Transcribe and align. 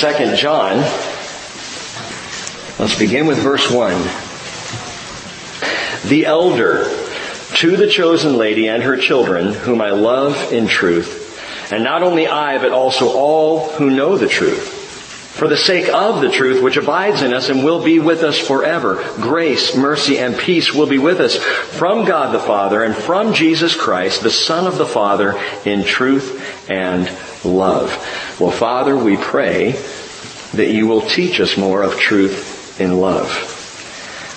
2 0.00 0.34
John. 0.34 0.78
Let's 2.80 2.98
begin 2.98 3.28
with 3.28 3.38
verse 3.38 3.70
1. 3.70 3.92
The 6.08 6.26
elder 6.26 6.84
to 7.58 7.76
the 7.76 7.86
chosen 7.86 8.36
lady 8.36 8.68
and 8.68 8.82
her 8.82 8.96
children, 8.96 9.52
whom 9.52 9.80
I 9.80 9.90
love 9.90 10.52
in 10.52 10.66
truth, 10.66 11.70
and 11.72 11.84
not 11.84 12.02
only 12.02 12.26
I, 12.26 12.58
but 12.58 12.72
also 12.72 13.12
all 13.12 13.68
who 13.70 13.88
know 13.88 14.18
the 14.18 14.26
truth 14.26 14.80
for 15.34 15.48
the 15.48 15.56
sake 15.56 15.88
of 15.88 16.20
the 16.20 16.30
truth 16.30 16.62
which 16.62 16.76
abides 16.76 17.22
in 17.22 17.34
us 17.34 17.48
and 17.48 17.64
will 17.64 17.82
be 17.82 17.98
with 17.98 18.22
us 18.22 18.38
forever. 18.38 18.96
Grace, 19.16 19.76
mercy, 19.76 20.18
and 20.18 20.38
peace 20.38 20.72
will 20.72 20.86
be 20.86 20.98
with 20.98 21.18
us 21.20 21.36
from 21.36 22.04
God 22.04 22.32
the 22.32 22.38
Father 22.38 22.82
and 22.84 22.94
from 22.94 23.32
Jesus 23.32 23.76
Christ, 23.76 24.22
the 24.22 24.30
Son 24.30 24.66
of 24.66 24.78
the 24.78 24.86
Father, 24.86 25.40
in 25.64 25.84
truth 25.84 26.70
and 26.70 27.08
love. 27.44 27.90
Well, 28.40 28.50
Father, 28.50 28.96
we 28.96 29.16
pray 29.16 29.72
that 30.54 30.70
you 30.70 30.86
will 30.86 31.02
teach 31.02 31.40
us 31.40 31.56
more 31.56 31.82
of 31.82 31.98
truth 31.98 32.80
in 32.80 33.00
love. 33.00 33.50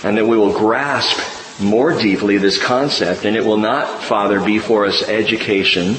And 0.03 0.17
that 0.17 0.25
we 0.25 0.37
will 0.37 0.53
grasp 0.53 1.19
more 1.59 1.99
deeply 1.99 2.37
this 2.37 2.61
concept 2.61 3.25
and 3.25 3.35
it 3.35 3.43
will 3.43 3.57
not, 3.57 4.03
Father, 4.03 4.43
be 4.43 4.59
for 4.59 4.85
us 4.85 5.07
education, 5.07 5.95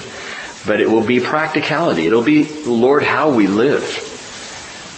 but 0.66 0.80
it 0.80 0.88
will 0.88 1.04
be 1.04 1.20
practicality. 1.20 2.06
It'll 2.06 2.22
be, 2.22 2.44
Lord, 2.64 3.02
how 3.02 3.30
we 3.30 3.46
live. 3.46 4.07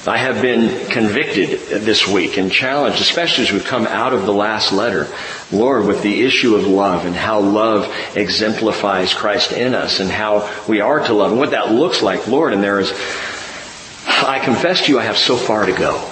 I 0.06 0.16
have 0.16 0.40
been 0.40 0.88
convicted 0.88 1.60
this 1.84 2.08
week 2.08 2.38
and 2.38 2.50
challenged, 2.50 3.02
especially 3.02 3.44
as 3.44 3.52
we've 3.52 3.64
come 3.64 3.86
out 3.86 4.14
of 4.14 4.24
the 4.24 4.32
last 4.32 4.72
letter, 4.72 5.06
Lord, 5.52 5.84
with 5.84 6.02
the 6.02 6.22
issue 6.22 6.54
of 6.54 6.66
love 6.66 7.04
and 7.04 7.14
how 7.14 7.40
love 7.40 7.94
exemplifies 8.16 9.12
Christ 9.12 9.52
in 9.52 9.74
us 9.74 10.00
and 10.00 10.10
how 10.10 10.50
we 10.66 10.80
are 10.80 11.00
to 11.00 11.12
love 11.12 11.32
and 11.32 11.38
what 11.38 11.50
that 11.50 11.70
looks 11.70 12.00
like, 12.00 12.26
Lord. 12.26 12.54
And 12.54 12.62
there 12.62 12.80
is, 12.80 12.90
I 14.06 14.40
confess 14.42 14.86
to 14.86 14.92
you, 14.92 14.98
I 14.98 15.04
have 15.04 15.18
so 15.18 15.36
far 15.36 15.66
to 15.66 15.72
go. 15.72 16.10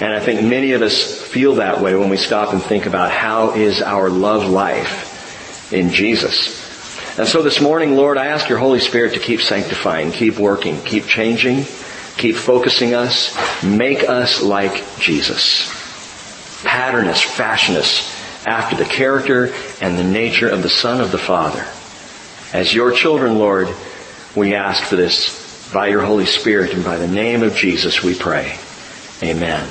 And 0.00 0.14
I 0.14 0.20
think 0.20 0.44
many 0.44 0.72
of 0.72 0.82
us 0.82 1.20
feel 1.20 1.56
that 1.56 1.80
way 1.80 1.96
when 1.96 2.10
we 2.10 2.16
stop 2.16 2.52
and 2.52 2.62
think 2.62 2.86
about 2.86 3.10
how 3.10 3.54
is 3.54 3.82
our 3.82 4.08
love 4.08 4.48
life 4.48 5.72
in 5.72 5.90
Jesus. 5.90 7.18
And 7.18 7.26
so 7.26 7.42
this 7.42 7.60
morning, 7.60 7.96
Lord, 7.96 8.18
I 8.18 8.26
ask 8.26 8.48
your 8.48 8.58
Holy 8.58 8.78
Spirit 8.78 9.14
to 9.14 9.20
keep 9.20 9.40
sanctifying, 9.40 10.12
keep 10.12 10.38
working, 10.38 10.80
keep 10.82 11.06
changing, 11.06 11.66
Keep 12.20 12.36
focusing 12.36 12.92
us. 12.92 13.34
Make 13.64 14.06
us 14.06 14.42
like 14.42 14.84
Jesus. 14.98 15.72
Pattern 16.62 17.06
us, 17.06 17.22
fashion 17.22 17.76
us 17.76 18.14
after 18.46 18.76
the 18.76 18.84
character 18.84 19.54
and 19.80 19.96
the 19.96 20.04
nature 20.04 20.46
of 20.46 20.62
the 20.62 20.68
Son 20.68 21.00
of 21.00 21.12
the 21.12 21.18
Father. 21.18 21.66
As 22.52 22.74
your 22.74 22.92
children, 22.92 23.38
Lord, 23.38 23.74
we 24.36 24.54
ask 24.54 24.84
for 24.84 24.96
this 24.96 25.72
by 25.72 25.86
your 25.86 26.02
Holy 26.02 26.26
Spirit 26.26 26.74
and 26.74 26.84
by 26.84 26.98
the 26.98 27.08
name 27.08 27.42
of 27.42 27.54
Jesus 27.54 28.02
we 28.02 28.14
pray. 28.14 28.58
Amen. 29.22 29.66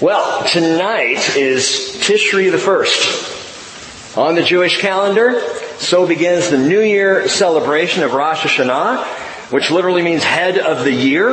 Well, 0.00 0.48
tonight 0.48 1.36
is 1.36 1.98
Tishri 2.02 2.52
the 2.52 2.58
first. 2.58 4.16
On 4.16 4.36
the 4.36 4.44
Jewish 4.44 4.80
calendar, 4.80 5.40
so 5.78 6.06
begins 6.06 6.50
the 6.50 6.58
New 6.58 6.82
Year 6.82 7.26
celebration 7.26 8.04
of 8.04 8.14
Rosh 8.14 8.44
Hashanah 8.44 9.24
which 9.50 9.70
literally 9.70 10.02
means 10.02 10.22
head 10.22 10.58
of 10.58 10.84
the 10.84 10.92
year. 10.92 11.30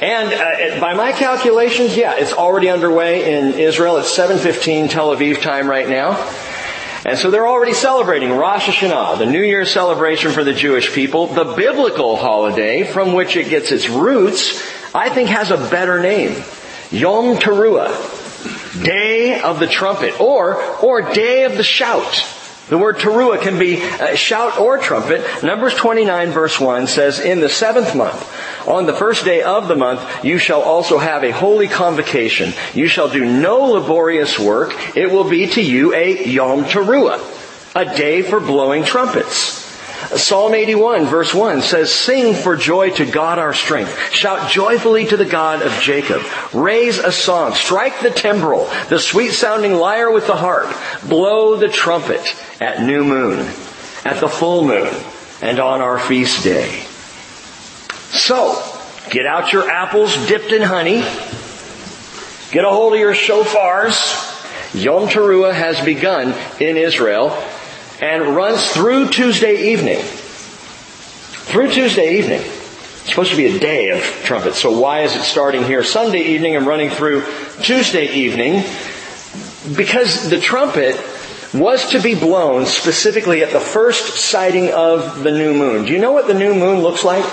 And 0.00 0.34
uh, 0.34 0.80
by 0.80 0.94
my 0.94 1.12
calculations, 1.12 1.96
yeah, 1.96 2.14
it's 2.16 2.32
already 2.32 2.68
underway 2.68 3.32
in 3.32 3.54
Israel. 3.58 3.96
It's 3.98 4.16
7:15 4.16 4.90
Tel 4.90 5.14
Aviv 5.14 5.40
time 5.40 5.68
right 5.68 5.88
now. 5.88 6.12
And 7.06 7.18
so 7.18 7.30
they're 7.30 7.46
already 7.46 7.74
celebrating 7.74 8.32
Rosh 8.32 8.66
Hashanah, 8.66 9.18
the 9.18 9.26
New 9.26 9.42
Year 9.42 9.66
celebration 9.66 10.32
for 10.32 10.42
the 10.42 10.54
Jewish 10.54 10.92
people. 10.92 11.26
The 11.26 11.52
biblical 11.54 12.16
holiday 12.16 12.84
from 12.84 13.12
which 13.12 13.36
it 13.36 13.50
gets 13.50 13.72
its 13.72 13.90
roots, 13.90 14.62
I 14.94 15.10
think 15.10 15.28
has 15.28 15.50
a 15.50 15.58
better 15.58 16.00
name. 16.00 16.42
Yom 16.90 17.36
Teruah. 17.36 18.82
Day 18.82 19.40
of 19.40 19.60
the 19.60 19.66
trumpet. 19.66 20.18
Or, 20.18 20.62
or 20.80 21.12
day 21.12 21.44
of 21.44 21.56
the 21.56 21.62
shout. 21.62 22.26
The 22.68 22.78
word 22.78 22.96
teruah 22.96 23.42
can 23.42 23.58
be 23.58 23.82
uh, 23.82 24.14
shout 24.14 24.58
or 24.58 24.78
trumpet. 24.78 25.22
Numbers 25.42 25.74
29 25.74 26.30
verse 26.30 26.58
1 26.58 26.86
says, 26.86 27.20
In 27.20 27.40
the 27.40 27.50
seventh 27.50 27.94
month, 27.94 28.66
on 28.66 28.86
the 28.86 28.94
first 28.94 29.24
day 29.24 29.42
of 29.42 29.68
the 29.68 29.76
month, 29.76 30.24
you 30.24 30.38
shall 30.38 30.62
also 30.62 30.96
have 30.96 31.24
a 31.24 31.30
holy 31.30 31.68
convocation. 31.68 32.54
You 32.72 32.88
shall 32.88 33.10
do 33.10 33.22
no 33.22 33.64
laborious 33.64 34.38
work. 34.38 34.96
It 34.96 35.10
will 35.10 35.28
be 35.28 35.46
to 35.48 35.60
you 35.60 35.94
a 35.94 36.24
Yom 36.24 36.64
Teruah, 36.64 37.20
a 37.76 37.84
day 37.96 38.22
for 38.22 38.40
blowing 38.40 38.84
trumpets. 38.84 39.62
Psalm 40.16 40.54
81 40.54 41.06
verse 41.06 41.34
1 41.34 41.62
says, 41.62 41.92
Sing 41.92 42.34
for 42.34 42.56
joy 42.56 42.90
to 42.90 43.04
God 43.04 43.38
our 43.38 43.52
strength. 43.52 43.98
Shout 44.10 44.50
joyfully 44.50 45.06
to 45.06 45.16
the 45.16 45.24
God 45.24 45.62
of 45.62 45.72
Jacob. 45.80 46.22
Raise 46.52 46.98
a 46.98 47.12
song. 47.12 47.54
Strike 47.54 48.00
the 48.00 48.10
timbrel, 48.10 48.70
the 48.88 48.98
sweet 48.98 49.32
sounding 49.32 49.74
lyre 49.74 50.10
with 50.10 50.26
the 50.26 50.36
harp. 50.36 50.74
Blow 51.08 51.56
the 51.56 51.68
trumpet 51.68 52.34
at 52.60 52.82
new 52.82 53.04
moon, 53.04 53.40
at 54.04 54.20
the 54.20 54.28
full 54.28 54.64
moon, 54.64 54.92
and 55.42 55.58
on 55.58 55.80
our 55.80 55.98
feast 55.98 56.44
day. 56.44 56.84
So, 58.10 58.62
get 59.10 59.26
out 59.26 59.52
your 59.52 59.68
apples 59.70 60.14
dipped 60.26 60.52
in 60.52 60.62
honey. 60.62 61.04
Get 62.52 62.64
a 62.64 62.70
hold 62.70 62.94
of 62.94 63.00
your 63.00 63.14
shofars. 63.14 64.32
Yom 64.74 65.08
Teruah 65.08 65.54
has 65.54 65.80
begun 65.84 66.34
in 66.60 66.76
Israel 66.76 67.30
and 68.00 68.36
runs 68.36 68.70
through 68.70 69.08
Tuesday 69.08 69.72
evening. 69.72 70.00
Through 70.00 71.72
Tuesday 71.72 72.18
evening. 72.18 72.40
It's 72.40 73.10
supposed 73.10 73.30
to 73.32 73.36
be 73.36 73.46
a 73.46 73.58
day 73.58 73.90
of 73.90 74.02
trumpets. 74.24 74.58
So 74.58 74.78
why 74.78 75.02
is 75.02 75.14
it 75.14 75.22
starting 75.22 75.64
here 75.64 75.84
Sunday 75.84 76.22
evening 76.22 76.56
and 76.56 76.66
running 76.66 76.90
through 76.90 77.22
Tuesday 77.62 78.12
evening? 78.14 78.64
Because 79.76 80.30
the 80.30 80.40
trumpet 80.40 80.96
was 81.54 81.90
to 81.90 82.00
be 82.00 82.14
blown 82.14 82.66
specifically 82.66 83.42
at 83.42 83.52
the 83.52 83.60
first 83.60 84.16
sighting 84.16 84.72
of 84.72 85.22
the 85.22 85.30
new 85.30 85.54
moon. 85.54 85.84
Do 85.84 85.92
you 85.92 86.00
know 86.00 86.12
what 86.12 86.26
the 86.26 86.34
new 86.34 86.54
moon 86.54 86.80
looks 86.80 87.04
like? 87.04 87.24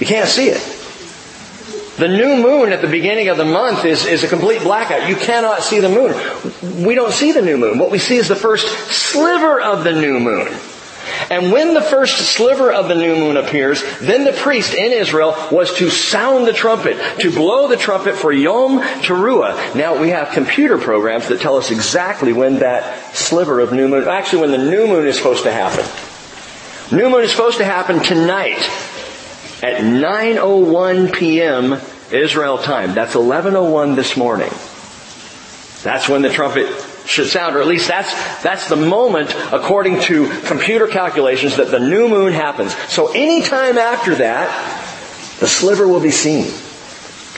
You 0.00 0.06
can't 0.06 0.28
see 0.28 0.48
it. 0.48 0.74
The 1.98 2.08
new 2.08 2.36
moon 2.36 2.72
at 2.72 2.80
the 2.80 2.88
beginning 2.88 3.28
of 3.28 3.36
the 3.36 3.44
month 3.44 3.84
is, 3.84 4.06
is 4.06 4.22
a 4.22 4.28
complete 4.28 4.62
blackout. 4.62 5.08
You 5.08 5.16
cannot 5.16 5.62
see 5.62 5.80
the 5.80 5.88
moon. 5.88 6.84
We 6.84 6.94
don't 6.94 7.12
see 7.12 7.32
the 7.32 7.42
new 7.42 7.58
moon. 7.58 7.78
What 7.78 7.90
we 7.90 7.98
see 7.98 8.16
is 8.16 8.28
the 8.28 8.36
first 8.36 8.68
sliver 8.88 9.60
of 9.60 9.84
the 9.84 9.92
new 9.92 10.20
moon. 10.20 10.46
And 11.30 11.52
when 11.52 11.74
the 11.74 11.82
first 11.82 12.16
sliver 12.34 12.72
of 12.72 12.88
the 12.88 12.94
new 12.94 13.16
moon 13.16 13.36
appears, 13.36 13.82
then 14.00 14.24
the 14.24 14.32
priest 14.32 14.74
in 14.74 14.92
Israel 14.92 15.34
was 15.50 15.74
to 15.74 15.90
sound 15.90 16.46
the 16.46 16.52
trumpet, 16.52 16.96
to 17.20 17.30
blow 17.30 17.68
the 17.68 17.76
trumpet 17.76 18.14
for 18.14 18.32
Yom 18.32 18.80
Teruah. 18.80 19.74
Now 19.74 20.00
we 20.00 20.10
have 20.10 20.30
computer 20.30 20.78
programs 20.78 21.28
that 21.28 21.40
tell 21.40 21.56
us 21.56 21.70
exactly 21.70 22.32
when 22.32 22.60
that 22.60 23.14
sliver 23.14 23.60
of 23.60 23.72
new 23.72 23.88
moon, 23.88 24.08
actually 24.08 24.42
when 24.42 24.50
the 24.52 24.58
new 24.58 24.86
moon 24.86 25.06
is 25.06 25.16
supposed 25.16 25.44
to 25.44 25.52
happen. 25.52 25.84
New 26.96 27.10
moon 27.10 27.22
is 27.22 27.30
supposed 27.30 27.58
to 27.58 27.64
happen 27.64 28.02
tonight 28.02 28.58
at 29.62 29.82
9.01 29.82 31.12
p.m. 31.12 31.80
Israel 32.10 32.58
time. 32.58 32.94
That's 32.94 33.14
11.01 33.14 33.96
this 33.96 34.16
morning. 34.16 34.50
That's 35.82 36.08
when 36.08 36.22
the 36.22 36.30
trumpet 36.30 36.66
should 37.08 37.26
sound, 37.26 37.56
or 37.56 37.60
at 37.60 37.66
least 37.66 37.88
that's, 37.88 38.12
that's 38.42 38.68
the 38.68 38.76
moment, 38.76 39.34
according 39.50 40.00
to 40.02 40.28
computer 40.42 40.86
calculations, 40.86 41.56
that 41.56 41.70
the 41.70 41.80
new 41.80 42.08
moon 42.08 42.34
happens. 42.34 42.76
So 42.92 43.10
any 43.12 43.42
time 43.42 43.78
after 43.78 44.14
that, 44.16 44.48
the 45.40 45.48
sliver 45.48 45.88
will 45.88 46.00
be 46.00 46.10
seen. 46.10 46.52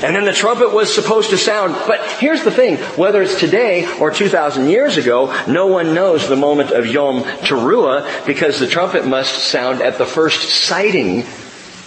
And 0.02 0.16
then 0.16 0.24
the 0.24 0.32
trumpet 0.32 0.72
was 0.72 0.92
supposed 0.92 1.30
to 1.30 1.38
sound. 1.38 1.74
But 1.86 2.00
here's 2.18 2.42
the 2.42 2.50
thing, 2.50 2.78
whether 2.96 3.22
it's 3.22 3.38
today 3.38 3.86
or 3.98 4.10
2,000 4.10 4.68
years 4.68 4.96
ago, 4.96 5.32
no 5.46 5.66
one 5.66 5.94
knows 5.94 6.26
the 6.26 6.36
moment 6.36 6.70
of 6.70 6.86
Yom 6.86 7.22
Teruah 7.22 8.26
because 8.26 8.58
the 8.58 8.66
trumpet 8.66 9.06
must 9.06 9.50
sound 9.50 9.82
at 9.82 9.98
the 9.98 10.06
first 10.06 10.48
sighting 10.48 11.20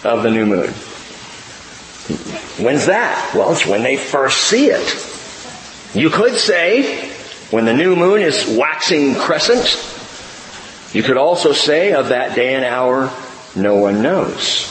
of 0.03 0.23
the 0.23 0.31
new 0.31 0.45
moon. 0.45 0.69
When's 2.63 2.85
that? 2.85 3.33
Well, 3.33 3.51
it's 3.51 3.65
when 3.65 3.83
they 3.83 3.97
first 3.97 4.41
see 4.41 4.67
it. 4.67 5.09
You 5.95 6.09
could 6.09 6.35
say, 6.35 7.02
when 7.53 7.65
the 7.65 7.73
new 7.73 7.95
moon 7.95 8.19
is 8.19 8.57
waxing 8.57 9.13
crescent, 9.13 9.77
you 10.91 11.03
could 11.03 11.17
also 11.17 11.53
say 11.53 11.93
of 11.93 12.09
that 12.09 12.35
day 12.35 12.55
and 12.55 12.65
hour, 12.65 13.13
no 13.55 13.75
one 13.75 14.01
knows. 14.01 14.67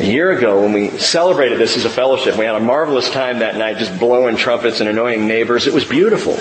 A 0.00 0.04
year 0.04 0.36
ago 0.36 0.62
when 0.62 0.72
we 0.72 0.98
celebrated 0.98 1.60
this 1.60 1.76
as 1.76 1.84
a 1.84 1.90
fellowship, 1.90 2.36
we 2.36 2.44
had 2.44 2.56
a 2.56 2.60
marvelous 2.60 3.08
time 3.08 3.38
that 3.38 3.54
night 3.56 3.78
just 3.78 3.96
blowing 4.00 4.36
trumpets 4.36 4.80
and 4.80 4.88
annoying 4.88 5.28
neighbors. 5.28 5.68
It 5.68 5.72
was 5.72 5.84
beautiful. 5.84 6.34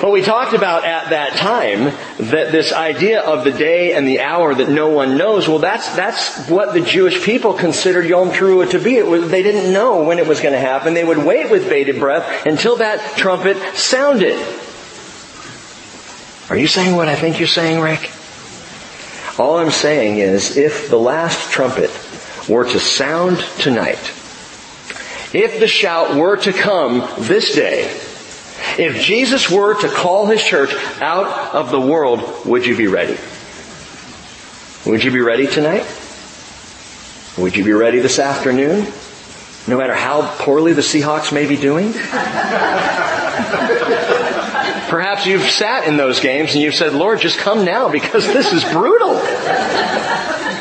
But 0.00 0.12
we 0.12 0.22
talked 0.22 0.54
about 0.54 0.86
at 0.86 1.10
that 1.10 1.36
time 1.36 1.84
that 2.30 2.52
this 2.52 2.72
idea 2.72 3.20
of 3.20 3.44
the 3.44 3.52
day 3.52 3.92
and 3.92 4.08
the 4.08 4.20
hour 4.20 4.54
that 4.54 4.70
no 4.70 4.88
one 4.88 5.18
knows, 5.18 5.46
well 5.46 5.58
that's, 5.58 5.94
that's 5.94 6.48
what 6.48 6.72
the 6.72 6.80
Jewish 6.80 7.22
people 7.22 7.52
considered 7.52 8.06
Yom 8.06 8.30
Teruah 8.30 8.70
to 8.70 8.78
be. 8.78 9.02
Was, 9.02 9.30
they 9.30 9.42
didn't 9.42 9.74
know 9.74 10.02
when 10.04 10.18
it 10.18 10.26
was 10.26 10.40
going 10.40 10.54
to 10.54 10.60
happen. 10.60 10.94
They 10.94 11.04
would 11.04 11.18
wait 11.18 11.50
with 11.50 11.68
bated 11.68 11.98
breath 11.98 12.46
until 12.46 12.76
that 12.76 13.18
trumpet 13.18 13.58
sounded. 13.76 14.36
Are 16.48 16.56
you 16.56 16.66
saying 16.66 16.96
what 16.96 17.08
I 17.08 17.14
think 17.14 17.38
you're 17.38 17.46
saying, 17.46 17.80
Rick? 17.80 18.10
All 19.38 19.58
I'm 19.58 19.70
saying 19.70 20.18
is, 20.18 20.56
if 20.56 20.88
the 20.88 20.98
last 20.98 21.52
trumpet 21.52 21.90
were 22.48 22.64
to 22.64 22.80
sound 22.80 23.38
tonight, 23.58 24.12
if 25.32 25.60
the 25.60 25.68
shout 25.68 26.16
were 26.16 26.36
to 26.38 26.52
come 26.52 27.06
this 27.18 27.54
day, 27.54 27.94
if 28.78 29.02
Jesus 29.02 29.50
were 29.50 29.80
to 29.80 29.88
call 29.88 30.26
his 30.26 30.42
church 30.42 30.72
out 31.00 31.54
of 31.54 31.70
the 31.70 31.80
world, 31.80 32.46
would 32.46 32.66
you 32.66 32.76
be 32.76 32.86
ready? 32.86 33.16
Would 34.86 35.04
you 35.04 35.10
be 35.10 35.20
ready 35.20 35.46
tonight? 35.46 35.86
Would 37.38 37.56
you 37.56 37.64
be 37.64 37.72
ready 37.72 38.00
this 38.00 38.18
afternoon? 38.18 38.86
No 39.68 39.76
matter 39.76 39.94
how 39.94 40.22
poorly 40.38 40.72
the 40.72 40.80
Seahawks 40.80 41.32
may 41.32 41.46
be 41.46 41.56
doing? 41.56 41.92
Perhaps 44.88 45.26
you've 45.26 45.48
sat 45.48 45.86
in 45.86 45.96
those 45.96 46.18
games 46.20 46.54
and 46.54 46.62
you've 46.62 46.74
said, 46.74 46.94
Lord, 46.94 47.20
just 47.20 47.38
come 47.38 47.64
now 47.64 47.88
because 47.90 48.26
this 48.26 48.52
is 48.52 48.64
brutal. 48.64 49.14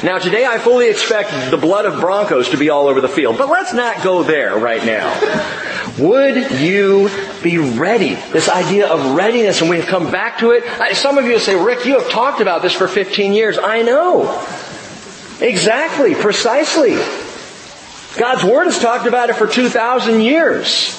Now 0.04 0.18
today 0.20 0.46
I 0.46 0.60
fully 0.60 0.90
expect 0.90 1.52
the 1.52 1.58
blood 1.58 1.86
of 1.86 2.00
Broncos 2.00 2.50
to 2.50 2.58
be 2.58 2.70
all 2.70 2.88
over 2.88 3.02
the 3.02 3.10
field, 3.10 3.38
but 3.38 3.50
let's 3.50 3.74
not 3.74 4.04
go 4.04 4.24
there 4.24 4.58
right 4.58 4.86
now. 4.86 5.69
Would 6.00 6.60
you 6.60 7.10
be 7.44 7.58
ready? 7.58 8.16
This 8.32 8.48
idea 8.48 8.88
of 8.88 9.16
readiness, 9.16 9.62
and 9.62 9.70
we 9.70 9.78
have 9.78 9.88
come 9.88 10.12
back 10.12 10.40
to 10.40 10.52
it. 10.52 10.64
Some 10.96 11.18
of 11.18 11.26
you 11.26 11.40
say, 11.40 11.56
Rick, 11.56 11.86
you 11.86 12.00
have 12.00 12.10
talked 12.10 12.42
about 12.42 12.62
this 12.62 12.74
for 12.74 12.88
15 12.88 13.34
years. 13.34 13.58
I 13.58 13.82
know. 13.82 14.30
Exactly, 15.42 16.16
precisely. 16.16 16.96
God's 18.18 18.44
Word 18.44 18.66
has 18.66 18.80
talked 18.80 19.08
about 19.08 19.30
it 19.30 19.36
for 19.36 19.48
2,000 19.48 20.22
years. 20.22 20.96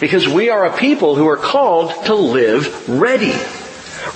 Because 0.00 0.28
we 0.28 0.48
are 0.48 0.64
a 0.64 0.76
people 0.76 1.16
who 1.16 1.26
are 1.26 1.36
called 1.36 1.92
to 2.06 2.14
live 2.14 2.88
ready. 2.88 3.34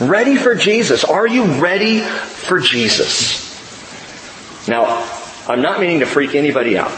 Ready 0.01 0.37
for 0.37 0.55
Jesus. 0.55 1.05
Are 1.05 1.27
you 1.27 1.45
ready 1.61 2.01
for 2.01 2.61
Jesus? 2.61 3.51
Now, 4.69 5.09
I'm 5.49 5.61
not 5.61 5.81
meaning 5.81 6.01
to 6.01 6.07
freak 6.07 6.37
anybody 6.37 6.79
out, 6.79 6.93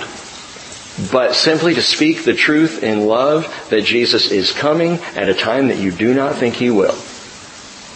but 1.11 1.35
simply 1.35 1.75
to 1.75 1.83
speak 1.83 2.25
the 2.25 2.35
truth 2.35 2.83
in 2.83 3.07
love 3.07 3.67
that 3.71 3.83
Jesus 3.83 4.31
is 4.31 4.53
coming 4.53 4.93
at 5.17 5.29
a 5.29 5.35
time 5.35 5.69
that 5.69 5.79
you 5.79 5.91
do 5.91 6.15
not 6.15 6.37
think 6.37 6.55
He 6.55 6.71
will. 6.71 6.97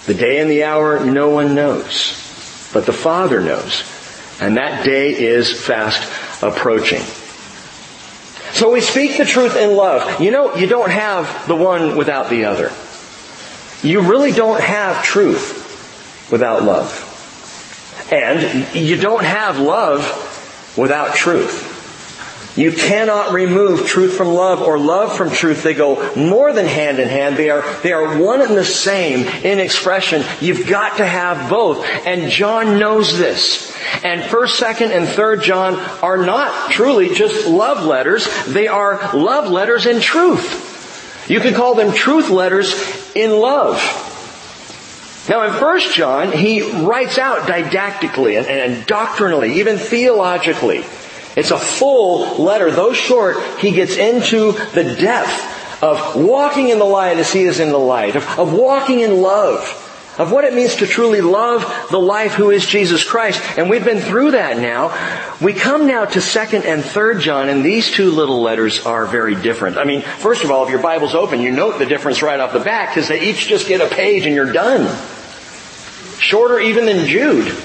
The 0.07 0.15
day 0.15 0.41
and 0.41 0.51
the 0.51 0.65
hour 0.65 1.05
no 1.05 1.29
one 1.29 1.55
knows, 1.55 2.71
but 2.73 2.87
the 2.87 2.93
Father 2.93 3.41
knows. 3.41 3.85
And 4.41 4.57
that 4.57 4.85
day 4.85 5.15
is 5.15 5.61
fast 5.61 6.03
approaching. 6.43 7.03
So 8.53 8.73
we 8.73 8.81
speak 8.81 9.17
the 9.17 9.25
truth 9.25 9.57
in 9.57 9.77
love. 9.77 10.21
You 10.21 10.31
know, 10.31 10.55
you 10.57 10.67
don't 10.67 10.91
have 10.91 11.47
the 11.47 11.55
one 11.55 11.97
without 11.97 12.31
the 12.31 12.47
other. 12.47 12.73
You 13.83 14.01
really 14.01 14.33
don't 14.33 14.61
have 14.61 15.05
truth 15.05 16.29
without 16.33 16.65
love. 16.65 17.05
And 18.11 18.75
you 18.75 18.97
don't 18.97 19.23
have 19.23 19.59
love 19.59 20.75
without 20.77 21.15
truth. 21.15 21.78
You 22.59 22.73
cannot 22.73 23.33
remove 23.33 23.87
truth 23.87 24.17
from 24.17 24.35
love 24.35 24.61
or 24.63 24.81
love 24.81 25.17
from 25.17 25.31
truth. 25.31 25.63
They 25.63 25.75
go 25.75 26.13
more 26.17 26.53
than 26.53 26.67
hand 26.67 26.99
in 26.99 27.07
hand. 27.07 27.37
They 27.37 27.51
are, 27.51 27.63
they 27.83 27.93
are 27.93 28.21
one 28.21 28.43
and 28.43 28.57
the 28.57 28.65
same 28.65 29.29
in 29.45 29.61
expression. 29.61 30.25
You've 30.41 30.67
got 30.67 30.97
to 30.97 31.07
have 31.07 31.49
both. 31.49 31.87
And 32.05 32.33
John 32.33 32.81
knows 32.81 33.17
this. 33.17 33.73
And 34.03 34.23
1st, 34.23 34.75
2nd, 34.75 34.91
and 34.91 35.07
3rd 35.07 35.43
John 35.45 35.75
are 36.03 36.17
not 36.17 36.73
truly 36.73 37.15
just 37.15 37.47
love 37.47 37.85
letters. 37.87 38.29
They 38.47 38.67
are 38.67 39.17
love 39.17 39.49
letters 39.49 39.87
in 39.87 40.01
truth. 40.01 41.31
You 41.31 41.39
could 41.39 41.55
call 41.55 41.77
them 41.77 41.93
truth 41.93 42.29
letters 42.29 42.75
in 43.15 43.31
love. 43.31 43.77
Now 45.29 45.45
in 45.45 45.53
1 45.53 45.81
John, 45.93 46.33
he 46.33 46.63
writes 46.63 47.19
out 47.19 47.47
didactically 47.47 48.37
and, 48.37 48.47
and, 48.49 48.87
doctrinally, 48.87 49.61
even 49.61 49.77
theologically, 49.77 50.85
it's 51.39 51.53
a 51.53 51.59
full 51.59 52.43
letter. 52.43 52.73
Though 52.73 52.93
short, 52.93 53.37
he 53.61 53.71
gets 53.71 53.97
into 53.97 54.53
the 54.73 54.97
depth 55.01 55.83
of 55.85 56.17
walking 56.17 56.71
in 56.71 56.81
the 56.81 56.85
light 56.85 57.19
as 57.19 57.33
he 57.33 57.43
is 57.43 57.61
in 57.61 57.71
the 57.71 57.79
light, 57.79 58.17
of, 58.17 58.27
of 58.41 58.53
walking 58.53 58.99
in 59.01 59.23
love, 59.23 59.63
of 60.19 60.33
what 60.33 60.43
it 60.43 60.53
means 60.53 60.75
to 60.77 60.87
truly 60.89 61.21
love 61.21 61.63
the 61.93 62.01
life 62.01 62.35
who 62.35 62.51
is 62.51 62.67
Jesus 62.67 63.05
Christ. 63.05 63.41
And 63.57 63.71
we've 63.71 63.85
been 63.85 64.01
through 64.01 64.33
that 64.33 64.59
now. 64.59 64.89
We 65.41 65.55
come 65.55 65.87
now 65.87 66.07
to 66.07 66.19
2nd 66.19 66.65
and 66.65 66.83
3rd 66.83 67.21
John, 67.21 67.49
and 67.49 67.65
these 67.65 67.89
two 67.89 68.11
little 68.11 68.43
letters 68.43 68.85
are 68.85 69.07
very 69.07 69.37
different. 69.37 69.79
I 69.79 69.85
mean, 69.85 70.03
first 70.03 70.43
of 70.43 70.51
all, 70.51 70.65
if 70.65 70.71
your 70.71 70.83
Bible's 70.83 71.15
open, 71.15 71.41
you 71.41 71.53
note 71.53 71.79
the 71.79 71.87
difference 71.87 72.21
right 72.21 72.41
off 72.41 72.53
the 72.53 72.59
bat, 72.59 72.93
because 72.93 73.07
they 73.07 73.21
each 73.21 73.47
just 73.47 73.69
get 73.69 73.81
a 73.81 73.95
page 73.95 74.27
and 74.27 74.35
you're 74.35 74.53
done. 74.53 74.93
Shorter 76.19 76.59
even 76.59 76.87
than 76.87 77.07
Jude. 77.07 77.57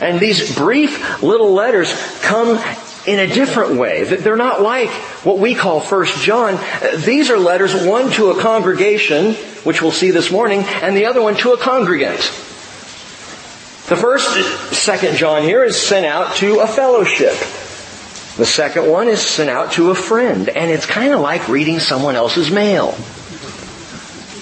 And 0.00 0.20
these 0.20 0.54
brief 0.54 1.22
little 1.22 1.52
letters 1.52 1.92
come 2.20 2.58
in 3.06 3.18
a 3.20 3.26
different 3.26 3.78
way. 3.78 4.04
They're 4.04 4.36
not 4.36 4.60
like 4.60 4.90
what 5.24 5.38
we 5.38 5.54
call 5.54 5.80
First 5.80 6.20
John. 6.22 6.58
These 7.04 7.30
are 7.30 7.38
letters, 7.38 7.74
one 7.74 8.10
to 8.12 8.30
a 8.30 8.40
congregation, 8.40 9.34
which 9.64 9.80
we'll 9.80 9.92
see 9.92 10.10
this 10.10 10.30
morning, 10.30 10.60
and 10.60 10.96
the 10.96 11.06
other 11.06 11.22
one 11.22 11.36
to 11.36 11.52
a 11.52 11.58
congregant. 11.58 12.18
The 13.88 13.96
first, 13.96 14.74
second 14.74 15.16
John 15.16 15.42
here 15.42 15.62
is 15.62 15.80
sent 15.80 16.04
out 16.04 16.36
to 16.36 16.58
a 16.58 16.66
fellowship. 16.66 17.34
The 18.36 18.44
second 18.44 18.90
one 18.90 19.06
is 19.06 19.20
sent 19.20 19.48
out 19.48 19.72
to 19.72 19.90
a 19.90 19.94
friend. 19.94 20.48
And 20.48 20.70
it's 20.70 20.86
kind 20.86 21.12
of 21.12 21.20
like 21.20 21.48
reading 21.48 21.78
someone 21.78 22.16
else's 22.16 22.50
mail. 22.50 22.96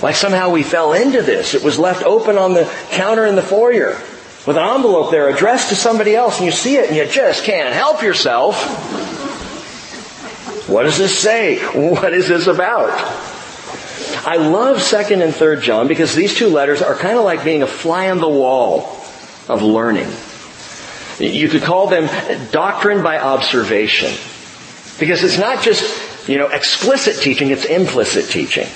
Like 0.03 0.17
somehow 0.17 0.51
we 0.51 0.63
fell 0.63 0.95
into 0.95 1.21
this. 1.23 1.55
It 1.55 1.63
was 1.63 1.79
left 1.79 2.03
open 2.03 2.39
on 2.39 2.55
the 2.55 2.65
counter 2.91 3.27
in 3.27 3.37
the 3.37 3.43
foyer 3.43 4.01
with 4.47 4.57
an 4.57 4.63
envelope 4.63 5.11
there 5.11 5.29
addressed 5.29 5.71
to 5.71 5.75
somebody 5.75 6.15
else 6.15 6.39
and 6.39 6.47
you 6.47 6.53
see 6.53 6.77
it 6.77 6.89
and 6.89 6.97
you 6.97 7.07
just 7.07 7.45
can't 7.45 7.73
help 7.75 8.03
yourself. 8.03 8.55
What 10.69 10.85
does 10.85 10.99
this 10.99 11.19
say? 11.19 11.59
What 11.91 12.13
is 12.13 12.29
this 12.29 12.47
about? 12.47 12.91
I 14.27 14.37
love 14.37 14.79
2nd 14.79 15.23
and 15.23 15.35
3rd 15.35 15.63
John 15.63 15.89
because 15.89 16.15
these 16.15 16.35
two 16.35 16.49
letters 16.49 16.81
are 16.81 16.95
kind 16.95 17.19
of 17.19 17.25
like 17.25 17.45
being 17.45 17.63
a 17.63 17.67
fly 17.67 18.11
on 18.11 18.19
the 18.19 18.29
wall 18.29 19.01
of 19.49 19.63
learning. 19.63 20.09
You 21.19 21.49
could 21.49 21.63
call 21.63 21.89
them 21.89 22.09
doctrine 22.51 23.03
by 23.03 23.19
observation. 23.19 24.13
Because 24.99 25.23
it's 25.23 25.39
not 25.39 25.63
just, 25.63 26.29
you 26.29 26.39
know, 26.39 26.47
explicit 26.49 27.17
teaching, 27.23 27.51
it's 27.51 27.65
implicit 27.65 28.31
teaching. 28.31 28.69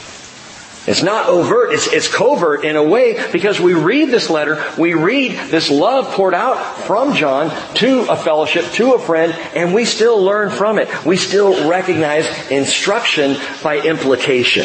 It's 0.89 1.03
not 1.03 1.29
overt, 1.29 1.75
it's, 1.75 1.93
it's 1.93 2.09
covert 2.09 2.65
in 2.65 2.75
a 2.75 2.83
way 2.83 3.31
because 3.31 3.61
we 3.61 3.75
read 3.75 4.09
this 4.09 4.31
letter, 4.31 4.65
we 4.79 4.95
read 4.95 5.33
this 5.51 5.71
love 5.71 6.15
poured 6.15 6.33
out 6.33 6.79
from 6.87 7.15
John 7.15 7.51
to 7.75 8.11
a 8.11 8.17
fellowship, 8.17 8.65
to 8.73 8.95
a 8.95 8.99
friend, 8.99 9.35
and 9.55 9.75
we 9.75 9.85
still 9.85 10.23
learn 10.23 10.49
from 10.49 10.79
it. 10.79 10.89
We 11.05 11.19
still 11.19 11.69
recognize 11.69 12.27
instruction 12.51 13.37
by 13.63 13.83
implication. 13.83 14.65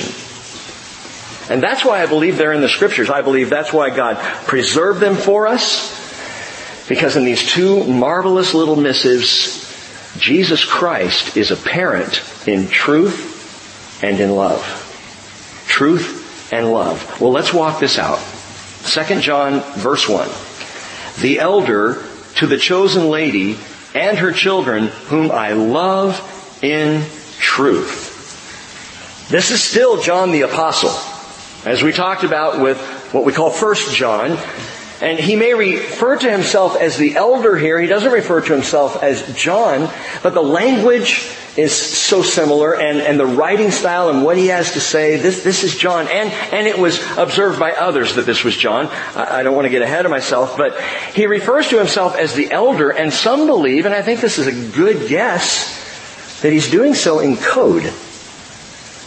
And 1.50 1.62
that's 1.62 1.84
why 1.84 2.02
I 2.02 2.06
believe 2.06 2.38
they're 2.38 2.54
in 2.54 2.62
the 2.62 2.70
scriptures. 2.70 3.10
I 3.10 3.22
believe 3.22 3.50
that's 3.50 3.74
why 3.74 3.90
God 3.90 4.16
preserved 4.48 5.02
them 5.02 5.16
for 5.16 5.46
us. 5.46 6.00
Because 6.88 7.18
in 7.18 7.26
these 7.26 7.52
two 7.52 7.84
marvelous 7.84 8.54
little 8.54 8.78
missives, 8.78 9.60
Jesus 10.18 10.64
Christ 10.64 11.36
is 11.36 11.52
apparent 11.52 12.24
in 12.48 12.70
truth 12.70 14.02
and 14.02 14.22
in 14.22 14.32
love 14.32 14.83
truth 15.74 16.54
and 16.54 16.72
love. 16.72 17.20
Well, 17.20 17.32
let's 17.32 17.52
walk 17.52 17.80
this 17.80 17.98
out. 17.98 18.20
2 18.86 19.22
John 19.22 19.62
verse 19.80 20.08
1. 20.08 20.30
The 21.20 21.40
elder 21.40 22.04
to 22.36 22.46
the 22.46 22.58
chosen 22.58 23.10
lady 23.10 23.58
and 23.96 24.20
her 24.20 24.32
children 24.32 24.88
whom 25.10 25.32
I 25.32 25.54
love 25.54 26.22
in 26.62 27.04
truth. 27.40 29.30
This 29.30 29.50
is 29.50 29.64
still 29.64 30.00
John 30.00 30.32
the 30.32 30.42
apostle. 30.42 30.94
As 31.68 31.82
we 31.82 31.92
talked 31.92 32.24
about 32.24 32.62
with 32.62 32.80
what 33.12 33.26
we 33.26 33.34
call 33.34 33.50
first 33.50 33.96
John, 33.96 34.38
and 35.04 35.20
he 35.20 35.36
may 35.36 35.54
refer 35.54 36.18
to 36.18 36.32
himself 36.32 36.78
as 36.78 36.98
the 36.98 37.16
elder 37.18 37.58
here. 37.58 37.80
He 37.80 37.88
doesn't 37.88 38.12
refer 38.12 38.40
to 38.40 38.54
himself 38.54 39.04
as 39.04 39.36
John, 39.36 39.92
but 40.24 40.34
the 40.34 40.42
language 40.42 41.30
is 41.58 41.76
so 41.76 42.24
similar 42.24 42.74
and, 42.74 43.00
and 43.00 43.20
the 43.20 43.26
writing 43.26 43.70
style 43.70 44.10
and 44.10 44.24
what 44.24 44.38
he 44.38 44.48
has 44.48 44.72
to 44.74 44.80
say, 44.80 45.18
this, 45.18 45.44
this 45.44 45.64
is 45.64 45.76
John. 45.76 46.08
And, 46.08 46.32
and 46.54 46.68
it 46.68 46.80
was 46.80 47.00
observed 47.18 47.60
by 47.60 47.74
others 47.74 48.16
that 48.16 48.26
this 48.26 48.44
was 48.44 48.56
John. 48.56 48.88
I, 49.14 49.40
I 49.40 49.44
don't 49.44 49.56
want 49.56 49.66
to 49.66 49.70
get 49.70 49.82
ahead 49.82 50.06
of 50.06 50.12
myself, 50.12 50.58
but 50.58 50.80
he 51.14 51.28
refers 51.28 51.68
to 51.70 51.78
himself 51.78 52.16
as 52.16 52.34
the 52.34 52.50
elder 52.52 52.90
and 52.90 53.14
some 53.14 53.46
believe, 53.46 53.86
and 53.86 53.94
I 53.94 54.02
think 54.02 54.22
this 54.22 54.40
is 54.40 54.48
a 54.48 54.76
good 54.76 55.10
guess, 55.10 56.42
that 56.42 56.52
he's 56.52 56.72
doing 56.72 56.94
so 56.94 57.20
in 57.20 57.38
code. 57.38 57.94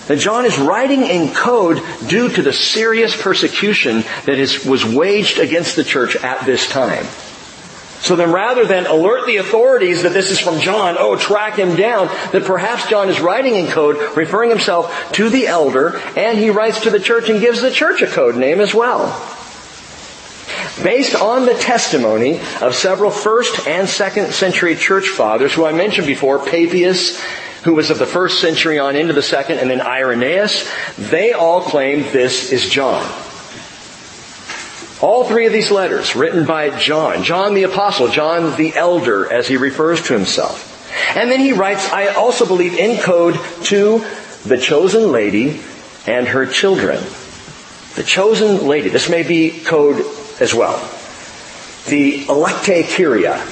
That 0.06 0.18
John 0.18 0.44
is 0.44 0.58
writing 0.58 1.02
in 1.02 1.34
code 1.34 1.82
due 2.06 2.28
to 2.28 2.42
the 2.42 2.52
serious 2.52 3.20
persecution 3.20 4.04
that 4.24 4.38
is, 4.38 4.64
was 4.64 4.84
waged 4.84 5.38
against 5.38 5.74
the 5.74 5.84
church 5.84 6.16
at 6.16 6.46
this 6.46 6.68
time. 6.68 7.06
So 8.00 8.14
then 8.14 8.30
rather 8.30 8.64
than 8.66 8.86
alert 8.86 9.26
the 9.26 9.38
authorities 9.38 10.02
that 10.04 10.12
this 10.12 10.30
is 10.30 10.38
from 10.38 10.60
John, 10.60 10.96
oh, 10.98 11.16
track 11.16 11.58
him 11.58 11.74
down, 11.74 12.06
that 12.30 12.44
perhaps 12.44 12.88
John 12.88 13.08
is 13.08 13.20
writing 13.20 13.56
in 13.56 13.66
code, 13.66 14.16
referring 14.16 14.50
himself 14.50 15.12
to 15.14 15.28
the 15.28 15.48
elder, 15.48 15.96
and 16.16 16.38
he 16.38 16.50
writes 16.50 16.82
to 16.82 16.90
the 16.90 17.00
church 17.00 17.28
and 17.30 17.40
gives 17.40 17.62
the 17.62 17.70
church 17.70 18.02
a 18.02 18.06
code 18.06 18.36
name 18.36 18.60
as 18.60 18.74
well. 18.74 19.08
based 20.82 21.14
on 21.14 21.46
the 21.46 21.54
testimony 21.54 22.38
of 22.60 22.74
several 22.74 23.10
first 23.10 23.66
and 23.66 23.88
second 23.88 24.32
century 24.32 24.76
church 24.76 25.08
fathers 25.08 25.54
who 25.54 25.64
I 25.64 25.72
mentioned 25.72 26.06
before, 26.06 26.38
Papias, 26.38 27.20
who 27.66 27.74
was 27.74 27.90
of 27.90 27.98
the 27.98 28.06
first 28.06 28.40
century 28.40 28.78
on 28.78 28.94
into 28.94 29.12
the 29.12 29.20
second, 29.20 29.58
and 29.58 29.68
then 29.68 29.80
Irenaeus, 29.80 30.70
they 30.96 31.32
all 31.32 31.60
claim 31.60 32.02
this 32.12 32.52
is 32.52 32.68
John. 32.68 33.02
All 35.02 35.24
three 35.24 35.46
of 35.46 35.52
these 35.52 35.72
letters 35.72 36.14
written 36.14 36.46
by 36.46 36.78
John, 36.78 37.24
John 37.24 37.54
the 37.54 37.64
apostle, 37.64 38.06
John 38.06 38.56
the 38.56 38.72
elder 38.76 39.30
as 39.30 39.48
he 39.48 39.56
refers 39.56 40.00
to 40.02 40.12
himself. 40.12 40.72
And 41.16 41.28
then 41.28 41.40
he 41.40 41.54
writes, 41.54 41.90
I 41.90 42.06
also 42.14 42.46
believe 42.46 42.74
in 42.74 43.02
code 43.02 43.34
to 43.64 44.04
the 44.44 44.58
chosen 44.58 45.10
lady 45.10 45.60
and 46.06 46.28
her 46.28 46.46
children. 46.46 47.02
The 47.96 48.04
chosen 48.04 48.68
lady. 48.68 48.90
This 48.90 49.10
may 49.10 49.24
be 49.24 49.50
code 49.64 50.06
as 50.40 50.54
well. 50.54 50.78
The 51.88 52.26
electe 52.26 52.84
kyria 52.84 53.44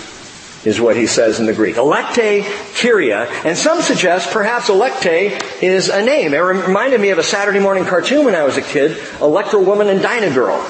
is 0.65 0.81
what 0.81 0.97
he 0.97 1.07
says 1.07 1.41
in 1.41 1.47
the 1.47 1.53
Greek. 1.53 1.77
Electe 1.77 2.43
kyria, 2.75 3.27
and 3.45 3.57
some 3.57 3.83
suggest 3.83 4.31
perhaps 4.31 4.69
electe 4.69 5.63
is 5.63 5.89
a 5.89 6.03
name. 6.03 6.35
It 6.35 6.39
reminded 6.39 7.01
me 7.01 7.11
of 7.11 7.19
a 7.19 7.23
Saturday 7.23 7.61
morning 7.61 7.85
cartoon 7.85 8.25
when 8.25 8.35
I 8.35 8.45
was 8.45 8.57
a 8.57 8.63
kid, 8.63 8.97
Electra 9.21 9.61
Woman 9.61 9.89
and 9.89 10.01
Dyna 10.01 10.33
Girl. 10.33 10.63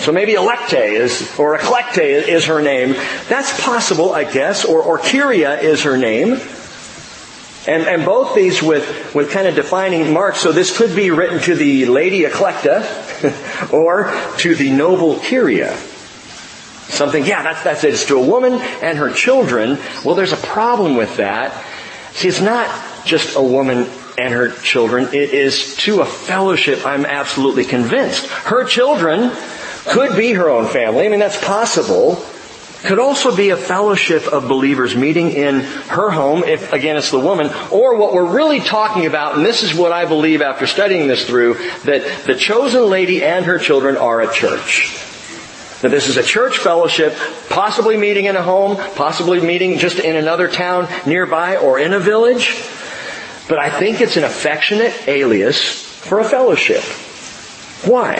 So 0.00 0.10
maybe 0.10 0.34
Electe 0.34 0.74
is, 0.74 1.38
or 1.38 1.56
Eclecte 1.56 2.26
is 2.26 2.46
her 2.46 2.60
name. 2.60 2.94
That's 3.28 3.60
possible, 3.62 4.12
I 4.12 4.24
guess, 4.24 4.64
or, 4.64 4.82
or 4.82 4.98
Kyria 4.98 5.62
is 5.62 5.82
her 5.82 5.96
name. 5.96 6.40
And, 7.68 7.84
and 7.84 8.04
both 8.04 8.34
these 8.34 8.60
with, 8.60 9.14
with 9.14 9.30
kind 9.30 9.46
of 9.46 9.54
defining 9.54 10.12
marks. 10.12 10.40
So 10.40 10.50
this 10.50 10.76
could 10.76 10.96
be 10.96 11.12
written 11.12 11.38
to 11.42 11.54
the 11.54 11.86
Lady 11.86 12.24
Eclecta 12.24 12.82
or 13.72 14.12
to 14.38 14.54
the 14.56 14.72
noble 14.72 15.16
Kyria. 15.16 15.91
Something, 16.92 17.24
yeah, 17.24 17.42
that's, 17.42 17.62
that's 17.64 17.84
it. 17.84 17.94
It's 17.94 18.04
to 18.06 18.18
a 18.18 18.26
woman 18.26 18.52
and 18.52 18.98
her 18.98 19.10
children. 19.10 19.78
Well, 20.04 20.14
there's 20.14 20.34
a 20.34 20.36
problem 20.36 20.94
with 20.94 21.16
that. 21.16 21.64
See, 22.12 22.28
it's 22.28 22.42
not 22.42 22.68
just 23.06 23.34
a 23.34 23.42
woman 23.42 23.88
and 24.18 24.34
her 24.34 24.50
children. 24.50 25.06
It 25.06 25.32
is 25.32 25.74
to 25.78 26.02
a 26.02 26.04
fellowship, 26.04 26.84
I'm 26.84 27.06
absolutely 27.06 27.64
convinced. 27.64 28.26
Her 28.26 28.64
children 28.64 29.32
could 29.86 30.18
be 30.18 30.34
her 30.34 30.50
own 30.50 30.68
family. 30.68 31.06
I 31.06 31.08
mean, 31.08 31.20
that's 31.20 31.42
possible. 31.42 32.22
Could 32.82 32.98
also 32.98 33.34
be 33.34 33.48
a 33.48 33.56
fellowship 33.56 34.26
of 34.26 34.46
believers 34.46 34.94
meeting 34.94 35.30
in 35.30 35.60
her 35.60 36.10
home, 36.10 36.44
if 36.44 36.74
again 36.74 36.96
it's 36.96 37.10
the 37.10 37.18
woman, 37.18 37.50
or 37.70 37.96
what 37.96 38.12
we're 38.12 38.34
really 38.34 38.60
talking 38.60 39.06
about, 39.06 39.36
and 39.36 39.46
this 39.46 39.62
is 39.62 39.72
what 39.72 39.92
I 39.92 40.04
believe 40.04 40.42
after 40.42 40.66
studying 40.66 41.06
this 41.06 41.24
through, 41.24 41.54
that 41.84 42.24
the 42.26 42.34
chosen 42.34 42.90
lady 42.90 43.22
and 43.22 43.46
her 43.46 43.58
children 43.58 43.96
are 43.96 44.20
a 44.20 44.32
church. 44.34 45.11
That 45.82 45.90
this 45.90 46.08
is 46.08 46.16
a 46.16 46.22
church 46.22 46.58
fellowship, 46.58 47.14
possibly 47.48 47.96
meeting 47.96 48.26
in 48.26 48.36
a 48.36 48.42
home, 48.42 48.76
possibly 48.94 49.40
meeting 49.40 49.78
just 49.78 49.98
in 49.98 50.16
another 50.16 50.48
town 50.48 50.88
nearby 51.06 51.56
or 51.56 51.78
in 51.78 51.92
a 51.92 51.98
village. 51.98 52.56
But 53.48 53.58
I 53.58 53.68
think 53.68 54.00
it's 54.00 54.16
an 54.16 54.24
affectionate 54.24 55.08
alias 55.08 55.82
for 55.82 56.20
a 56.20 56.24
fellowship. 56.24 56.82
Why? 57.84 58.14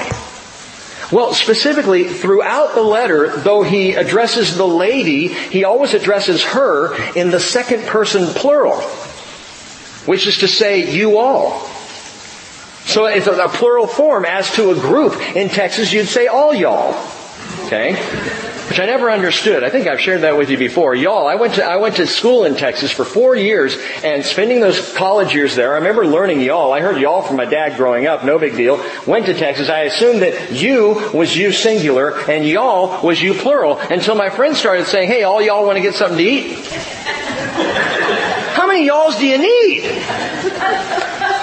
Well, 1.13 1.35
specifically, 1.35 2.09
throughout 2.09 2.75
the 2.75 2.83
letter, 2.83 3.37
though 3.37 3.63
he 3.63 3.93
addresses 3.93 4.57
the 4.57 4.67
lady, 4.67 5.29
he 5.29 5.63
always 5.63 5.95
addresses 5.95 6.43
her 6.43 6.97
in 7.15 7.31
the 7.31 7.39
second 7.39 7.85
person 7.85 8.27
plural, 8.27 8.81
which 10.07 10.27
is 10.27 10.39
to 10.39 10.49
say, 10.49 10.91
you 10.93 11.19
all. 11.19 11.61
So 12.87 13.05
it's 13.05 13.29
a 13.29 13.49
plural 13.49 13.87
form 13.87 14.25
as 14.25 14.51
to 14.55 14.71
a 14.71 14.75
group. 14.75 15.15
In 15.37 15.49
Texas, 15.49 15.93
you'd 15.93 16.09
say 16.09 16.27
all 16.27 16.53
y'all. 16.55 16.95
Okay? 17.67 18.43
which 18.73 18.81
I 18.81 18.87
never 18.87 19.11
understood. 19.11 19.65
I 19.65 19.69
think 19.69 19.87
I've 19.87 20.01
shared 20.01 20.23
that 20.23 20.39
with 20.39 20.49
you 20.49 20.57
before. 20.57 20.95
Y'all, 20.95 21.27
I 21.27 21.35
went 21.35 21.57
to, 21.57 21.63
I 21.63 21.77
went 21.77 21.97
to 21.97 22.07
school 22.07 22.45
in 22.45 22.55
Texas 22.55 22.91
for 22.91 23.05
four 23.05 23.37
years 23.37 23.77
and 24.03 24.25
spending 24.25 24.61
those 24.61 24.95
college 24.95 25.35
years 25.35 25.55
there, 25.55 25.75
I 25.75 25.77
remember 25.77 26.07
learning 26.07 26.41
y'all. 26.41 26.73
I 26.73 26.81
heard 26.81 26.99
y'all 26.99 27.21
from 27.21 27.37
my 27.37 27.45
dad 27.45 27.77
growing 27.77 28.07
up, 28.07 28.25
no 28.25 28.39
big 28.39 28.57
deal. 28.57 28.83
Went 29.07 29.27
to 29.27 29.35
Texas. 29.35 29.69
I 29.69 29.81
assumed 29.81 30.23
that 30.23 30.53
you 30.53 31.11
was 31.13 31.37
you 31.37 31.53
singular 31.53 32.19
and 32.31 32.47
y'all 32.47 33.05
was 33.05 33.21
you 33.21 33.35
plural 33.35 33.77
until 33.79 34.15
my 34.15 34.31
friends 34.31 34.59
started 34.59 34.87
saying, 34.87 35.09
hey, 35.09 35.23
all 35.23 35.43
y'all 35.43 35.67
want 35.67 35.77
to 35.77 35.83
get 35.83 35.95
something 35.95 36.17
to 36.17 36.25
eat? 36.25 36.65
How 38.55 38.67
many 38.67 38.87
y'alls 38.87 39.19
do 39.19 39.27
you 39.27 39.37
need? 39.37 39.83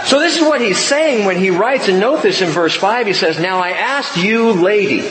So 0.07 0.19
this 0.19 0.35
is 0.35 0.41
what 0.41 0.61
he's 0.61 0.79
saying 0.79 1.25
when 1.25 1.37
he 1.37 1.51
writes, 1.51 1.89
and 1.89 1.99
note 1.99 2.23
this 2.23 2.41
in 2.41 2.49
verse 2.49 2.75
5, 2.75 3.05
he 3.05 3.13
says, 3.13 3.39
Now 3.39 3.59
I 3.59 3.69
asked 3.69 4.17
you, 4.17 4.53
lady, 4.53 5.07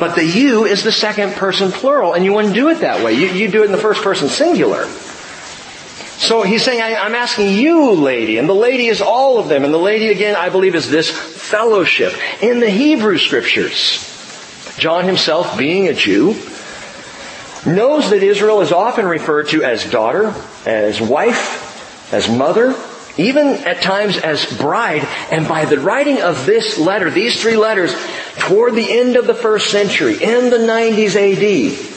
but 0.00 0.16
the 0.16 0.24
you 0.24 0.64
is 0.64 0.82
the 0.82 0.90
second 0.90 1.34
person 1.34 1.70
plural, 1.70 2.14
and 2.14 2.24
you 2.24 2.32
wouldn't 2.32 2.54
do 2.54 2.70
it 2.70 2.80
that 2.80 3.04
way. 3.04 3.12
You, 3.12 3.28
you 3.28 3.48
do 3.48 3.62
it 3.62 3.66
in 3.66 3.72
the 3.72 3.78
first 3.78 4.02
person 4.02 4.28
singular. 4.28 4.86
So 6.20 6.42
he's 6.42 6.64
saying, 6.64 6.82
I, 6.82 7.06
am 7.06 7.14
asking 7.14 7.54
you, 7.54 7.92
lady, 7.92 8.38
and 8.38 8.48
the 8.48 8.54
lady 8.54 8.86
is 8.86 9.00
all 9.00 9.38
of 9.38 9.48
them, 9.48 9.64
and 9.64 9.72
the 9.72 9.78
lady 9.78 10.08
again, 10.08 10.36
I 10.36 10.48
believe, 10.48 10.74
is 10.74 10.90
this 10.90 11.10
fellowship. 11.10 12.14
In 12.42 12.60
the 12.60 12.68
Hebrew 12.68 13.18
scriptures, 13.18 14.06
John 14.78 15.04
himself, 15.04 15.56
being 15.56 15.88
a 15.88 15.94
Jew, 15.94 16.34
knows 17.66 18.10
that 18.10 18.22
Israel 18.22 18.60
is 18.60 18.72
often 18.72 19.06
referred 19.06 19.48
to 19.48 19.62
as 19.62 19.90
daughter, 19.90 20.34
as 20.66 21.00
wife, 21.00 22.12
as 22.12 22.28
mother, 22.28 22.74
even 23.20 23.48
at 23.66 23.82
times 23.82 24.16
as 24.18 24.46
bride, 24.58 25.06
and 25.30 25.46
by 25.46 25.64
the 25.64 25.78
writing 25.78 26.20
of 26.20 26.46
this 26.46 26.78
letter, 26.78 27.10
these 27.10 27.40
three 27.40 27.56
letters, 27.56 27.94
toward 28.38 28.74
the 28.74 28.98
end 28.98 29.16
of 29.16 29.26
the 29.26 29.34
first 29.34 29.70
century, 29.70 30.14
in 30.14 30.50
the 30.50 30.58
90s 30.58 31.16
AD, 31.16 31.90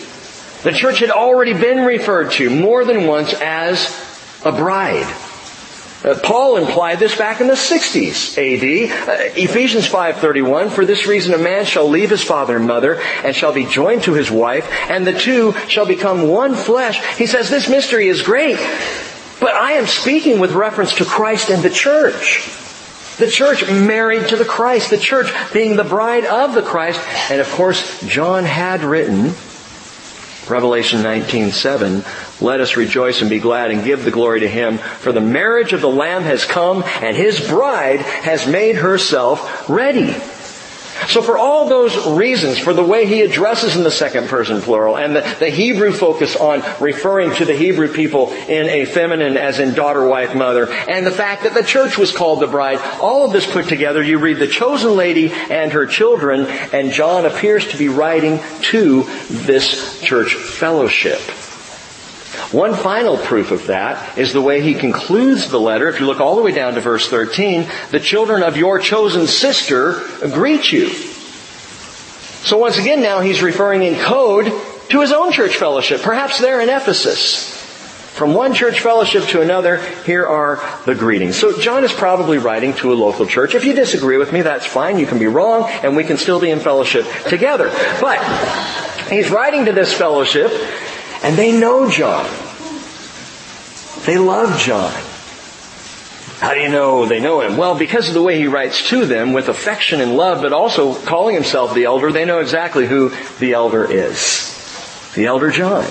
the 0.64 0.72
church 0.72 1.00
had 1.00 1.12
already 1.12 1.54
been 1.54 1.86
referred 1.86 2.32
to 2.34 2.50
more 2.50 2.86
than 2.86 3.06
once 3.08 3.34
as 3.34 3.88
a 4.46 4.52
bride. 4.52 5.12
Uh, 6.04 6.20
Paul 6.22 6.58
implied 6.58 7.00
this 7.00 7.18
back 7.18 7.40
in 7.40 7.48
the 7.48 7.54
60s 7.54 8.38
AD. 8.38 9.08
Uh, 9.08 9.32
Ephesians 9.38 9.88
5:31 9.88 10.70
For 10.70 10.86
this 10.86 11.08
reason 11.08 11.34
a 11.34 11.38
man 11.38 11.64
shall 11.64 11.88
leave 11.88 12.10
his 12.10 12.22
father 12.22 12.58
and 12.58 12.68
mother 12.68 13.00
and 13.24 13.34
shall 13.34 13.54
be 13.54 13.66
joined 13.66 14.04
to 14.04 14.14
his 14.14 14.30
wife 14.30 14.68
and 14.90 15.08
the 15.08 15.14
two 15.14 15.54
shall 15.70 15.86
become 15.86 16.28
one 16.28 16.56
flesh. 16.56 17.02
He 17.18 17.26
says 17.26 17.50
this 17.50 17.70
mystery 17.70 18.10
is 18.10 18.22
great. 18.22 18.60
But 19.44 19.56
I 19.56 19.74
am 19.74 19.88
speaking 19.88 20.40
with 20.40 20.54
reference 20.54 20.96
to 20.96 21.04
Christ 21.04 21.50
and 21.50 21.62
the 21.62 21.70
church. 21.70 22.50
The 23.18 23.28
church 23.28 23.70
married 23.70 24.30
to 24.30 24.38
the 24.38 24.46
Christ, 24.46 24.90
the 24.90 24.98
church 24.98 25.34
being 25.52 25.76
the 25.76 25.84
bride 25.84 26.24
of 26.24 26.54
the 26.54 26.62
Christ. 26.62 27.02
And 27.30 27.42
of 27.42 27.52
course, 27.52 28.00
John 28.08 28.46
had 28.46 28.86
written, 28.86 29.34
Revelation 30.48 31.04
19:7, 31.04 32.06
let 32.42 32.62
us 32.62 32.78
rejoice 32.78 33.20
and 33.20 33.30
be 33.30 33.40
glad 33.40 33.70
and 33.70 33.84
give 33.84 34.06
the 34.06 34.12
glory 34.12 34.40
to 34.40 34.48
him 34.48 34.78
for 34.78 35.12
the 35.12 35.20
marriage 35.20 35.74
of 35.74 35.82
the 35.82 35.90
lamb 35.90 36.24
has 36.24 36.46
come 36.46 36.82
and 37.02 37.18
his 37.18 37.46
bride 37.46 38.00
has 38.00 38.48
made 38.48 38.78
herself 38.78 39.70
ready. 39.70 40.16
So 41.08 41.22
for 41.22 41.38
all 41.38 41.68
those 41.68 42.08
reasons, 42.08 42.58
for 42.58 42.74
the 42.74 42.84
way 42.84 43.06
he 43.06 43.22
addresses 43.22 43.76
in 43.76 43.84
the 43.84 43.92
second 43.92 44.28
person 44.28 44.62
plural, 44.62 44.98
and 44.98 45.16
the, 45.16 45.22
the, 45.40 45.50
Hebrew 45.50 45.92
focus 45.92 46.36
on 46.36 46.64
referring 46.82 47.36
to 47.36 47.46
the 47.46 47.54
Hebrew 47.54 47.94
people 47.94 48.32
in 48.32 48.68
a 48.68 48.86
feminine 48.86 49.38
as 49.38 49.60
in 49.60 49.74
daughter, 49.74 50.06
wife, 50.08 50.36
mother, 50.36 50.72
and 50.72 51.06
the 51.06 51.12
fact 51.12 51.44
that 51.44 51.54
the 51.54 51.64
church 51.64 51.98
was 51.98 52.12
called 52.12 52.40
the 52.40 52.48
bride, 52.48 52.80
all 53.00 53.26
of 53.26 53.34
this 53.34 53.52
put 53.52 53.68
together, 53.68 54.02
you 54.02 54.18
read 54.18 54.38
the 54.38 54.48
chosen 54.48 54.96
lady 54.96 55.32
and 55.32 55.72
her 55.74 55.86
children, 55.86 56.46
and 56.46 56.92
John 56.92 57.26
appears 57.26 57.68
to 57.70 57.78
be 57.78 57.90
writing 57.90 58.40
to 58.72 59.04
this 59.30 60.02
church 60.02 60.34
fellowship. 60.34 61.22
One 62.54 62.76
final 62.76 63.18
proof 63.18 63.50
of 63.50 63.66
that 63.66 64.16
is 64.16 64.32
the 64.32 64.42
way 64.42 64.62
he 64.62 64.76
concludes 64.76 65.50
the 65.50 65.60
letter. 65.60 65.90
If 65.90 66.00
you 66.00 66.06
look 66.06 66.20
all 66.20 66.36
the 66.36 66.44
way 66.44 66.52
down 66.52 66.76
to 66.76 66.82
verse 66.82 67.10
13, 67.10 67.68
the 67.90 68.00
children 68.00 68.44
of 68.44 68.58
your 68.58 68.78
chosen 68.78 69.26
sister 69.26 70.04
greet 70.32 70.72
you. 70.72 70.90
So 70.90 72.60
once 72.60 72.78
again 72.78 73.02
now 73.02 73.22
he's 73.22 73.42
referring 73.42 73.82
in 73.82 73.96
code 73.96 74.46
to 74.90 75.02
his 75.02 75.12
own 75.12 75.32
church 75.32 75.58
fellowship, 75.58 76.04
perhaps 76.04 76.40
there 76.40 76.62
in 76.62 76.70
Ephesus. 76.70 77.52
From 78.14 78.36
one 78.36 78.54
church 78.54 78.82
fellowship 78.82 79.24
to 79.30 79.42
another, 79.42 79.78
here 80.04 80.28
are 80.28 80.62
the 80.86 80.94
greetings. 80.94 81.36
So 81.36 81.60
John 81.60 81.84
is 81.84 81.92
probably 81.92 82.38
writing 82.38 82.76
to 82.76 82.94
a 82.94 82.96
local 82.96 83.26
church. 83.26 83.56
If 83.56 83.66
you 83.66 83.74
disagree 83.74 84.18
with 84.18 84.32
me, 84.32 84.44
that's 84.44 84.68
fine. 84.68 85.00
You 85.00 85.08
can 85.08 85.18
be 85.18 85.26
wrong 85.26 85.68
and 85.68 85.96
we 85.96 86.04
can 86.04 86.18
still 86.18 86.40
be 86.40 86.52
in 86.52 86.60
fellowship 86.60 87.08
together. 87.28 87.70
But 88.00 88.20
he's 89.10 89.32
writing 89.32 89.66
to 89.66 89.72
this 89.72 89.92
fellowship 89.92 90.52
and 91.24 91.36
they 91.36 91.58
know 91.58 91.90
John. 91.90 92.30
They 94.06 94.18
love 94.18 94.60
John. 94.60 94.94
How 96.40 96.54
do 96.54 96.60
you 96.60 96.70
know 96.70 97.06
they 97.06 97.22
know 97.22 97.40
him? 97.40 97.56
Well, 97.56 97.74
because 97.78 98.10
of 98.10 98.14
the 98.14 98.22
way 98.22 98.38
he 98.38 98.48
writes 98.48 98.90
to 98.90 99.06
them 99.06 99.32
with 99.32 99.48
affection 99.48 100.02
and 100.02 100.18
love, 100.18 100.42
but 100.42 100.52
also 100.52 100.94
calling 100.94 101.36
himself 101.36 101.74
the 101.74 101.86
elder, 101.86 102.12
they 102.12 102.26
know 102.26 102.40
exactly 102.40 102.86
who 102.86 103.14
the 103.40 103.54
elder 103.54 103.90
is. 103.90 104.52
The 105.16 105.26
elder 105.28 105.52
John. 105.52 105.86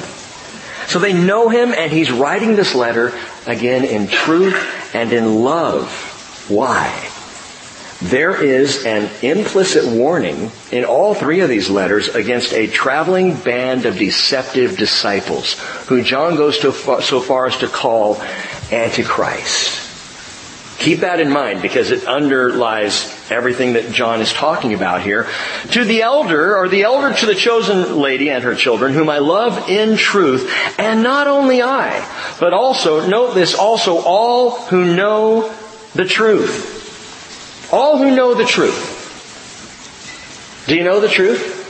So 0.89 0.99
they 0.99 1.15
know 1.15 1.49
him 1.49 1.73
and 1.73 1.91
he's 1.91 2.13
writing 2.13 2.55
this 2.55 2.75
letter 2.75 3.19
again 3.47 3.85
in 3.85 4.09
truth 4.09 4.95
and 4.95 5.11
in 5.13 5.37
love. 5.43 5.91
Why? 6.51 7.12
There 8.03 8.43
is 8.43 8.85
an 8.85 9.09
implicit 9.23 9.87
warning 9.87 10.51
in 10.73 10.85
all 10.85 11.15
three 11.15 11.39
of 11.39 11.49
these 11.49 11.71
letters 11.71 12.09
against 12.09 12.53
a 12.53 12.67
traveling 12.67 13.37
band 13.37 13.87
of 13.87 13.97
deceptive 13.97 14.77
disciples 14.77 15.55
who 15.87 16.03
John 16.03 16.35
goes 16.35 16.59
to 16.59 16.73
so 16.73 17.21
far 17.21 17.47
as 17.47 17.57
to 17.59 17.69
call 17.69 18.21
Antichrist. 18.73 19.79
Keep 20.81 21.01
that 21.01 21.21
in 21.21 21.31
mind 21.31 21.63
because 21.63 21.93
it 21.93 22.05
underlies 22.09 23.31
everything 23.31 23.75
that 23.75 23.93
John 23.93 24.21
is 24.21 24.33
talking 24.33 24.75
about 24.75 25.03
here. 25.03 25.29
To 25.71 25.85
the 25.85 26.03
elder, 26.03 26.57
or 26.57 26.69
the 26.69 26.83
elder 26.83 27.15
to 27.15 27.27
the 27.27 27.37
chosen 27.37 28.01
lady 28.01 28.31
and 28.31 28.43
her 28.43 28.57
children, 28.57 28.95
whom 28.95 29.09
I 29.09 29.19
love 29.19 29.69
in 29.69 29.97
truth, 29.97 30.53
and 30.81 31.05
not 31.05 31.29
only 31.29 31.63
I, 31.63 32.05
but 32.41 32.53
also, 32.53 33.07
note 33.07 33.35
this, 33.35 33.55
also 33.55 33.99
all 33.99 34.59
who 34.59 34.97
know 34.97 35.55
the 35.95 36.05
truth. 36.05 36.82
All 37.73 37.97
who 37.97 38.15
know 38.15 38.35
the 38.35 38.45
truth. 38.45 39.01
Do 40.67 40.77
you 40.77 40.85
know 40.85 41.01
the 41.01 41.09
truth? 41.09 41.61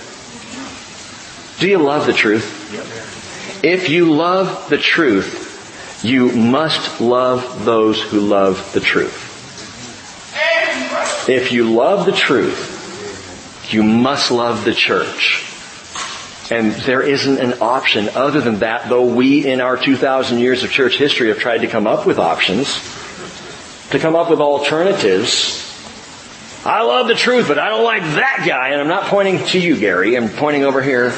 Do 1.60 1.68
you 1.68 1.78
love 1.78 2.06
the 2.06 2.12
truth? 2.12 3.64
If 3.64 3.88
you 3.88 4.12
love 4.12 4.68
the 4.68 4.78
truth, 4.78 6.00
you 6.02 6.32
must 6.32 7.00
love 7.00 7.64
those 7.64 8.02
who 8.02 8.18
love 8.18 8.72
the 8.72 8.80
truth. 8.80 9.28
If 11.28 11.52
you 11.52 11.72
love 11.72 12.04
the 12.04 12.12
truth, 12.12 13.70
you 13.72 13.84
must 13.84 14.32
love 14.32 14.64
the 14.64 14.74
church. 14.74 15.46
And 16.50 16.72
there 16.72 17.02
isn't 17.02 17.38
an 17.38 17.62
option 17.62 18.08
other 18.08 18.40
than 18.40 18.58
that, 18.58 18.88
though 18.88 19.06
we 19.06 19.46
in 19.46 19.60
our 19.60 19.76
2,000 19.76 20.40
years 20.40 20.64
of 20.64 20.72
church 20.72 20.98
history 20.98 21.28
have 21.28 21.38
tried 21.38 21.58
to 21.58 21.68
come 21.68 21.86
up 21.86 22.04
with 22.04 22.18
options, 22.18 22.82
to 23.90 24.00
come 24.00 24.16
up 24.16 24.28
with 24.28 24.40
alternatives 24.40 25.71
I 26.64 26.82
love 26.82 27.08
the 27.08 27.14
truth, 27.14 27.48
but 27.48 27.58
I 27.58 27.68
don't 27.70 27.84
like 27.84 28.02
that 28.02 28.44
guy. 28.46 28.68
And 28.68 28.80
I'm 28.80 28.88
not 28.88 29.04
pointing 29.04 29.44
to 29.46 29.58
you, 29.58 29.76
Gary. 29.76 30.16
I'm 30.16 30.28
pointing 30.28 30.64
over 30.64 30.80
here. 30.80 31.12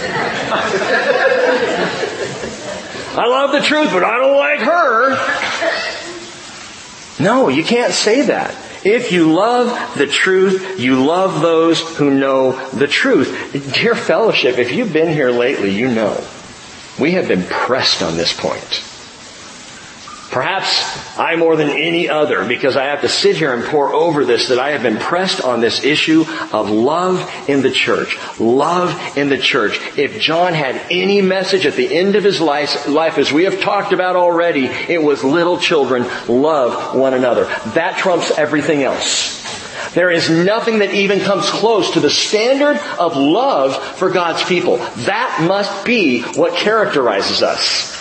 I 3.16 3.26
love 3.26 3.52
the 3.52 3.60
truth, 3.60 3.90
but 3.92 4.02
I 4.02 4.16
don't 4.18 4.36
like 4.36 4.60
her. 4.60 5.16
No, 7.22 7.48
you 7.48 7.62
can't 7.62 7.92
say 7.92 8.22
that. 8.22 8.56
If 8.84 9.12
you 9.12 9.32
love 9.32 9.96
the 9.96 10.06
truth, 10.06 10.80
you 10.80 11.04
love 11.04 11.40
those 11.40 11.80
who 11.96 12.10
know 12.10 12.52
the 12.70 12.86
truth. 12.86 13.72
Dear 13.74 13.94
fellowship, 13.94 14.58
if 14.58 14.72
you've 14.72 14.92
been 14.92 15.12
here 15.12 15.30
lately, 15.30 15.70
you 15.74 15.88
know. 15.88 16.22
We 16.98 17.12
have 17.12 17.28
been 17.28 17.44
pressed 17.44 18.02
on 18.02 18.16
this 18.16 18.32
point. 18.32 18.82
Perhaps 20.34 21.16
I 21.16 21.36
more 21.36 21.54
than 21.54 21.70
any 21.70 22.08
other, 22.08 22.44
because 22.44 22.76
I 22.76 22.86
have 22.86 23.02
to 23.02 23.08
sit 23.08 23.36
here 23.36 23.54
and 23.54 23.62
pore 23.62 23.94
over 23.94 24.24
this, 24.24 24.48
that 24.48 24.58
I 24.58 24.72
have 24.72 24.82
been 24.82 24.96
pressed 24.96 25.40
on 25.40 25.60
this 25.60 25.84
issue 25.84 26.24
of 26.52 26.68
love 26.68 27.48
in 27.48 27.62
the 27.62 27.70
church. 27.70 28.18
Love 28.40 29.16
in 29.16 29.28
the 29.28 29.38
church. 29.38 29.78
If 29.96 30.18
John 30.20 30.52
had 30.52 30.74
any 30.90 31.22
message 31.22 31.66
at 31.66 31.76
the 31.76 31.94
end 31.94 32.16
of 32.16 32.24
his 32.24 32.40
life, 32.40 32.88
life, 32.88 33.16
as 33.16 33.30
we 33.30 33.44
have 33.44 33.60
talked 33.60 33.92
about 33.92 34.16
already, 34.16 34.64
it 34.66 35.00
was 35.00 35.22
little 35.22 35.56
children, 35.56 36.04
love 36.26 36.96
one 36.96 37.14
another. 37.14 37.44
That 37.74 37.96
trumps 37.98 38.36
everything 38.36 38.82
else. 38.82 39.40
There 39.94 40.10
is 40.10 40.28
nothing 40.28 40.80
that 40.80 40.92
even 40.92 41.20
comes 41.20 41.48
close 41.48 41.92
to 41.92 42.00
the 42.00 42.10
standard 42.10 42.78
of 42.98 43.16
love 43.16 43.80
for 43.98 44.10
God's 44.10 44.42
people. 44.42 44.78
That 44.78 45.46
must 45.46 45.86
be 45.86 46.22
what 46.22 46.56
characterizes 46.56 47.40
us. 47.40 47.93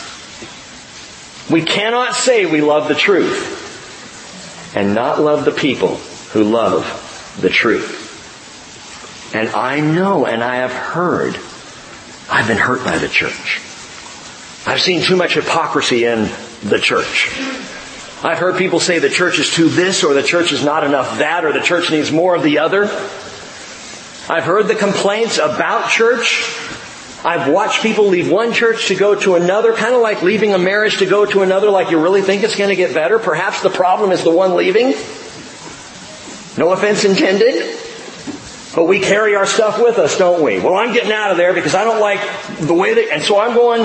We 1.50 1.62
cannot 1.62 2.16
say 2.16 2.46
we 2.46 2.62
love 2.62 2.88
the 2.88 2.96
truth 2.96 3.62
and 4.76 4.96
not 4.96 5.20
love 5.20 5.46
the 5.46 5.52
people 5.52 5.98
who 6.32 6.44
love 6.44 7.38
the 7.42 7.50
truth. 7.50 8.02
And 9.36 9.50
I 9.50 9.80
know 9.80 10.26
and 10.26 10.44
I 10.44 10.58
have 10.58 10.72
heard, 10.72 11.38
I've 12.30 12.48
been 12.48 12.58
hurt 12.58 12.84
by 12.84 12.98
the 12.98 13.08
church. 13.08 13.62
I've 14.66 14.82
seen 14.82 15.02
too 15.02 15.16
much 15.16 15.34
hypocrisy 15.34 16.06
in 16.06 16.30
the 16.64 16.80
church. 16.80 17.30
I've 18.24 18.38
heard 18.38 18.58
people 18.58 18.80
say 18.80 19.00
the 19.00 19.10
church 19.10 19.40
is 19.40 19.52
too 19.52 19.68
this 19.68 20.04
or 20.04 20.14
the 20.14 20.24
church 20.24 20.54
is 20.54 20.64
not 20.64 20.86
enough 20.86 21.18
that 21.18 21.44
or 21.44 21.52
the 21.52 21.60
church 21.60 21.92
needs 21.92 22.12
more 22.12 22.36
of 22.36 22.44
the 22.44 22.60
other. 22.60 22.84
I've 24.30 24.46
heard 24.46 24.68
the 24.68 24.76
complaints 24.76 25.38
about 25.38 25.90
church 25.90 26.46
I've 27.26 27.52
watched 27.52 27.82
people 27.82 28.08
leave 28.08 28.30
one 28.30 28.52
church 28.52 28.88
to 28.88 28.96
go 28.96 29.16
to 29.16 29.36
another, 29.36 29.74
kind 29.74 29.96
of 29.96 30.02
like 30.02 30.24
leaving 30.24 30.54
a 30.54 30.58
marriage 30.58 30.98
to 30.98 31.06
go 31.06 31.26
to 31.26 31.42
another, 31.42 31.70
like 31.70 31.90
you 31.90 32.02
really 32.02 32.22
think 32.22 32.44
it's 32.44 32.58
going 32.58 32.70
to 32.70 32.76
get 32.76 32.94
better. 32.94 33.18
Perhaps 33.18 33.64
the 33.64 33.70
problem 33.70 34.12
is 34.12 34.24
the 34.24 34.32
one 34.32 34.56
leaving. 34.56 34.90
No 36.58 36.72
offense 36.72 37.06
intended. 37.06 37.80
But 38.76 38.86
we 38.86 39.00
carry 39.00 39.36
our 39.36 39.46
stuff 39.46 39.82
with 39.82 40.00
us, 40.00 40.18
don't 40.18 40.44
we? 40.44 40.60
Well, 40.60 40.76
I'm 40.76 40.94
getting 40.94 41.12
out 41.12 41.32
of 41.32 41.38
there 41.38 41.54
because 41.54 41.76
I 41.76 41.84
don't 41.84 42.02
like 42.02 42.20
the 42.60 42.74
way 42.74 42.96
that, 42.96 43.14
and 43.14 43.24
so 43.24 43.40
I'm 43.40 43.54
going, 43.54 43.82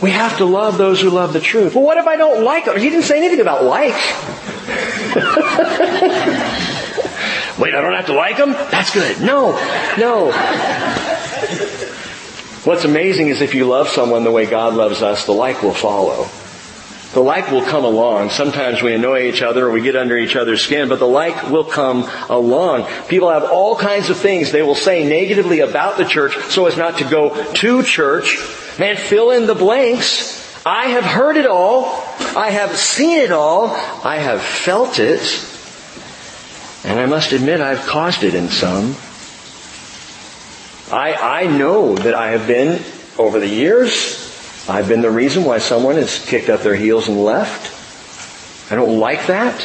we 0.00 0.12
have 0.12 0.38
to 0.38 0.44
love 0.44 0.78
those 0.78 1.00
who 1.00 1.10
love 1.10 1.32
the 1.32 1.40
truth. 1.40 1.74
Well, 1.74 1.84
what 1.84 1.98
if 1.98 2.06
I 2.06 2.16
don't 2.16 2.44
like 2.44 2.64
them? 2.64 2.78
He 2.78 2.88
didn't 2.88 3.04
say 3.04 3.18
anything 3.18 3.40
about 3.40 3.64
like. 3.64 3.94
Wait, 7.58 7.74
I 7.74 7.82
don't 7.82 7.92
have 7.92 8.06
to 8.06 8.14
like 8.14 8.38
them? 8.38 8.52
That's 8.52 8.94
good. 8.94 9.20
No, 9.20 9.52
no. 9.98 10.30
What's 12.64 12.84
amazing 12.84 13.28
is 13.28 13.40
if 13.40 13.54
you 13.54 13.66
love 13.66 13.88
someone 13.88 14.24
the 14.24 14.30
way 14.30 14.44
God 14.44 14.74
loves 14.74 15.00
us, 15.00 15.24
the 15.24 15.32
like 15.32 15.62
will 15.62 15.72
follow. 15.72 16.28
The 17.14 17.20
like 17.20 17.50
will 17.50 17.64
come 17.64 17.84
along. 17.84 18.30
Sometimes 18.30 18.82
we 18.82 18.94
annoy 18.94 19.22
each 19.22 19.42
other 19.42 19.66
or 19.66 19.70
we 19.70 19.80
get 19.80 19.96
under 19.96 20.16
each 20.16 20.36
other's 20.36 20.62
skin, 20.62 20.88
but 20.88 20.98
the 20.98 21.08
like 21.08 21.50
will 21.50 21.64
come 21.64 22.08
along. 22.28 22.86
People 23.08 23.30
have 23.30 23.44
all 23.44 23.76
kinds 23.76 24.10
of 24.10 24.16
things 24.18 24.52
they 24.52 24.62
will 24.62 24.76
say 24.76 25.08
negatively 25.08 25.60
about 25.60 25.96
the 25.96 26.04
church 26.04 26.36
so 26.50 26.66
as 26.66 26.76
not 26.76 26.98
to 26.98 27.04
go 27.04 27.52
to 27.54 27.82
church. 27.82 28.38
Man, 28.78 28.96
fill 28.96 29.30
in 29.30 29.46
the 29.46 29.56
blanks. 29.56 30.38
I 30.64 30.88
have 30.88 31.04
heard 31.04 31.36
it 31.36 31.46
all. 31.46 31.86
I 32.36 32.50
have 32.50 32.76
seen 32.76 33.18
it 33.18 33.32
all. 33.32 33.70
I 34.04 34.18
have 34.18 34.42
felt 34.42 34.98
it. 35.00 35.46
And 36.84 37.00
I 37.00 37.06
must 37.06 37.32
admit 37.32 37.60
I've 37.60 37.86
caused 37.86 38.22
it 38.22 38.34
in 38.34 38.48
some. 38.50 38.94
I, 40.92 41.42
I 41.42 41.46
know 41.46 41.94
that 41.94 42.14
I 42.14 42.30
have 42.30 42.46
been, 42.46 42.82
over 43.16 43.38
the 43.38 43.48
years, 43.48 44.66
I've 44.68 44.88
been 44.88 45.02
the 45.02 45.10
reason 45.10 45.44
why 45.44 45.58
someone 45.58 45.94
has 45.96 46.24
kicked 46.24 46.48
up 46.48 46.62
their 46.62 46.74
heels 46.74 47.08
and 47.08 47.22
left. 47.22 48.72
I 48.72 48.76
don't 48.76 48.98
like 48.98 49.26
that. 49.26 49.58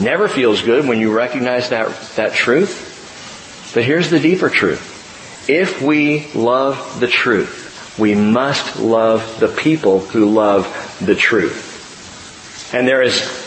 Never 0.00 0.28
feels 0.28 0.62
good 0.62 0.86
when 0.86 1.00
you 1.00 1.12
recognize 1.12 1.70
that, 1.70 1.88
that 2.16 2.34
truth. 2.34 3.72
But 3.74 3.84
here's 3.84 4.10
the 4.10 4.20
deeper 4.20 4.48
truth. 4.48 5.48
If 5.48 5.82
we 5.82 6.30
love 6.32 7.00
the 7.00 7.08
truth, 7.08 7.98
we 7.98 8.14
must 8.14 8.78
love 8.78 9.40
the 9.40 9.48
people 9.48 10.00
who 10.00 10.30
love 10.30 10.66
the 11.00 11.14
truth. 11.14 12.72
And 12.74 12.86
there 12.86 13.02
is 13.02 13.45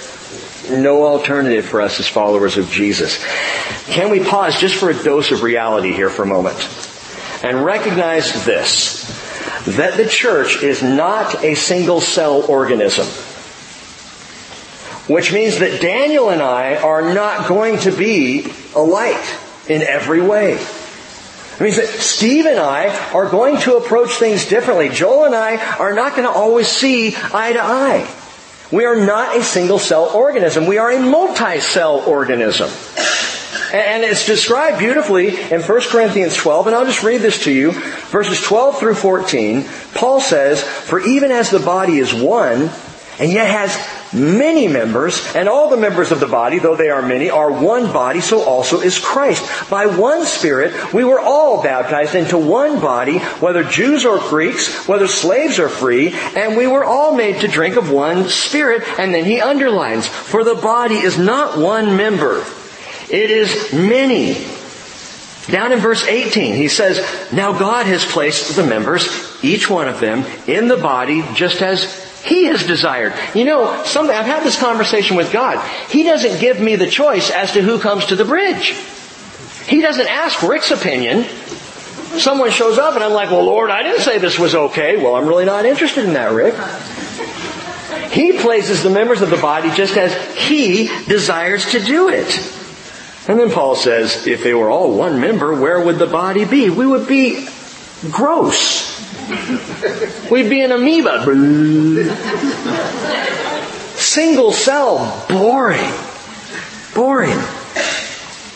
no 0.70 1.06
alternative 1.06 1.66
for 1.66 1.82
us 1.82 2.00
as 2.00 2.08
followers 2.08 2.58
of 2.58 2.70
Jesus. 2.70 3.24
Can 3.86 4.10
we 4.10 4.24
pause 4.24 4.60
just 4.60 4.76
for 4.76 4.90
a 4.90 5.04
dose 5.04 5.32
of 5.32 5.44
reality 5.44 5.92
here 5.92 6.10
for 6.10 6.24
a 6.24 6.28
moment? 6.28 6.58
and 7.44 7.64
recognize 7.64 8.46
this, 8.46 9.04
that 9.78 9.98
the 9.98 10.06
church 10.06 10.62
is 10.62 10.84
not 10.84 11.44
a 11.44 11.56
single 11.56 12.02
cell 12.02 12.44
organism. 12.50 13.08
Which 15.12 15.34
means 15.34 15.60
that 15.60 15.82
Daniel 15.82 16.30
and 16.30 16.42
I 16.42 16.76
are 16.76 17.14
not 17.14 17.48
going 17.48 17.80
to 17.80 17.92
be 17.92 18.52
alike 18.76 19.24
in 19.68 19.82
every 19.82 20.22
way. 20.22 20.54
It 20.54 21.62
means 21.62 21.78
that 21.78 21.88
Steve 21.88 22.46
and 22.46 22.60
I 22.60 22.90
are 23.14 23.28
going 23.28 23.58
to 23.62 23.78
approach 23.78 24.12
things 24.12 24.48
differently. 24.48 24.90
Joel 24.90 25.26
and 25.26 25.36
I 25.36 25.58
are 25.78 25.94
not 25.94 26.16
going 26.16 26.28
to 26.28 26.34
always 26.34 26.68
see 26.68 27.16
eye 27.34 27.54
to 27.54 27.62
eye. 27.62 28.08
We 28.72 28.86
are 28.86 28.96
not 28.96 29.36
a 29.36 29.44
single 29.44 29.80
cell 29.80 30.12
organism. 30.14 30.68
We 30.68 30.78
are 30.78 30.92
a 30.92 31.00
multi-cell 31.00 32.04
organism. 32.06 32.70
And 33.74 34.04
it's 34.04 34.26
described 34.26 34.80
beautifully 34.80 35.30
in 35.30 35.62
1 35.62 35.82
Corinthians 35.90 36.36
12, 36.36 36.68
and 36.68 36.76
I'll 36.76 36.86
just 36.86 37.04
read 37.04 37.22
this 37.22 37.44
to 37.44 37.52
you. 37.52 37.72
Verses 37.72 38.42
12 38.42 38.80
through 38.80 38.96
14, 38.96 39.66
Paul 39.94 40.22
says, 40.22 40.64
For 40.64 41.00
even 41.00 41.32
as 41.32 41.50
the 41.50 41.60
body 41.60 41.98
is 41.98 42.14
one, 42.14 42.70
and 43.20 43.32
yet 43.32 43.48
has 43.48 43.76
many 44.14 44.68
members, 44.68 45.36
and 45.36 45.48
all 45.50 45.70
the 45.70 45.78
members 45.78 46.12
of 46.12 46.20
the 46.20 46.28
body, 46.28 46.60
though 46.60 46.76
they 46.76 46.90
are 46.90 47.02
many, 47.02 47.30
are 47.30 47.52
one 47.52 47.92
body, 47.94 48.22
so 48.22 48.44
also 48.44 48.82
is 48.82 49.00
Christ. 49.00 49.70
By 49.70 49.86
one 49.86 50.26
Spirit, 50.26 50.94
we 50.94 51.04
were 51.04 51.20
all 51.20 51.64
baptized 51.64 52.16
into 52.16 52.38
one 52.38 52.80
body, 52.80 53.20
whether 53.20 53.64
Jews 53.64 54.06
or 54.06 54.20
Greeks, 54.30 54.88
whether 54.88 55.08
slaves 55.08 55.60
or 55.60 55.70
free, 55.70 56.14
and 56.36 56.58
we 56.58 56.68
were 56.68 56.84
all 56.84 57.16
made 57.16 57.42
to 57.42 57.48
drink 57.48 57.76
of 57.76 57.92
one 57.92 58.30
Spirit. 58.30 58.84
And 59.00 59.14
then 59.14 59.26
he 59.26 59.42
underlines, 59.42 60.08
for 60.08 60.44
the 60.44 60.56
body 60.56 60.96
is 60.96 61.18
not 61.18 61.58
one 61.58 61.96
member 61.96 62.46
it 63.10 63.32
is 63.32 63.74
many. 63.74 64.36
Down 65.48 65.72
in 65.72 65.80
verse 65.80 66.06
18, 66.06 66.54
he 66.54 66.68
says, 66.68 67.00
Now 67.34 67.58
God 67.58 67.88
has 67.88 68.06
placed 68.06 68.56
the 68.56 68.64
members, 68.64 69.08
each 69.44 69.68
one 69.68 69.88
of 69.88 70.00
them, 70.00 70.26
in 70.48 70.68
the 70.68 70.78
body 70.78 71.26
just 71.34 71.62
as 71.64 72.09
He 72.24 72.46
has 72.46 72.66
desired. 72.66 73.14
You 73.34 73.46
know, 73.46 73.84
something, 73.86 74.16
I've 74.16 74.26
had 74.26 74.44
this 74.44 74.60
conversation 74.60 75.16
with 75.16 75.32
God. 75.32 75.66
He 75.90 76.04
doesn't 76.04 76.40
give 76.40 76.60
me 76.60 76.76
the 76.76 76.88
choice 76.88 77.32
as 77.32 77.54
to 77.54 77.62
who 77.62 77.80
comes 77.80 78.08
to 78.08 78.16
the 78.16 78.26
bridge. 78.26 78.72
He 79.68 79.82
doesn't 79.82 80.08
ask 80.08 80.42
Rick's 80.42 80.72
opinion. 80.72 81.24
Someone 82.20 82.50
shows 82.50 82.78
up 82.78 82.96
and 82.96 83.04
I'm 83.04 83.14
like, 83.14 83.30
well 83.30 83.44
Lord, 83.44 83.70
I 83.70 83.84
didn't 83.84 84.02
say 84.02 84.18
this 84.18 84.40
was 84.40 84.56
okay. 84.56 84.98
Well, 84.98 85.16
I'm 85.16 85.28
really 85.28 85.46
not 85.46 85.66
interested 85.66 86.06
in 86.06 86.14
that, 86.14 86.32
Rick. 86.32 86.56
He 88.12 88.40
places 88.40 88.82
the 88.82 88.90
members 88.90 89.22
of 89.22 89.30
the 89.30 89.38
body 89.38 89.70
just 89.72 89.96
as 89.96 90.14
He 90.36 90.88
desires 91.06 91.72
to 91.72 91.80
do 91.80 92.10
it. 92.10 92.38
And 93.28 93.40
then 93.40 93.52
Paul 93.52 93.76
says, 93.76 94.26
if 94.26 94.44
they 94.44 94.56
were 94.56 94.72
all 94.72 94.98
one 94.98 95.22
member, 95.22 95.54
where 95.54 95.80
would 95.80 96.00
the 96.00 96.08
body 96.08 96.46
be? 96.46 96.72
We 96.72 96.88
would 96.88 97.08
be 97.08 97.48
gross. 98.10 98.98
We'd 100.32 100.50
be 100.50 100.62
an 100.62 100.72
amoeba. 100.72 101.24
Single 103.96 104.52
cell. 104.52 105.26
Boring. 105.30 105.92
Boring. 106.96 107.40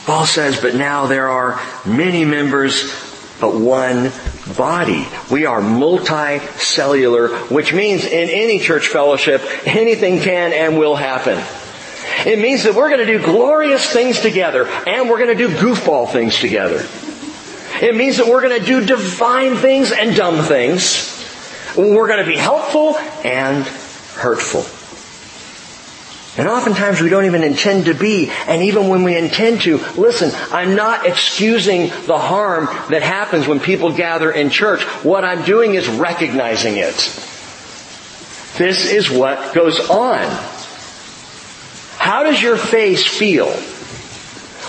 Paul 0.05 0.25
says, 0.25 0.59
but 0.59 0.75
now 0.75 1.05
there 1.07 1.29
are 1.29 1.59
many 1.86 2.25
members, 2.25 2.91
but 3.39 3.55
one 3.55 4.12
body. 4.57 5.07
We 5.31 5.45
are 5.45 5.62
multicellular, 5.62 7.49
which 7.51 7.73
means 7.73 8.05
in 8.05 8.29
any 8.29 8.59
church 8.59 8.88
fellowship, 8.88 9.41
anything 9.65 10.19
can 10.19 10.51
and 10.53 10.77
will 10.77 10.95
happen. 10.95 11.41
It 12.25 12.39
means 12.39 12.63
that 12.63 12.75
we're 12.75 12.89
going 12.89 13.05
to 13.05 13.17
do 13.17 13.23
glorious 13.23 13.86
things 13.89 14.19
together 14.19 14.65
and 14.65 15.09
we're 15.09 15.19
going 15.19 15.36
to 15.38 15.47
do 15.47 15.49
goofball 15.49 16.12
things 16.12 16.39
together. 16.39 16.86
It 17.81 17.95
means 17.95 18.17
that 18.17 18.27
we're 18.27 18.41
going 18.41 18.59
to 18.59 18.65
do 18.65 18.86
divine 18.86 19.55
things 19.55 19.91
and 19.91 20.15
dumb 20.15 20.43
things. 20.43 21.09
We're 21.75 22.07
going 22.07 22.23
to 22.23 22.29
be 22.29 22.38
helpful 22.38 22.97
and 23.25 23.65
hurtful. 23.65 24.65
And 26.36 26.47
oftentimes 26.47 26.99
we 26.99 27.09
don't 27.09 27.25
even 27.25 27.43
intend 27.43 27.86
to 27.86 27.93
be, 27.93 28.31
and 28.47 28.63
even 28.63 28.88
when 28.88 29.03
we 29.03 29.15
intend 29.15 29.62
to, 29.62 29.77
listen, 29.95 30.31
I'm 30.51 30.75
not 30.75 31.05
excusing 31.05 31.89
the 32.07 32.17
harm 32.17 32.65
that 32.89 33.03
happens 33.03 33.47
when 33.47 33.59
people 33.59 33.91
gather 33.95 34.31
in 34.31 34.49
church. 34.49 34.81
What 35.03 35.23
I'm 35.23 35.43
doing 35.43 35.75
is 35.75 35.88
recognizing 35.88 36.77
it. 36.77 36.95
This 38.57 38.91
is 38.91 39.12
what 39.12 39.53
goes 39.53 39.79
on. 39.89 40.25
How 41.97 42.23
does 42.23 42.41
your 42.41 42.57
face 42.57 43.05
feel 43.05 43.49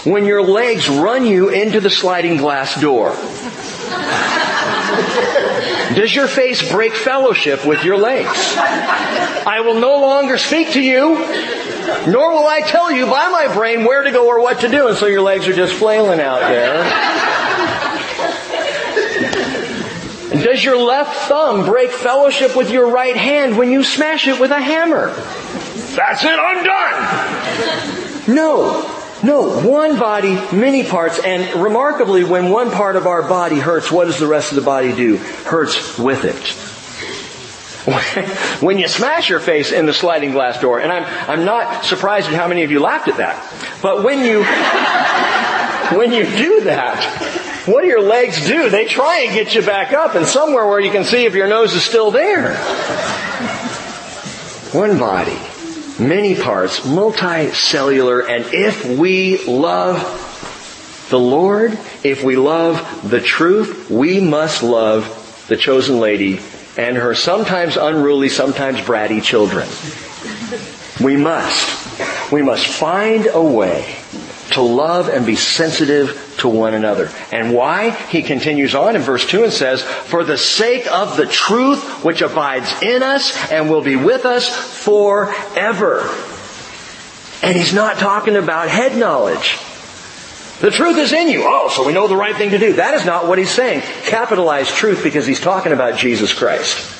when 0.04 0.24
your 0.24 0.42
legs 0.42 0.88
run 0.88 1.26
you 1.26 1.48
into 1.48 1.80
the 1.80 1.90
sliding 1.90 2.36
glass 2.36 2.80
door? 2.80 3.16
Does 5.94 6.14
your 6.14 6.26
face 6.26 6.70
break 6.70 6.94
fellowship 6.94 7.64
with 7.64 7.84
your 7.84 7.96
legs? 7.96 8.54
I 8.56 9.62
will 9.64 9.80
no 9.80 10.00
longer 10.00 10.38
speak 10.38 10.72
to 10.72 10.80
you, 10.80 11.14
nor 12.10 12.32
will 12.32 12.46
I 12.46 12.62
tell 12.66 12.90
you 12.90 13.06
by 13.06 13.28
my 13.28 13.52
brain 13.54 13.84
where 13.84 14.02
to 14.02 14.10
go 14.10 14.26
or 14.26 14.40
what 14.40 14.60
to 14.60 14.68
do, 14.68 14.88
and 14.88 14.96
so 14.96 15.06
your 15.06 15.22
legs 15.22 15.46
are 15.46 15.52
just 15.52 15.74
flailing 15.74 16.20
out 16.20 16.40
there. 16.40 16.82
Does 20.42 20.64
your 20.64 20.78
left 20.78 21.28
thumb 21.28 21.64
break 21.64 21.90
fellowship 21.90 22.56
with 22.56 22.70
your 22.70 22.90
right 22.90 23.16
hand 23.16 23.56
when 23.56 23.70
you 23.70 23.84
smash 23.84 24.26
it 24.26 24.40
with 24.40 24.50
a 24.50 24.60
hammer? 24.60 25.10
That's 25.94 26.24
it, 26.24 26.38
I'm 26.38 26.64
done! 26.64 28.34
No. 28.34 28.93
No, 29.24 29.66
one 29.66 29.98
body, 29.98 30.34
many 30.54 30.84
parts, 30.84 31.18
and 31.18 31.62
remarkably, 31.62 32.24
when 32.24 32.50
one 32.50 32.70
part 32.70 32.96
of 32.96 33.06
our 33.06 33.22
body 33.22 33.58
hurts, 33.58 33.90
what 33.90 34.04
does 34.04 34.18
the 34.18 34.26
rest 34.26 34.52
of 34.52 34.56
the 34.56 34.62
body 34.62 34.94
do? 34.94 35.16
Hurts 35.16 35.98
with 35.98 36.24
it. 36.24 36.70
When 38.62 38.78
you 38.78 38.88
smash 38.88 39.28
your 39.28 39.40
face 39.40 39.72
in 39.72 39.84
the 39.84 39.92
sliding 39.92 40.32
glass 40.32 40.58
door, 40.58 40.78
and 40.80 40.90
I'm, 40.90 41.04
I'm 41.28 41.44
not 41.44 41.84
surprised 41.84 42.28
at 42.28 42.34
how 42.34 42.48
many 42.48 42.62
of 42.64 42.70
you 42.70 42.80
laughed 42.80 43.08
at 43.08 43.18
that, 43.18 43.37
but 43.82 44.02
when 44.02 44.24
you, 44.24 44.42
when 45.98 46.12
you 46.12 46.24
do 46.24 46.64
that, 46.64 47.04
what 47.66 47.82
do 47.82 47.88
your 47.88 48.00
legs 48.02 48.46
do? 48.46 48.70
They 48.70 48.87
try 48.87 49.20
and 49.20 49.34
get 49.34 49.54
you 49.54 49.62
back 49.62 49.92
up 49.92 50.14
and 50.14 50.26
somewhere 50.26 50.66
where 50.66 50.80
you 50.80 50.90
can 50.90 51.04
see 51.04 51.24
if 51.24 51.34
your 51.34 51.48
nose 51.48 51.74
is 51.74 51.82
still 51.82 52.10
there. 52.10 52.56
One 54.72 54.98
body, 54.98 55.38
many 55.98 56.35
parts, 56.35 56.80
multicellular, 56.80 58.28
and 58.28 58.44
if 58.52 58.85
we 58.87 59.44
love 59.44 59.98
the 61.11 61.18
Lord, 61.18 61.78
if 62.02 62.24
we 62.24 62.37
love 62.37 63.09
the 63.09 63.20
truth, 63.20 63.90
we 63.90 64.20
must 64.20 64.62
love 64.62 65.46
the 65.48 65.57
chosen 65.57 66.00
lady 66.00 66.40
and 66.76 66.96
her 66.96 67.14
sometimes 67.14 67.76
unruly, 67.76 68.28
sometimes 68.28 68.80
bratty 68.80 69.22
children. 69.22 69.68
We 71.00 71.16
must. 71.16 72.33
We 72.33 72.42
must 72.42 72.66
find 72.66 73.26
a 73.26 73.42
way 73.42 73.96
to 74.54 74.62
love 74.62 75.08
and 75.08 75.24
be 75.24 75.36
sensitive 75.36 76.34
to 76.38 76.48
one 76.48 76.74
another. 76.74 77.10
And 77.30 77.54
why? 77.54 77.90
He 77.90 78.22
continues 78.22 78.74
on 78.74 78.96
in 78.96 79.02
verse 79.02 79.26
2 79.26 79.44
and 79.44 79.52
says, 79.52 79.82
For 79.82 80.24
the 80.24 80.38
sake 80.38 80.90
of 80.90 81.16
the 81.16 81.26
truth 81.26 82.04
which 82.04 82.22
abides 82.22 82.82
in 82.82 83.02
us 83.02 83.50
and 83.50 83.70
will 83.70 83.82
be 83.82 83.96
with 83.96 84.24
us 84.24 84.48
forever. 84.48 86.00
And 87.42 87.56
he's 87.56 87.74
not 87.74 87.98
talking 87.98 88.36
about 88.36 88.68
head 88.68 88.96
knowledge. 88.96 89.58
The 90.60 90.70
truth 90.70 90.96
is 90.96 91.12
in 91.12 91.28
you. 91.28 91.42
Oh, 91.44 91.68
so 91.68 91.86
we 91.86 91.92
know 91.92 92.08
the 92.08 92.16
right 92.16 92.34
thing 92.34 92.50
to 92.50 92.58
do. 92.58 92.74
That 92.74 92.94
is 92.94 93.04
not 93.04 93.26
what 93.26 93.38
he's 93.38 93.50
saying. 93.50 93.82
Capitalize 94.04 94.72
truth 94.72 95.02
because 95.02 95.26
he's 95.26 95.40
talking 95.40 95.72
about 95.72 95.98
Jesus 95.98 96.32
Christ. 96.32 96.93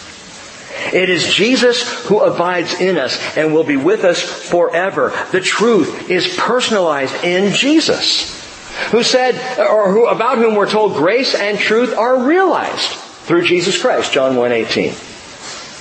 It 0.93 1.09
is 1.09 1.33
Jesus 1.33 2.05
who 2.07 2.21
abides 2.21 2.81
in 2.81 2.99
us 2.99 3.19
and 3.37 3.55
will 3.55 3.65
be 3.65 3.77
with 3.77 4.05
us 4.05 4.23
forever. 4.23 5.13
The 5.33 5.41
truth 5.41 6.11
is 6.11 6.37
personalized 6.37 7.15
in 7.25 7.53
Jesus, 7.53 8.43
who 8.91 9.03
said, 9.03 9.35
or 9.59 9.93
who, 9.93 10.07
about 10.07 10.39
whom 10.39 10.55
we're 10.55 10.71
told 10.71 10.95
grace 10.95 11.35
and 11.35 11.59
truth 11.59 11.97
are 11.97 12.27
realized 12.27 12.91
through 12.91 13.45
Jesus 13.45 13.81
Christ, 13.81 14.13
John 14.13 14.35
1.18. 14.35 15.13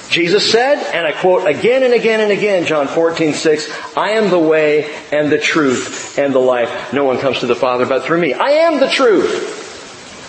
Jesus 0.10 0.52
said, 0.52 0.78
and 0.94 1.08
I 1.08 1.12
quote 1.12 1.48
again 1.48 1.82
and 1.82 1.94
again 1.94 2.20
and 2.20 2.32
again, 2.32 2.66
John 2.68 2.88
14, 2.88 3.34
6, 3.34 3.98
I 3.98 4.12
am 4.12 4.30
the 4.30 4.38
way 4.38 4.94
and 5.12 5.32
the 5.32 5.40
truth 5.40 6.20
and 6.20 6.34
the 6.34 6.40
life. 6.40 6.94
No 6.94 7.04
one 7.04 7.18
comes 7.18 7.40
to 7.40 7.48
the 7.48 7.56
Father 7.56 7.88
but 7.88 8.04
through 8.04 8.20
me. 8.20 8.34
I 8.34 8.50
am 8.50 8.80
the 8.80 8.90
truth. 8.90 9.63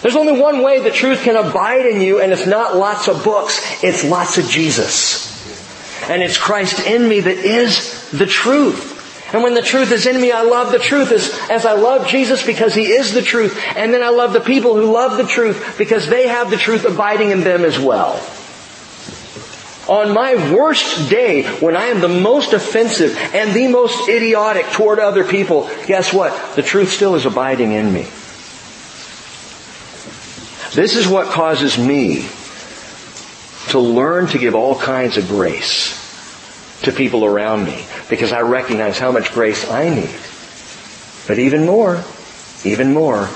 There's 0.05 0.17
only 0.17 0.39
one 0.39 0.61
way 0.61 0.81
the 0.81 0.91
truth 0.91 1.23
can 1.23 1.35
abide 1.35 1.87
in 1.87 2.03
you, 2.03 2.21
and 2.21 2.31
it's 2.31 2.47
not 2.47 2.77
lots 2.77 3.09
of 3.09 3.25
books, 3.25 3.59
it's 3.83 4.05
lots 4.05 4.37
of 4.37 4.45
Jesus. 4.45 5.33
And 6.11 6.23
it's 6.23 6.37
Christ 6.37 6.87
in 6.87 7.09
me 7.09 7.21
that 7.21 7.39
is 7.39 8.11
the 8.11 8.27
truth. 8.27 9.33
And 9.33 9.43
when 9.43 9.55
the 9.55 9.63
truth 9.63 9.93
is 9.93 10.07
in 10.07 10.21
me, 10.21 10.31
I 10.31 10.43
love 10.43 10.73
the 10.73 10.79
truth 10.79 11.11
as, 11.11 11.33
as 11.49 11.65
I 11.65 11.73
love 11.73 12.07
Jesus 12.07 12.45
because 12.45 12.75
He 12.75 12.93
is 12.93 13.15
the 13.15 13.23
truth. 13.23 13.59
And 13.77 13.95
then 13.95 14.03
I 14.03 14.11
love 14.11 14.35
the 14.35 14.43
people 14.43 14.75
who 14.75 14.93
love 14.93 15.17
the 15.17 15.27
truth 15.27 15.77
because 15.79 16.07
they 16.07 16.29
have 16.29 16.51
the 16.51 16.59
truth 16.59 16.85
abiding 16.85 17.31
in 17.31 17.41
them 17.41 17.65
as 17.65 17.79
well. 17.79 18.23
On 19.89 20.13
my 20.13 20.35
worst 20.55 21.09
day, 21.09 21.45
when 21.61 21.77
I 21.77 21.87
am 21.87 22.03
the 22.03 22.09
most 22.09 22.53
offensive 22.53 23.17
and 23.33 23.55
the 23.55 23.69
most 23.69 24.07
idiotic 24.07 24.67
toward 24.67 24.99
other 24.99 25.25
people, 25.25 25.71
guess 25.87 26.13
what? 26.13 26.57
The 26.57 26.63
truth 26.63 26.91
still 26.91 27.15
is 27.15 27.25
abiding 27.25 27.73
in 27.73 27.91
me. 27.91 28.07
This 30.75 30.97
is 30.97 31.07
what 31.07 31.29
causes 31.29 31.79
me 31.79 32.29
to 33.69 33.79
learn 33.79 34.27
to 34.29 34.39
give 34.39 34.55
all 34.55 34.79
kinds 34.79 35.17
of 35.17 35.29
grace 35.29 36.01
to 36.83 36.93
people 36.93 37.25
around 37.25 37.65
me 37.65 37.87
because 38.11 38.33
I 38.33 38.41
recognize 38.41 38.99
how 38.99 39.13
much 39.13 39.33
grace 39.33 39.71
I 39.71 39.89
need. 39.89 40.11
But 41.27 41.39
even 41.39 41.65
more, 41.65 42.03
even 42.65 42.93
more, 42.93 43.29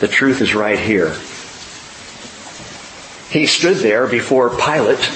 the 0.00 0.08
truth 0.08 0.40
is 0.40 0.54
right 0.54 0.78
here. 0.78 1.14
He 3.30 3.46
stood 3.46 3.78
there 3.78 4.06
before 4.06 4.50
Pilate 4.50 5.10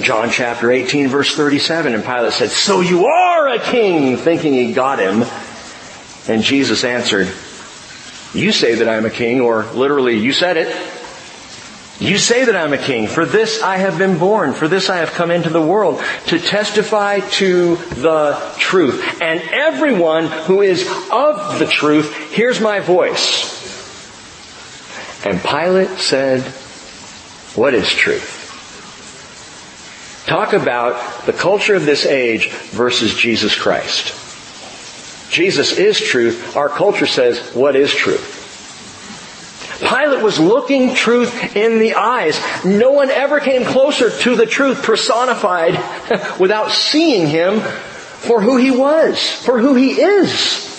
John 0.00 0.28
chapter 0.28 0.72
18 0.72 1.08
verse 1.08 1.34
37 1.34 1.94
and 1.94 2.04
Pilate 2.04 2.32
said, 2.32 2.50
so 2.50 2.80
you 2.80 3.06
are 3.06 3.48
a 3.48 3.60
king, 3.60 4.16
thinking 4.16 4.52
he 4.52 4.72
got 4.72 4.98
him. 4.98 5.24
And 6.26 6.42
Jesus 6.42 6.82
answered, 6.82 7.32
you 8.34 8.52
say 8.52 8.74
that 8.76 8.88
I'm 8.88 9.06
a 9.06 9.10
king, 9.10 9.40
or 9.40 9.64
literally, 9.64 10.18
you 10.18 10.32
said 10.32 10.56
it. 10.56 10.76
You 12.00 12.18
say 12.18 12.44
that 12.46 12.56
I'm 12.56 12.72
a 12.72 12.78
king. 12.78 13.06
For 13.06 13.24
this 13.24 13.62
I 13.62 13.76
have 13.76 13.96
been 13.98 14.18
born. 14.18 14.52
For 14.52 14.66
this 14.66 14.90
I 14.90 14.96
have 14.96 15.12
come 15.12 15.30
into 15.30 15.48
the 15.48 15.62
world 15.62 16.02
to 16.26 16.40
testify 16.40 17.20
to 17.20 17.76
the 17.76 18.52
truth. 18.58 19.22
And 19.22 19.40
everyone 19.40 20.26
who 20.26 20.60
is 20.62 20.82
of 21.12 21.60
the 21.60 21.66
truth 21.66 22.32
hears 22.32 22.60
my 22.60 22.80
voice. 22.80 23.54
And 25.24 25.40
Pilate 25.40 25.98
said, 26.00 26.42
what 27.56 27.72
is 27.74 27.88
truth? 27.88 28.42
Talk 30.26 30.52
about 30.52 31.26
the 31.26 31.32
culture 31.32 31.76
of 31.76 31.86
this 31.86 32.04
age 32.06 32.48
versus 32.50 33.14
Jesus 33.14 33.56
Christ. 33.56 34.23
Jesus 35.34 35.76
is 35.76 36.00
truth. 36.00 36.56
Our 36.56 36.68
culture 36.68 37.06
says, 37.06 37.54
what 37.54 37.74
is 37.74 37.92
truth? 37.92 38.42
Pilate 39.80 40.22
was 40.22 40.38
looking 40.38 40.94
truth 40.94 41.56
in 41.56 41.80
the 41.80 41.94
eyes. 41.94 42.40
No 42.64 42.92
one 42.92 43.10
ever 43.10 43.40
came 43.40 43.64
closer 43.64 44.10
to 44.10 44.36
the 44.36 44.46
truth 44.46 44.84
personified 44.84 45.74
without 46.38 46.70
seeing 46.70 47.26
him 47.26 47.60
for 47.60 48.40
who 48.40 48.56
he 48.56 48.70
was, 48.70 49.28
for 49.28 49.58
who 49.58 49.74
he 49.74 50.00
is. 50.00 50.70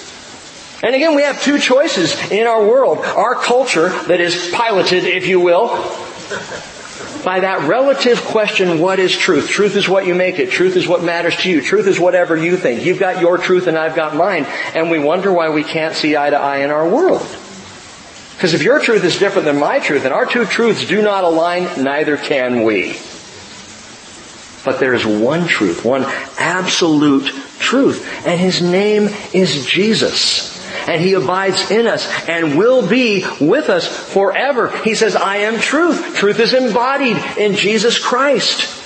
And 0.81 0.95
again, 0.95 1.15
we 1.15 1.23
have 1.23 1.41
two 1.41 1.59
choices 1.59 2.15
in 2.31 2.47
our 2.47 2.65
world. 2.65 2.99
Our 2.99 3.35
culture 3.35 3.89
that 3.89 4.21
is 4.21 4.51
piloted, 4.53 5.03
if 5.03 5.27
you 5.27 5.41
will, 5.41 5.67
by 7.23 7.39
that 7.41 7.67
relative 7.67 8.21
question, 8.21 8.79
what 8.79 8.99
is 8.99 9.15
truth? 9.15 9.49
Truth 9.49 9.75
is 9.75 9.89
what 9.89 10.05
you 10.05 10.15
make 10.15 10.39
it. 10.39 10.51
Truth 10.51 10.75
is 10.75 10.87
what 10.87 11.03
matters 11.03 11.35
to 11.37 11.49
you. 11.49 11.61
Truth 11.61 11.87
is 11.87 11.99
whatever 11.99 12.37
you 12.37 12.55
think. 12.55 12.85
You've 12.85 12.99
got 12.99 13.19
your 13.19 13.37
truth 13.37 13.67
and 13.67 13.77
I've 13.77 13.95
got 13.95 14.15
mine. 14.15 14.45
And 14.73 14.91
we 14.91 14.99
wonder 14.99 15.33
why 15.33 15.49
we 15.49 15.63
can't 15.63 15.95
see 15.95 16.15
eye 16.15 16.29
to 16.29 16.37
eye 16.37 16.59
in 16.59 16.69
our 16.69 16.87
world. 16.87 17.21
Because 18.35 18.53
if 18.53 18.63
your 18.63 18.79
truth 18.79 19.03
is 19.03 19.17
different 19.17 19.45
than 19.45 19.59
my 19.59 19.79
truth 19.79 20.05
and 20.05 20.13
our 20.13 20.25
two 20.25 20.45
truths 20.45 20.85
do 20.87 21.01
not 21.01 21.23
align, 21.23 21.83
neither 21.83 22.15
can 22.15 22.63
we. 22.63 22.99
But 24.63 24.79
there 24.79 24.93
is 24.93 25.05
one 25.05 25.47
truth, 25.47 25.85
one 25.85 26.03
absolute 26.37 27.27
truth, 27.59 28.07
and 28.25 28.39
His 28.39 28.61
name 28.61 29.09
is 29.33 29.65
Jesus 29.65 30.54
and 30.87 31.01
He 31.01 31.13
abides 31.13 31.71
in 31.71 31.87
us 31.87 32.07
and 32.27 32.57
will 32.57 32.87
be 32.87 33.25
with 33.39 33.69
us 33.69 33.87
forever. 34.13 34.75
He 34.83 34.95
says, 34.95 35.15
I 35.15 35.37
am 35.37 35.59
truth. 35.59 36.15
Truth 36.15 36.39
is 36.39 36.53
embodied 36.53 37.17
in 37.37 37.55
Jesus 37.55 37.99
Christ. 37.99 38.83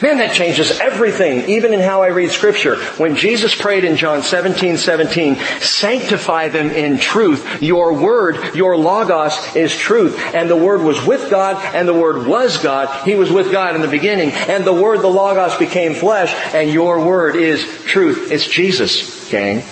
Man, 0.00 0.18
that 0.18 0.32
changes 0.32 0.78
everything, 0.78 1.48
even 1.48 1.74
in 1.74 1.80
how 1.80 2.02
I 2.02 2.08
read 2.08 2.30
scripture. 2.30 2.76
When 2.98 3.16
Jesus 3.16 3.52
prayed 3.52 3.82
in 3.82 3.96
John 3.96 4.22
17, 4.22 4.76
17, 4.76 5.36
sanctify 5.60 6.48
them 6.48 6.70
in 6.70 6.98
truth. 6.98 7.60
Your 7.60 7.92
word, 7.92 8.54
your 8.54 8.76
logos 8.76 9.56
is 9.56 9.76
truth. 9.76 10.16
And 10.34 10.48
the 10.48 10.56
word 10.56 10.82
was 10.82 11.04
with 11.04 11.30
God 11.30 11.56
and 11.74 11.88
the 11.88 11.94
word 11.94 12.28
was 12.28 12.58
God. 12.58 13.04
He 13.04 13.16
was 13.16 13.32
with 13.32 13.50
God 13.50 13.74
in 13.74 13.82
the 13.82 13.88
beginning. 13.88 14.30
And 14.30 14.64
the 14.64 14.72
word, 14.72 15.00
the 15.00 15.08
logos 15.08 15.56
became 15.58 15.94
flesh 15.94 16.32
and 16.54 16.70
your 16.70 17.04
word 17.04 17.34
is 17.34 17.66
truth. 17.86 18.30
It's 18.30 18.46
Jesus, 18.46 19.28
gang. 19.30 19.64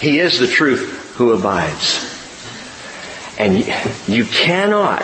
He 0.00 0.18
is 0.18 0.38
the 0.38 0.46
truth 0.46 1.14
who 1.16 1.32
abides. 1.32 2.10
And 3.38 3.66
you 4.06 4.24
cannot 4.24 5.02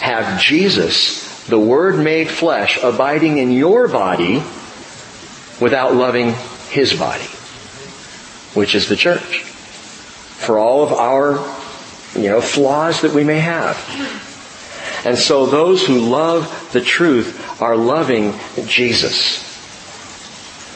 have 0.00 0.40
Jesus, 0.40 1.46
the 1.46 1.58
Word 1.58 1.98
made 1.98 2.28
flesh, 2.28 2.78
abiding 2.82 3.38
in 3.38 3.52
your 3.52 3.88
body 3.88 4.42
without 5.60 5.94
loving 5.94 6.34
His 6.70 6.94
body, 6.94 7.28
which 8.54 8.74
is 8.74 8.88
the 8.88 8.96
church. 8.96 9.42
For 9.42 10.58
all 10.58 10.82
of 10.82 10.92
our, 10.92 11.32
you 12.20 12.28
know, 12.28 12.40
flaws 12.40 13.02
that 13.02 13.12
we 13.12 13.24
may 13.24 13.38
have. 13.38 13.76
And 15.04 15.16
so 15.16 15.46
those 15.46 15.86
who 15.86 16.00
love 16.00 16.70
the 16.72 16.80
truth 16.80 17.60
are 17.62 17.76
loving 17.76 18.34
Jesus. 18.66 19.42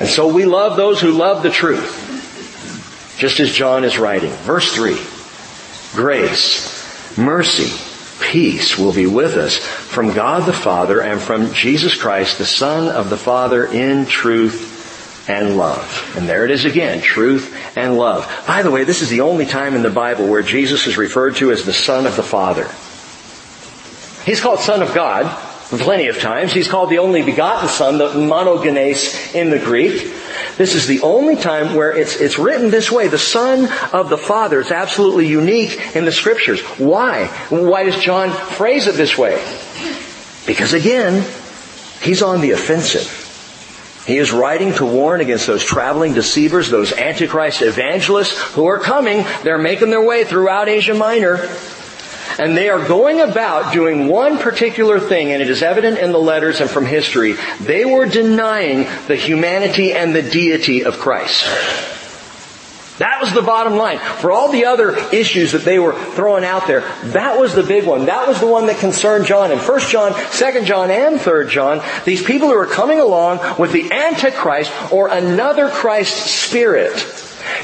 And 0.01 0.09
so 0.09 0.29
we 0.33 0.44
love 0.44 0.77
those 0.77 1.01
who 1.01 1.11
love 1.11 1.42
the 1.42 1.51
truth 1.51 2.08
just 3.18 3.40
as 3.40 3.52
John 3.52 3.85
is 3.85 3.98
writing. 3.98 4.31
Verse 4.31 4.72
3. 4.74 4.96
Grace, 5.94 7.18
mercy, 7.18 7.72
peace 8.24 8.78
will 8.78 8.92
be 8.92 9.07
with 9.07 9.37
us 9.37 9.59
from 9.59 10.12
God 10.12 10.46
the 10.46 10.52
Father 10.52 11.00
and 11.00 11.20
from 11.20 11.52
Jesus 11.52 12.00
Christ, 12.00 12.38
the 12.38 12.44
Son 12.44 12.88
of 12.88 13.11
the 13.11 13.16
Father 13.16 13.66
in 13.66 14.07
truth 14.07 15.28
and 15.28 15.57
love. 15.57 16.14
And 16.16 16.28
there 16.28 16.44
it 16.44 16.50
is 16.50 16.64
again, 16.64 17.00
truth 17.02 17.54
and 17.76 17.96
love. 17.96 18.26
By 18.46 18.62
the 18.62 18.70
way, 18.70 18.85
this 18.85 19.02
is 19.02 19.11
the 19.11 19.22
only 19.22 19.46
time 19.46 19.74
in 19.74 19.83
the 19.83 19.90
Bible 19.90 20.28
where 20.28 20.42
Jesus 20.42 20.87
is 20.87 20.96
referred 20.96 21.37
to 21.37 21.50
as 21.50 21.64
the 21.64 21.72
Son 21.72 22.07
of 22.07 22.16
the 22.16 22.22
Father. 22.22 22.68
He's 24.24 24.40
called 24.40 24.61
Son 24.61 24.83
of 24.83 24.94
God 24.94 25.26
plenty 25.76 26.09
of 26.09 26.18
times. 26.18 26.52
He's 26.52 26.68
called 26.68 26.88
the 26.90 26.98
only 26.98 27.22
begotten 27.22 27.68
Son, 27.68 27.98
the 27.98 28.09
monogenes 28.11 29.35
in 29.35 29.50
the 29.50 29.59
Greek. 29.59 30.14
This 30.59 30.75
is 30.75 30.88
the 30.88 31.01
only 31.03 31.37
time 31.37 31.77
where 31.77 31.97
it's, 31.97 32.16
it's 32.16 32.37
written 32.37 32.71
this 32.71 32.90
way. 32.90 33.07
The 33.07 33.16
Son 33.16 33.68
of 33.92 34.11
the 34.11 34.18
Father 34.18 34.61
is 34.61 34.73
absolutely 34.73 35.29
unique 35.29 35.94
in 35.94 36.05
the 36.05 36.11
Scriptures. 36.11 36.61
Why? 36.79 37.29
Why 37.49 37.85
does 37.85 37.97
John 38.03 38.33
phrase 38.33 38.88
it 38.88 38.97
this 38.97 39.16
way? 39.16 39.40
Because 40.47 40.73
again, 40.73 41.25
he's 42.03 42.23
on 42.23 42.40
the 42.40 42.51
offensive. 42.51 43.25
He 44.05 44.16
is 44.16 44.33
writing 44.33 44.73
to 44.75 44.85
warn 44.85 45.21
against 45.21 45.47
those 45.47 45.62
traveling 45.62 46.12
deceivers, 46.12 46.71
those 46.71 46.92
antichrist 46.92 47.62
evangelists 47.62 48.37
who 48.55 48.66
are 48.66 48.81
coming. 48.81 49.25
They're 49.44 49.59
making 49.59 49.90
their 49.90 50.03
way 50.03 50.25
throughout 50.25 50.68
Asia 50.68 50.94
Minor. 50.94 51.37
And 52.38 52.57
they 52.57 52.68
are 52.68 52.87
going 52.87 53.20
about 53.20 53.72
doing 53.72 54.07
one 54.07 54.38
particular 54.38 55.01
thing, 55.01 55.33
and 55.33 55.42
it 55.42 55.51
is 55.51 55.62
evident 55.62 55.98
in 55.98 56.12
the 56.12 56.18
letters 56.18 56.61
and 56.61 56.70
from 56.70 56.87
history. 56.87 57.35
They 57.61 57.85
were 57.85 58.07
denying 58.07 58.87
the 59.09 59.16
humanity 59.16 59.92
and 59.92 60.14
the 60.14 60.22
deity 60.22 60.85
of 60.85 60.98
Christ. 60.98 61.44
That 62.98 63.20
was 63.20 63.33
the 63.33 63.42
bottom 63.42 63.77
line. 63.77 63.98
For 63.98 64.33
all 64.33 64.51
the 64.51 64.66
other 64.66 64.96
issues 65.12 65.53
that 65.53 65.64
they 65.64 65.79
were 65.79 65.92
throwing 66.14 66.44
out 66.44 66.66
there, 66.66 66.81
that 67.05 67.38
was 67.38 67.55
the 67.55 67.62
big 67.62 67.85
one. 67.85 68.07
That 68.07 68.27
was 68.27 68.40
the 68.40 68.46
one 68.46 68.66
that 68.66 68.79
concerned 68.79 69.27
John. 69.27 69.53
In 69.53 69.59
1 69.59 69.81
John, 69.83 70.12
2 70.33 70.64
John, 70.64 70.90
and 70.90 71.20
3 71.20 71.48
John, 71.48 71.81
these 72.05 72.22
people 72.22 72.48
who 72.48 72.55
are 72.55 72.66
coming 72.66 72.98
along 73.01 73.38
with 73.59 73.72
the 73.72 73.90
Antichrist 73.92 74.72
or 74.92 75.09
another 75.09 75.68
Christ 75.68 76.16
spirit, 76.27 76.94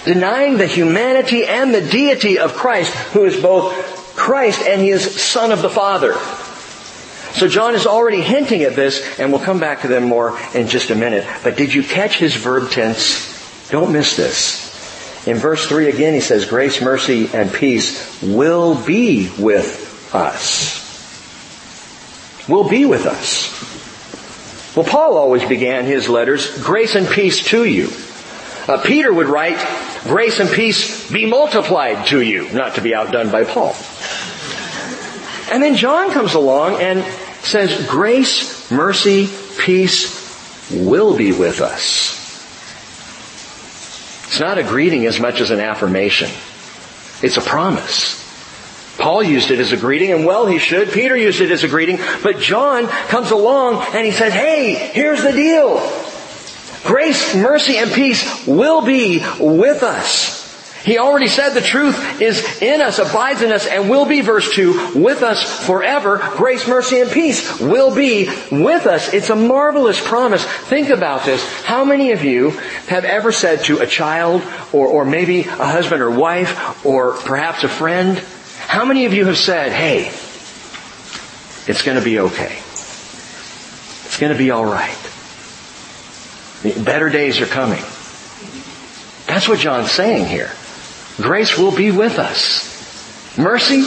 denying 0.05 0.57
the 0.57 0.67
humanity 0.67 1.45
and 1.45 1.75
the 1.75 1.87
deity 1.87 2.39
of 2.39 2.55
Christ, 2.55 2.95
who 3.13 3.25
is 3.25 3.41
both 3.41 3.94
Christ 4.17 4.63
and 4.63 4.81
he 4.81 4.91
is 4.91 5.23
Son 5.23 5.53
of 5.53 5.63
the 5.63 5.71
Father. 5.71 6.15
So 7.35 7.49
John 7.49 7.75
is 7.75 7.87
already 7.87 8.21
hinting 8.21 8.63
at 8.63 8.77
this, 8.77 9.19
and 9.19 9.33
we'll 9.33 9.43
come 9.43 9.59
back 9.59 9.83
to 9.83 9.89
them 9.89 10.05
more 10.05 10.39
in 10.55 10.69
just 10.69 10.91
a 10.91 10.95
minute. 10.95 11.27
But 11.43 11.57
did 11.57 11.75
you 11.75 11.83
catch 11.83 12.17
his 12.17 12.37
verb 12.37 12.71
tense? 12.71 13.69
Don't 13.71 13.93
miss 13.93 14.17
this. 14.17 15.27
In 15.27 15.39
verse 15.39 15.67
3 15.67 15.89
again, 15.89 16.15
he 16.15 16.21
says, 16.21 16.45
Grace, 16.45 16.81
mercy, 16.81 17.29
and 17.35 17.53
peace 17.53 18.23
will 18.23 18.81
be 18.85 19.33
with 19.37 20.15
us. 20.15 20.85
Will 22.49 22.69
be 22.69 22.85
with 22.85 23.07
us. 23.07 23.75
Well, 24.77 24.87
Paul 24.87 25.17
always 25.17 25.45
began 25.45 25.87
his 25.87 26.09
letters, 26.09 26.63
grace 26.63 26.95
and 26.95 27.09
peace 27.09 27.45
to 27.47 27.65
you. 27.65 27.89
Uh, 28.67 28.81
Peter 28.83 29.13
would 29.13 29.27
write, 29.27 29.59
grace 30.05 30.41
and 30.41 30.49
peace 30.49 31.11
be 31.11 31.27
multiplied 31.27 32.07
to 32.07 32.21
you, 32.21 32.51
not 32.53 32.77
to 32.77 32.81
be 32.81 32.95
outdone 32.95 33.31
by 33.31 33.45
Paul. 33.45 33.77
And 35.53 35.63
then 35.63 35.77
John 35.77 36.11
comes 36.11 36.35
along 36.35 36.81
and 36.81 37.05
says, 37.45 37.87
grace, 37.87 38.71
mercy, 38.71 39.29
peace 39.59 40.71
will 40.73 41.17
be 41.17 41.33
with 41.33 41.61
us. 41.61 42.23
It's 44.27 44.41
not 44.41 44.59
a 44.59 44.63
greeting 44.63 45.07
as 45.07 45.21
much 45.21 45.41
as 45.41 45.51
an 45.51 45.61
affirmation. 45.61 46.31
It's 47.23 47.37
a 47.37 47.43
promise. 47.43 48.23
Paul 48.99 49.23
used 49.23 49.51
it 49.51 49.59
as 49.59 49.73
a 49.73 49.77
greeting, 49.77 50.13
and 50.13 50.25
well 50.25 50.47
he 50.47 50.59
should. 50.59 50.91
Peter 50.91 51.17
used 51.17 51.41
it 51.41 51.51
as 51.51 51.65
a 51.65 51.69
greeting, 51.69 51.99
but 52.23 52.39
John 52.39 52.87
comes 52.87 53.31
along 53.31 53.85
and 53.95 54.07
he 54.07 54.13
says, 54.13 54.33
hey, 54.33 54.75
here's 54.93 55.23
the 55.23 55.33
deal. 55.33 55.79
Grace, 56.85 57.35
mercy, 57.35 57.79
and 57.79 57.91
peace 57.91 58.47
will 58.47 58.83
be 58.83 59.25
with 59.41 59.83
us. 59.83 60.45
He 60.85 60.99
already 60.99 61.29
said 61.29 61.51
the 61.51 61.63
truth 61.63 62.21
is 62.21 62.61
in 62.61 62.83
us, 62.83 62.99
abides 62.99 63.41
in 63.41 63.51
us, 63.53 63.67
and 63.67 63.89
will 63.89 64.05
be, 64.05 64.21
verse 64.21 64.55
2, 64.55 65.01
with 65.03 65.23
us 65.23 65.67
forever. 65.67 66.19
Grace, 66.37 66.69
mercy, 66.69 67.01
and 67.01 67.11
peace 67.11 67.59
will 67.59 67.95
be 67.95 68.27
with 68.51 68.87
us. 68.87 69.15
It's 69.15 69.31
a 69.31 69.37
marvelous 69.37 69.99
promise. 70.07 70.45
Think 70.45 70.91
about 70.91 71.25
this. 71.25 71.43
How 71.63 71.87
many 71.87 72.13
of 72.13 72.23
you 72.23 72.51
have 72.89 73.07
ever 73.07 73.33
said 73.33 73.65
to 73.65 73.79
a 73.79 73.87
child, 73.87 74.43
or, 74.75 74.87
or 74.87 75.05
maybe 75.07 75.41
a 75.41 75.67
husband 75.67 76.03
or 76.03 76.11
wife, 76.11 76.85
or 76.85 77.15
perhaps 77.15 77.65
a 77.65 77.69
friend, 77.69 78.19
how 78.67 78.85
many 78.85 79.07
of 79.07 79.15
you 79.15 79.25
have 79.25 79.39
said, 79.39 79.73
hey, 79.73 80.09
it's 81.67 81.83
gonna 81.83 82.05
be 82.05 82.19
okay. 82.19 82.57
It's 84.05 84.21
gonna 84.21 84.37
be 84.37 84.53
alright. 84.53 85.14
Better 86.65 87.11
days 87.11 87.41
are 87.41 87.47
coming. 87.47 87.83
That's 89.27 89.49
what 89.49 89.59
John's 89.59 89.91
saying 89.91 90.27
here. 90.27 90.51
Grace 91.17 91.59
will 91.59 91.75
be 91.75 91.91
with 91.91 92.19
us. 92.19 93.39
Mercy 93.39 93.85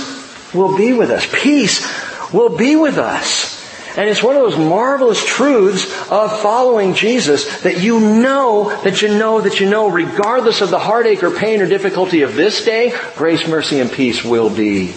will 0.53 0.77
be 0.77 0.93
with 0.93 1.09
us. 1.09 1.27
Peace 1.41 2.31
will 2.31 2.55
be 2.55 2.75
with 2.75 2.97
us. 2.97 3.57
And 3.97 4.07
it's 4.07 4.21
one 4.21 4.35
of 4.35 4.43
those 4.43 4.57
marvelous 4.57 5.25
truths 5.25 5.85
of 6.11 6.41
following 6.41 6.93
Jesus 6.93 7.61
that 7.61 7.81
you 7.81 7.99
know, 7.99 8.69
that 8.83 9.01
you 9.01 9.07
know, 9.07 9.41
that 9.41 9.59
you 9.59 9.67
know, 9.67 9.89
regardless 9.89 10.61
of 10.61 10.69
the 10.69 10.77
heartache 10.77 11.23
or 11.23 11.31
pain 11.31 11.61
or 11.61 11.67
difficulty 11.67 12.21
of 12.21 12.35
this 12.35 12.63
day, 12.63 12.93
grace, 13.15 13.47
mercy, 13.47 13.79
and 13.79 13.91
peace 13.91 14.23
will 14.23 14.51
be 14.51 14.89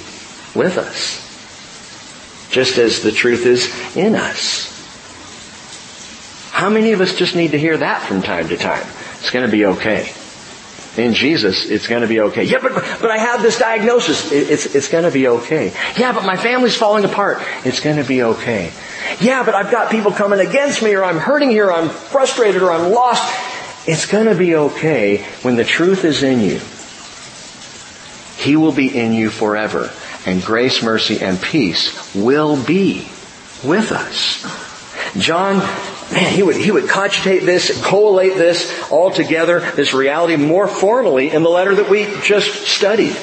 with 0.54 0.76
us. 0.76 1.26
Just 2.50 2.76
as 2.76 3.02
the 3.02 3.12
truth 3.12 3.46
is 3.46 3.96
in 3.96 4.14
us. 4.14 4.79
How 6.60 6.68
many 6.68 6.92
of 6.92 7.00
us 7.00 7.14
just 7.14 7.34
need 7.34 7.52
to 7.52 7.58
hear 7.58 7.74
that 7.78 8.02
from 8.02 8.20
time 8.20 8.48
to 8.48 8.56
time? 8.58 8.86
It's 9.20 9.30
going 9.30 9.46
to 9.46 9.50
be 9.50 9.64
okay. 9.64 10.12
in 10.98 11.14
Jesus, 11.14 11.64
it's 11.64 11.88
going 11.88 12.02
to 12.02 12.06
be 12.06 12.20
okay. 12.20 12.44
Yeah, 12.44 12.58
but, 12.60 12.74
but 13.00 13.10
I 13.10 13.16
have 13.16 13.40
this 13.40 13.58
diagnosis. 13.58 14.30
It, 14.30 14.50
it's, 14.50 14.74
it's 14.74 14.88
going 14.88 15.04
to 15.04 15.10
be 15.10 15.26
okay. 15.26 15.72
Yeah, 15.96 16.12
but 16.12 16.26
my 16.26 16.36
family's 16.36 16.76
falling 16.76 17.06
apart. 17.06 17.38
It's 17.64 17.80
going 17.80 17.96
to 17.96 18.04
be 18.04 18.22
okay. 18.22 18.72
Yeah, 19.22 19.42
but 19.42 19.54
I've 19.54 19.70
got 19.70 19.90
people 19.90 20.12
coming 20.12 20.38
against 20.38 20.82
me 20.82 20.92
or 20.94 21.02
I'm 21.02 21.16
hurting 21.16 21.48
here, 21.48 21.68
or 21.68 21.72
I'm 21.72 21.88
frustrated 21.88 22.60
or 22.60 22.70
I'm 22.70 22.92
lost. 22.92 23.88
It's 23.88 24.04
going 24.04 24.26
to 24.26 24.34
be 24.34 24.54
okay 24.54 25.24
when 25.40 25.56
the 25.56 25.64
truth 25.64 26.04
is 26.04 26.22
in 26.22 26.40
you. 26.40 26.60
He 28.36 28.56
will 28.56 28.72
be 28.72 28.94
in 28.94 29.14
you 29.14 29.30
forever. 29.30 29.90
And 30.26 30.44
grace, 30.44 30.82
mercy, 30.82 31.20
and 31.22 31.40
peace 31.40 32.14
will 32.14 32.62
be 32.62 33.08
with 33.64 33.92
us. 33.92 34.44
John 35.16 35.62
man, 36.12 36.32
he 36.32 36.42
would, 36.42 36.56
he 36.56 36.70
would 36.70 36.88
cogitate 36.88 37.44
this, 37.44 37.84
collate 37.84 38.36
this 38.36 38.90
all 38.90 39.10
together, 39.10 39.60
this 39.72 39.92
reality 39.92 40.36
more 40.36 40.68
formally 40.68 41.30
in 41.30 41.42
the 41.42 41.50
letter 41.50 41.74
that 41.74 41.90
we 41.90 42.04
just 42.22 42.66
studied. 42.66 43.16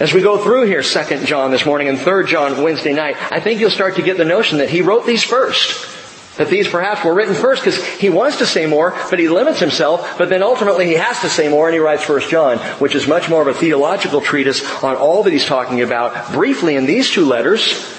As 0.00 0.14
we 0.14 0.22
go 0.22 0.38
through 0.38 0.66
here, 0.66 0.80
2nd 0.80 1.26
John 1.26 1.50
this 1.50 1.66
morning 1.66 1.88
and 1.88 1.98
3rd 1.98 2.28
John 2.28 2.62
Wednesday 2.62 2.92
night, 2.92 3.16
I 3.32 3.40
think 3.40 3.58
you'll 3.58 3.70
start 3.70 3.96
to 3.96 4.02
get 4.02 4.16
the 4.16 4.24
notion 4.24 4.58
that 4.58 4.70
he 4.70 4.80
wrote 4.80 5.06
these 5.06 5.24
first. 5.24 5.96
That 6.36 6.50
these 6.50 6.68
perhaps 6.68 7.04
were 7.04 7.12
written 7.12 7.34
first 7.34 7.64
because 7.64 7.84
he 7.84 8.08
wants 8.08 8.38
to 8.38 8.46
say 8.46 8.66
more, 8.66 8.96
but 9.10 9.18
he 9.18 9.28
limits 9.28 9.58
himself, 9.58 10.16
but 10.16 10.28
then 10.28 10.40
ultimately 10.40 10.86
he 10.86 10.94
has 10.94 11.20
to 11.22 11.28
say 11.28 11.48
more 11.48 11.66
and 11.66 11.74
he 11.74 11.80
writes 11.80 12.04
1st 12.04 12.28
John, 12.28 12.58
which 12.78 12.94
is 12.94 13.08
much 13.08 13.28
more 13.28 13.42
of 13.42 13.48
a 13.48 13.54
theological 13.54 14.20
treatise 14.20 14.64
on 14.84 14.94
all 14.94 15.24
that 15.24 15.32
he's 15.32 15.46
talking 15.46 15.80
about 15.80 16.32
briefly 16.32 16.76
in 16.76 16.86
these 16.86 17.10
two 17.10 17.26
letters, 17.26 17.97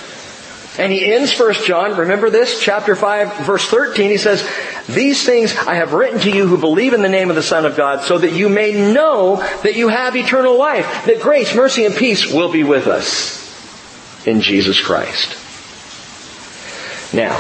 and 0.79 0.93
he 0.93 1.13
ends 1.13 1.37
1 1.37 1.53
John, 1.65 1.97
remember 1.97 2.29
this, 2.29 2.61
chapter 2.61 2.95
5, 2.95 3.45
verse 3.45 3.67
13, 3.67 4.11
he 4.11 4.17
says, 4.17 4.47
These 4.87 5.25
things 5.25 5.53
I 5.53 5.75
have 5.75 5.91
written 5.91 6.21
to 6.21 6.31
you 6.31 6.47
who 6.47 6.57
believe 6.57 6.93
in 6.93 7.01
the 7.01 7.09
name 7.09 7.29
of 7.29 7.35
the 7.35 7.43
Son 7.43 7.65
of 7.65 7.75
God, 7.75 8.03
so 8.03 8.17
that 8.17 8.31
you 8.31 8.47
may 8.47 8.93
know 8.93 9.35
that 9.63 9.75
you 9.75 9.89
have 9.89 10.15
eternal 10.15 10.57
life, 10.57 11.05
that 11.05 11.21
grace, 11.21 11.53
mercy, 11.53 11.85
and 11.85 11.93
peace 11.93 12.31
will 12.31 12.49
be 12.49 12.63
with 12.63 12.87
us 12.87 14.25
in 14.25 14.39
Jesus 14.39 14.81
Christ. 14.81 15.35
Now, 17.13 17.35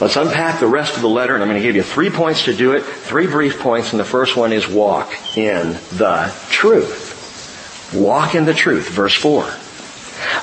let's 0.00 0.16
unpack 0.16 0.58
the 0.58 0.66
rest 0.66 0.96
of 0.96 1.02
the 1.02 1.08
letter, 1.08 1.34
and 1.34 1.42
I'm 1.42 1.48
going 1.48 1.62
to 1.62 1.66
give 1.66 1.76
you 1.76 1.84
three 1.84 2.10
points 2.10 2.46
to 2.46 2.54
do 2.56 2.72
it, 2.72 2.82
three 2.82 3.28
brief 3.28 3.60
points, 3.60 3.92
and 3.92 4.00
the 4.00 4.04
first 4.04 4.36
one 4.36 4.52
is 4.52 4.66
walk 4.66 5.36
in 5.36 5.74
the 5.92 6.34
truth. 6.50 7.94
Walk 7.94 8.34
in 8.34 8.46
the 8.46 8.54
truth, 8.54 8.88
verse 8.88 9.14
4. 9.14 9.48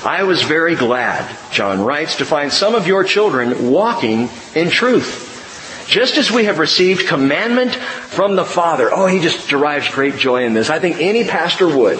I 0.06 0.22
was 0.22 0.40
very 0.42 0.76
glad, 0.76 1.36
John 1.50 1.80
writes, 1.80 2.18
to 2.18 2.24
find 2.24 2.52
some 2.52 2.76
of 2.76 2.86
your 2.86 3.02
children 3.02 3.72
walking 3.72 4.28
in 4.54 4.70
truth. 4.70 5.84
Just 5.88 6.16
as 6.16 6.30
we 6.30 6.44
have 6.44 6.60
received 6.60 7.08
commandment 7.08 7.74
from 7.74 8.36
the 8.36 8.44
Father. 8.44 8.88
Oh, 8.92 9.06
he 9.06 9.18
just 9.18 9.48
derives 9.48 9.88
great 9.88 10.16
joy 10.16 10.44
in 10.44 10.54
this. 10.54 10.70
I 10.70 10.78
think 10.78 11.00
any 11.00 11.24
pastor 11.24 11.66
would. 11.66 11.98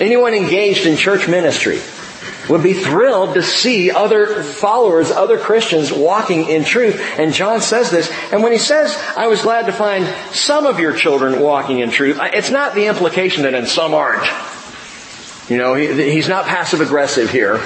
Anyone 0.00 0.34
engaged 0.34 0.86
in 0.86 0.96
church 0.96 1.28
ministry 1.28 1.80
would 2.48 2.64
be 2.64 2.74
thrilled 2.74 3.34
to 3.34 3.42
see 3.44 3.92
other 3.92 4.42
followers, 4.42 5.12
other 5.12 5.38
Christians 5.38 5.92
walking 5.92 6.48
in 6.48 6.64
truth. 6.64 7.00
And 7.16 7.32
John 7.32 7.60
says 7.60 7.92
this. 7.92 8.10
And 8.32 8.42
when 8.42 8.50
he 8.50 8.58
says, 8.58 9.00
I 9.16 9.28
was 9.28 9.42
glad 9.42 9.66
to 9.66 9.72
find 9.72 10.04
some 10.34 10.66
of 10.66 10.80
your 10.80 10.96
children 10.96 11.40
walking 11.40 11.78
in 11.78 11.92
truth, 11.92 12.18
it's 12.20 12.50
not 12.50 12.74
the 12.74 12.86
implication 12.86 13.44
that 13.44 13.54
in 13.54 13.66
some 13.66 13.94
aren't. 13.94 14.26
You 15.48 15.56
know, 15.56 15.74
he, 15.74 16.10
he's 16.12 16.28
not 16.28 16.46
passive 16.46 16.80
aggressive 16.80 17.30
here. 17.30 17.60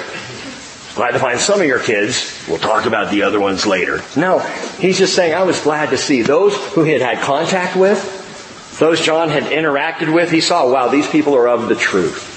Glad 0.95 1.11
to 1.11 1.19
find 1.19 1.39
some 1.39 1.59
of 1.59 1.65
your 1.65 1.79
kids. 1.79 2.45
We'll 2.47 2.59
talk 2.59 2.85
about 2.85 3.09
the 3.09 3.23
other 3.23 3.39
ones 3.39 3.65
later. 3.65 4.01
No, 4.15 4.39
he's 4.79 4.99
just 4.99 5.15
saying, 5.15 5.33
I 5.33 5.43
was 5.43 5.59
glad 5.59 5.89
to 5.89 5.97
see 5.97 6.21
those 6.21 6.55
who 6.73 6.83
he 6.83 6.91
had 6.91 7.01
had 7.01 7.19
contact 7.23 7.75
with, 7.75 8.21
those 8.79 9.01
John 9.01 9.29
had 9.29 9.43
interacted 9.43 10.13
with, 10.13 10.31
he 10.31 10.39
saw, 10.39 10.71
wow, 10.71 10.89
these 10.89 11.07
people 11.07 11.35
are 11.35 11.47
of 11.47 11.67
the 11.67 11.75
truth. 11.75 12.29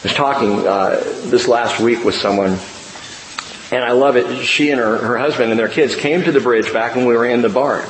I 0.00 0.08
was 0.08 0.14
talking 0.14 0.66
uh, 0.66 1.02
this 1.26 1.46
last 1.46 1.80
week 1.80 2.04
with 2.04 2.14
someone, 2.14 2.58
and 3.70 3.84
I 3.84 3.92
love 3.92 4.16
it. 4.16 4.44
She 4.44 4.70
and 4.70 4.80
her, 4.80 4.96
her 4.96 5.18
husband 5.18 5.50
and 5.50 5.58
their 5.58 5.68
kids 5.68 5.94
came 5.94 6.22
to 6.22 6.32
the 6.32 6.40
bridge 6.40 6.72
back 6.72 6.96
when 6.96 7.04
we 7.04 7.14
were 7.16 7.26
in 7.26 7.42
the 7.42 7.48
barn. 7.48 7.86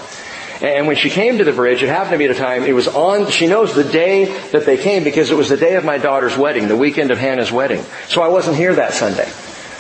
And 0.61 0.87
when 0.87 0.97
she 0.97 1.11
came 1.11 1.39
to 1.39 1.45
the 1.45 1.53
bridge, 1.53 1.83
it 1.83 1.89
happened 1.89 2.13
to 2.13 2.19
be 2.19 2.25
at 2.25 2.33
a 2.33 2.35
time, 2.35 2.65
it 2.65 2.75
was 2.75 2.89
on, 2.89 3.31
she 3.31 3.47
knows 3.47 3.75
the 3.75 3.85
day 3.85 4.25
that 4.51 4.67
they 4.67 4.77
came 4.77 5.05
because 5.05 5.31
it 5.31 5.37
was 5.37 5.49
the 5.49 5.57
day 5.57 5.77
of 5.77 5.85
my 5.85 5.99
daughter's 5.99 6.37
wedding, 6.37 6.67
the 6.69 6.77
weekend 6.77 7.11
of 7.11 7.19
Hannah's 7.19 7.53
wedding. 7.53 7.85
So 8.09 8.23
I 8.23 8.29
wasn't 8.29 8.57
here 8.57 8.75
that 8.75 8.93
Sunday. 8.93 9.29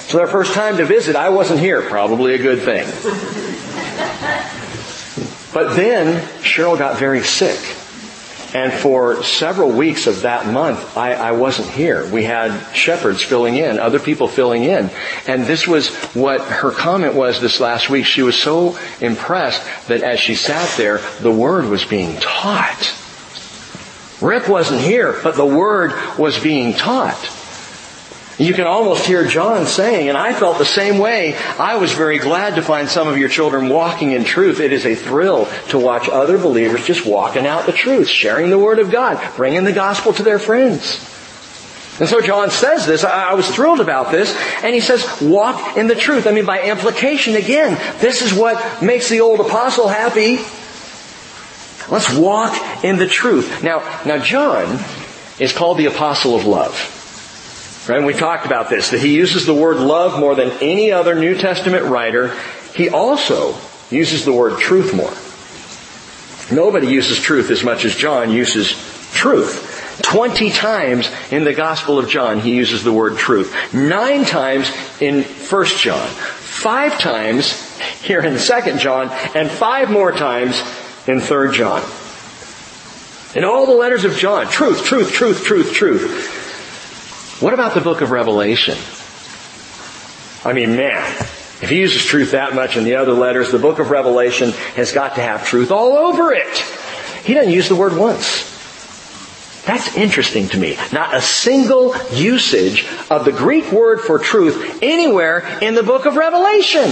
So 0.06 0.18
their 0.18 0.28
first 0.28 0.54
time 0.54 0.76
to 0.76 0.84
visit, 0.84 1.16
I 1.16 1.30
wasn't 1.30 1.60
here. 1.60 1.82
Probably 1.82 2.34
a 2.34 2.38
good 2.38 2.62
thing. 2.62 2.86
But 5.52 5.76
then 5.76 6.22
Cheryl 6.42 6.78
got 6.78 6.98
very 6.98 7.22
sick. 7.22 7.58
And 8.54 8.72
for 8.72 9.22
several 9.22 9.70
weeks 9.70 10.06
of 10.06 10.22
that 10.22 10.46
month, 10.46 10.96
I, 10.96 11.12
I, 11.12 11.32
wasn't 11.32 11.68
here. 11.68 12.10
We 12.10 12.24
had 12.24 12.74
shepherds 12.74 13.22
filling 13.22 13.56
in, 13.56 13.78
other 13.78 13.98
people 13.98 14.26
filling 14.26 14.64
in. 14.64 14.90
And 15.26 15.44
this 15.44 15.68
was 15.68 15.94
what 16.14 16.40
her 16.40 16.70
comment 16.70 17.14
was 17.14 17.42
this 17.42 17.60
last 17.60 17.90
week. 17.90 18.06
She 18.06 18.22
was 18.22 18.36
so 18.36 18.78
impressed 19.00 19.62
that 19.88 20.02
as 20.02 20.18
she 20.18 20.34
sat 20.34 20.74
there, 20.78 20.98
the 21.20 21.30
Word 21.30 21.66
was 21.66 21.84
being 21.84 22.16
taught. 22.20 22.94
Rick 24.22 24.48
wasn't 24.48 24.80
here, 24.80 25.20
but 25.22 25.36
the 25.36 25.46
Word 25.46 25.92
was 26.18 26.38
being 26.38 26.72
taught. 26.72 27.37
You 28.38 28.54
can 28.54 28.68
almost 28.68 29.04
hear 29.04 29.26
John 29.26 29.66
saying, 29.66 30.08
and 30.08 30.16
I 30.16 30.32
felt 30.32 30.58
the 30.58 30.64
same 30.64 30.98
way, 30.98 31.36
I 31.58 31.76
was 31.76 31.92
very 31.92 32.18
glad 32.18 32.54
to 32.54 32.62
find 32.62 32.88
some 32.88 33.08
of 33.08 33.18
your 33.18 33.28
children 33.28 33.68
walking 33.68 34.12
in 34.12 34.22
truth. 34.22 34.60
It 34.60 34.72
is 34.72 34.86
a 34.86 34.94
thrill 34.94 35.48
to 35.70 35.78
watch 35.78 36.08
other 36.08 36.38
believers 36.38 36.86
just 36.86 37.04
walking 37.04 37.48
out 37.48 37.66
the 37.66 37.72
truth, 37.72 38.06
sharing 38.06 38.50
the 38.50 38.58
Word 38.58 38.78
of 38.78 38.92
God, 38.92 39.20
bringing 39.34 39.64
the 39.64 39.72
gospel 39.72 40.12
to 40.12 40.22
their 40.22 40.38
friends. 40.38 41.04
And 41.98 42.08
so 42.08 42.20
John 42.20 42.50
says 42.50 42.86
this, 42.86 43.02
I 43.02 43.34
was 43.34 43.48
thrilled 43.52 43.80
about 43.80 44.12
this, 44.12 44.32
and 44.62 44.72
he 44.72 44.80
says, 44.80 45.20
walk 45.20 45.76
in 45.76 45.88
the 45.88 45.96
truth. 45.96 46.28
I 46.28 46.30
mean, 46.30 46.46
by 46.46 46.62
implication, 46.62 47.34
again, 47.34 47.74
this 47.98 48.22
is 48.22 48.32
what 48.32 48.80
makes 48.80 49.08
the 49.08 49.20
old 49.20 49.40
apostle 49.40 49.88
happy. 49.88 50.36
Let's 51.90 52.14
walk 52.14 52.84
in 52.84 52.98
the 52.98 53.08
truth. 53.08 53.64
Now, 53.64 53.80
now 54.06 54.18
John 54.18 54.78
is 55.40 55.52
called 55.52 55.78
the 55.78 55.86
apostle 55.86 56.36
of 56.36 56.44
love. 56.44 56.94
Right? 57.88 57.96
And 57.96 58.06
we 58.06 58.12
talked 58.12 58.44
about 58.44 58.68
this, 58.68 58.90
that 58.90 59.00
he 59.00 59.16
uses 59.16 59.46
the 59.46 59.54
word 59.54 59.78
love 59.78 60.20
more 60.20 60.34
than 60.34 60.50
any 60.60 60.92
other 60.92 61.14
New 61.14 61.34
Testament 61.34 61.84
writer. 61.86 62.36
He 62.74 62.90
also 62.90 63.56
uses 63.90 64.24
the 64.24 64.32
word 64.32 64.60
truth 64.60 64.94
more. 64.94 65.12
Nobody 66.54 66.88
uses 66.88 67.18
truth 67.18 67.50
as 67.50 67.64
much 67.64 67.84
as 67.84 67.94
John 67.94 68.30
uses 68.30 68.72
truth. 69.14 70.00
Twenty 70.02 70.50
times 70.50 71.10
in 71.30 71.44
the 71.44 71.54
Gospel 71.54 71.98
of 71.98 72.08
John 72.08 72.40
he 72.40 72.54
uses 72.54 72.84
the 72.84 72.92
word 72.92 73.16
truth. 73.16 73.54
Nine 73.74 74.24
times 74.24 74.70
in 75.00 75.24
First 75.24 75.80
John. 75.80 76.06
Five 76.08 76.98
times 76.98 77.78
here 78.02 78.20
in 78.20 78.38
Second 78.38 78.78
John, 78.80 79.10
and 79.34 79.50
five 79.50 79.90
more 79.90 80.12
times 80.12 80.60
in 81.06 81.20
Third 81.20 81.54
John. 81.54 81.82
In 83.34 83.44
all 83.44 83.66
the 83.66 83.72
letters 83.72 84.04
of 84.04 84.16
John, 84.16 84.46
truth, 84.48 84.84
truth, 84.84 85.12
truth, 85.12 85.44
truth, 85.44 85.72
truth. 85.72 86.37
What 87.40 87.54
about 87.54 87.74
the 87.74 87.80
book 87.80 88.00
of 88.00 88.10
Revelation? 88.10 88.76
I 90.44 90.52
mean, 90.52 90.76
man, 90.76 91.04
if 91.62 91.70
he 91.70 91.78
uses 91.78 92.04
truth 92.04 92.32
that 92.32 92.54
much 92.54 92.76
in 92.76 92.82
the 92.84 92.96
other 92.96 93.12
letters, 93.12 93.52
the 93.52 93.58
book 93.58 93.78
of 93.78 93.90
Revelation 93.90 94.50
has 94.74 94.92
got 94.92 95.14
to 95.16 95.20
have 95.20 95.46
truth 95.46 95.70
all 95.70 95.96
over 95.96 96.32
it. 96.32 96.56
He 97.24 97.34
doesn't 97.34 97.52
use 97.52 97.68
the 97.68 97.76
word 97.76 97.96
once. 97.96 98.56
That's 99.66 99.96
interesting 99.96 100.48
to 100.48 100.58
me. 100.58 100.78
Not 100.92 101.14
a 101.14 101.20
single 101.20 101.94
usage 102.12 102.86
of 103.10 103.24
the 103.24 103.32
Greek 103.32 103.70
word 103.70 104.00
for 104.00 104.18
truth 104.18 104.78
anywhere 104.82 105.46
in 105.60 105.74
the 105.74 105.82
book 105.82 106.06
of 106.06 106.16
Revelation. 106.16 106.90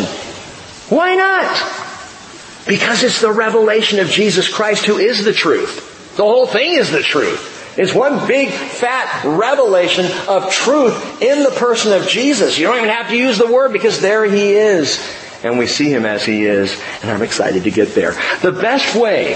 Why 0.90 1.16
not? 1.16 2.66
Because 2.68 3.02
it's 3.02 3.20
the 3.20 3.32
revelation 3.32 3.98
of 3.98 4.08
Jesus 4.08 4.52
Christ 4.52 4.84
who 4.84 4.98
is 4.98 5.24
the 5.24 5.32
truth. 5.32 6.14
The 6.16 6.24
whole 6.24 6.46
thing 6.46 6.72
is 6.72 6.90
the 6.90 7.02
truth. 7.02 7.55
It's 7.76 7.94
one 7.94 8.26
big 8.26 8.48
fat 8.48 9.24
revelation 9.24 10.06
of 10.28 10.50
truth 10.50 11.20
in 11.20 11.42
the 11.42 11.50
person 11.50 11.92
of 11.92 12.08
Jesus. 12.08 12.58
You 12.58 12.66
don't 12.66 12.78
even 12.78 12.88
have 12.88 13.08
to 13.08 13.16
use 13.16 13.36
the 13.36 13.52
word 13.52 13.72
because 13.72 14.00
there 14.00 14.24
he 14.24 14.54
is. 14.54 14.98
And 15.44 15.58
we 15.58 15.66
see 15.66 15.90
him 15.90 16.06
as 16.06 16.24
he 16.24 16.44
is. 16.44 16.80
And 17.02 17.10
I'm 17.10 17.22
excited 17.22 17.64
to 17.64 17.70
get 17.70 17.94
there. 17.94 18.12
The 18.40 18.52
best 18.52 18.96
way, 18.96 19.34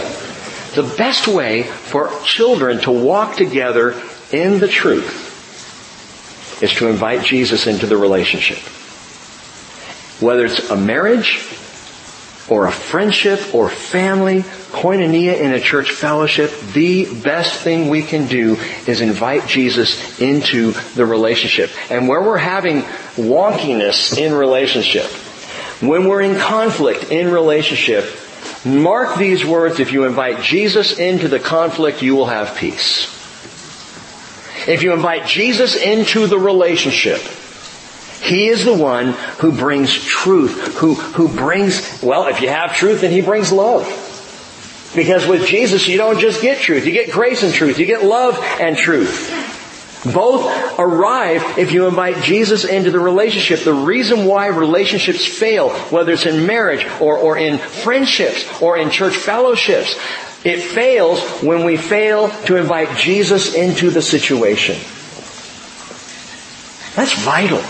the 0.74 0.94
best 0.96 1.28
way 1.28 1.64
for 1.64 2.10
children 2.24 2.80
to 2.80 2.90
walk 2.90 3.36
together 3.36 4.00
in 4.32 4.58
the 4.58 4.68
truth 4.68 5.28
is 6.62 6.72
to 6.74 6.88
invite 6.88 7.24
Jesus 7.24 7.66
into 7.66 7.86
the 7.86 7.96
relationship. 7.96 8.58
Whether 10.22 10.46
it's 10.46 10.70
a 10.70 10.76
marriage 10.76 11.59
or 12.50 12.66
a 12.66 12.72
friendship 12.72 13.54
or 13.54 13.68
family, 13.68 14.42
koinonia 14.72 15.38
in 15.40 15.52
a 15.52 15.60
church 15.60 15.92
fellowship, 15.92 16.50
the 16.72 17.06
best 17.22 17.60
thing 17.60 17.88
we 17.88 18.02
can 18.02 18.26
do 18.26 18.56
is 18.86 19.00
invite 19.00 19.46
Jesus 19.46 20.20
into 20.20 20.72
the 20.94 21.06
relationship. 21.06 21.70
And 21.90 22.08
where 22.08 22.22
we're 22.22 22.38
having 22.38 22.82
wonkiness 23.16 24.18
in 24.18 24.34
relationship, 24.34 25.06
when 25.80 26.08
we're 26.08 26.22
in 26.22 26.38
conflict 26.38 27.10
in 27.10 27.30
relationship, 27.30 28.04
Mark 28.64 29.16
these 29.16 29.44
words, 29.44 29.80
if 29.80 29.92
you 29.92 30.04
invite 30.04 30.42
Jesus 30.42 30.98
into 30.98 31.28
the 31.28 31.38
conflict, 31.38 32.02
you 32.02 32.14
will 32.14 32.26
have 32.26 32.56
peace. 32.56 33.06
If 34.68 34.82
you 34.82 34.92
invite 34.92 35.26
Jesus 35.26 35.76
into 35.76 36.26
the 36.26 36.38
relationship, 36.38 37.22
he 38.20 38.48
is 38.48 38.64
the 38.64 38.74
one 38.76 39.12
who 39.38 39.50
brings 39.50 39.92
truth, 39.92 40.76
who, 40.76 40.94
who 40.94 41.28
brings, 41.28 42.02
well, 42.02 42.26
if 42.26 42.42
you 42.42 42.48
have 42.48 42.76
truth, 42.76 43.00
then 43.00 43.10
He 43.10 43.22
brings 43.22 43.50
love. 43.50 43.86
Because 44.94 45.26
with 45.26 45.46
Jesus, 45.46 45.88
you 45.88 45.96
don't 45.96 46.20
just 46.20 46.42
get 46.42 46.58
truth, 46.58 46.84
you 46.84 46.92
get 46.92 47.10
grace 47.10 47.42
and 47.42 47.54
truth, 47.54 47.78
you 47.78 47.86
get 47.86 48.04
love 48.04 48.38
and 48.60 48.76
truth. 48.76 49.36
Both 50.12 50.78
arrive 50.78 51.58
if 51.58 51.72
you 51.72 51.86
invite 51.86 52.22
Jesus 52.22 52.64
into 52.64 52.90
the 52.90 53.00
relationship. 53.00 53.60
The 53.60 53.74
reason 53.74 54.24
why 54.24 54.46
relationships 54.46 55.26
fail, 55.26 55.70
whether 55.90 56.12
it's 56.12 56.26
in 56.26 56.46
marriage 56.46 56.86
or, 57.00 57.18
or 57.18 57.36
in 57.36 57.58
friendships 57.58 58.60
or 58.62 58.78
in 58.78 58.90
church 58.90 59.16
fellowships, 59.16 59.94
it 60.44 60.60
fails 60.62 61.20
when 61.42 61.64
we 61.64 61.76
fail 61.76 62.30
to 62.46 62.56
invite 62.56 62.96
Jesus 62.96 63.54
into 63.54 63.90
the 63.90 64.00
situation. 64.00 64.76
That's 66.96 67.12
vital. 67.22 67.62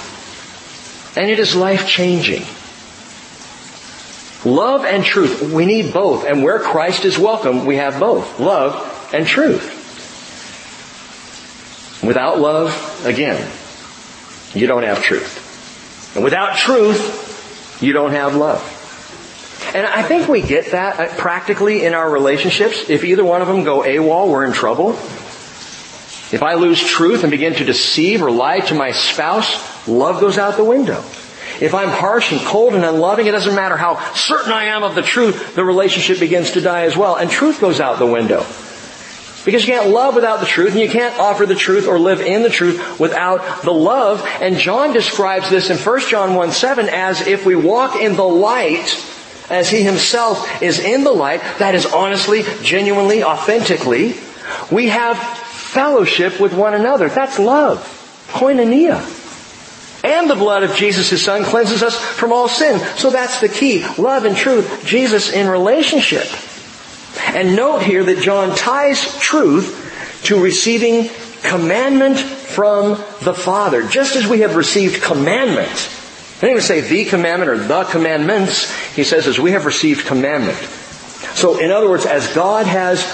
And 1.17 1.31
it 1.31 1.39
is 1.39 1.55
life 1.55 1.87
changing. 1.87 2.45
Love 4.45 4.85
and 4.85 5.05
truth, 5.05 5.53
we 5.53 5.67
need 5.67 5.93
both. 5.93 6.25
And 6.25 6.43
where 6.43 6.59
Christ 6.59 7.05
is 7.05 7.19
welcome, 7.19 7.67
we 7.67 7.77
have 7.77 8.01
both. 8.01 8.41
Love 8.41 9.11
and 9.13 9.27
truth. 9.27 9.77
Without 12.03 12.39
love, 12.39 13.05
again, 13.05 13.51
you 14.55 14.67
don't 14.67 14.85
have 14.85 15.03
truth. 15.03 16.15
And 16.15 16.25
without 16.25 16.57
truth, 16.57 17.79
you 17.83 17.93
don't 17.93 18.13
have 18.13 18.35
love. 18.35 18.63
And 19.75 19.87
I 19.87 20.03
think 20.03 20.27
we 20.27 20.43
get 20.43 20.73
that 20.73 20.99
uh, 20.99 21.15
practically 21.17 21.85
in 21.85 21.95
our 21.95 22.11
relationships. 22.11 22.89
If 22.89 23.05
either 23.05 23.25
one 23.25 23.43
of 23.43 23.49
them 23.49 23.63
go 23.63 23.83
AWOL, 23.83 24.29
we're 24.29 24.45
in 24.45 24.53
trouble. 24.53 24.91
If 26.33 26.43
I 26.43 26.55
lose 26.55 26.83
truth 26.83 27.23
and 27.23 27.31
begin 27.31 27.55
to 27.55 27.65
deceive 27.65 28.23
or 28.23 28.31
lie 28.31 28.61
to 28.61 28.75
my 28.75 28.93
spouse, 28.93 29.80
love 29.87 30.21
goes 30.21 30.39
out 30.39 30.57
the 30.57 30.65
window. 30.65 31.03
If 31.61 31.75
I'm 31.75 31.89
harsh 31.89 32.33
and 32.33 32.41
cold 32.41 32.75
and 32.75 32.85
unloving, 32.85 33.27
it 33.27 33.33
doesn't 33.33 33.55
matter 33.55 33.77
how 33.77 34.01
certain 34.15 34.53
I 34.53 34.67
am 34.67 34.83
of 34.83 34.95
the 34.95 35.03
truth, 35.03 35.55
the 35.55 35.65
relationship 35.65 36.19
begins 36.19 36.53
to 36.53 36.61
die 36.61 36.83
as 36.83 36.97
well. 36.97 37.17
And 37.17 37.31
truth 37.31 37.61
goes 37.61 37.81
out 37.81 37.99
the 37.99 38.07
window. 38.07 38.47
Because 39.45 39.67
you 39.67 39.73
can't 39.73 39.89
love 39.89 40.15
without 40.15 40.41
the 40.41 40.47
truth, 40.47 40.73
and 40.73 40.81
you 40.81 40.89
can't 40.89 41.19
offer 41.19 41.47
the 41.47 41.55
truth 41.55 41.87
or 41.87 41.99
live 41.99 42.21
in 42.21 42.43
the 42.43 42.51
truth 42.51 43.01
without 43.01 43.63
the 43.63 43.73
love. 43.73 44.27
And 44.41 44.57
John 44.57 44.93
describes 44.93 45.49
this 45.49 45.71
in 45.71 45.79
1 45.79 46.01
John 46.09 46.35
1 46.35 46.53
7 46.53 46.89
as 46.89 47.27
if 47.27 47.47
we 47.47 47.57
walk 47.57 47.97
in 47.97 48.17
the 48.17 48.25
light, 48.25 49.03
as 49.49 49.71
he 49.71 49.83
himself 49.83 50.63
is 50.63 50.79
in 50.79 51.05
the 51.05 51.13
light, 51.13 51.41
that 51.59 51.75
is 51.75 51.87
honestly, 51.87 52.43
genuinely, 52.63 53.25
authentically, 53.25 54.15
we 54.71 54.89
have 54.89 55.19
fellowship 55.19 56.39
with 56.41 56.55
one 56.55 56.75
another. 56.75 57.09
That's 57.09 57.39
love. 57.39 57.79
Koinonia. 58.29 59.20
And 60.03 60.31
the 60.31 60.35
blood 60.35 60.63
of 60.63 60.75
Jesus, 60.75 61.11
his 61.11 61.25
son, 61.25 61.45
cleanses 61.45 61.83
us 61.83 61.99
from 61.99 62.33
all 62.33 62.49
sin. 62.49 62.79
So 62.97 63.11
that's 63.11 63.41
the 63.41 63.49
key. 63.49 63.85
Love 63.99 64.25
and 64.25 64.37
truth. 64.37 64.85
Jesus 64.85 65.31
in 65.31 65.47
relationship. 65.47 66.27
And 67.35 67.55
note 67.55 67.83
here 67.83 68.03
that 68.05 68.23
John 68.23 68.57
ties 68.57 69.19
truth 69.19 70.21
to 70.25 70.43
receiving 70.43 71.11
commandment 71.43 72.19
from 72.19 72.91
the 73.23 73.35
Father. 73.35 73.87
Just 73.87 74.17
as 74.17 74.27
we 74.27 74.41
have 74.41 74.57
received 74.57 75.03
commandment. 75.03 75.69
I 75.69 76.41
didn't 76.41 76.51
even 76.53 76.63
say 76.63 76.81
the 76.81 77.05
commandment 77.05 77.51
or 77.51 77.59
the 77.59 77.85
commandments. 77.85 78.73
He 78.95 79.05
says 79.05 79.27
as 79.27 79.39
we 79.39 79.53
have 79.53 79.67
received 79.67 80.07
commandment. 80.07 80.57
So 81.35 81.59
in 81.59 81.71
other 81.71 81.89
words, 81.89 82.07
as 82.07 82.33
God 82.35 82.67
has 82.67 83.05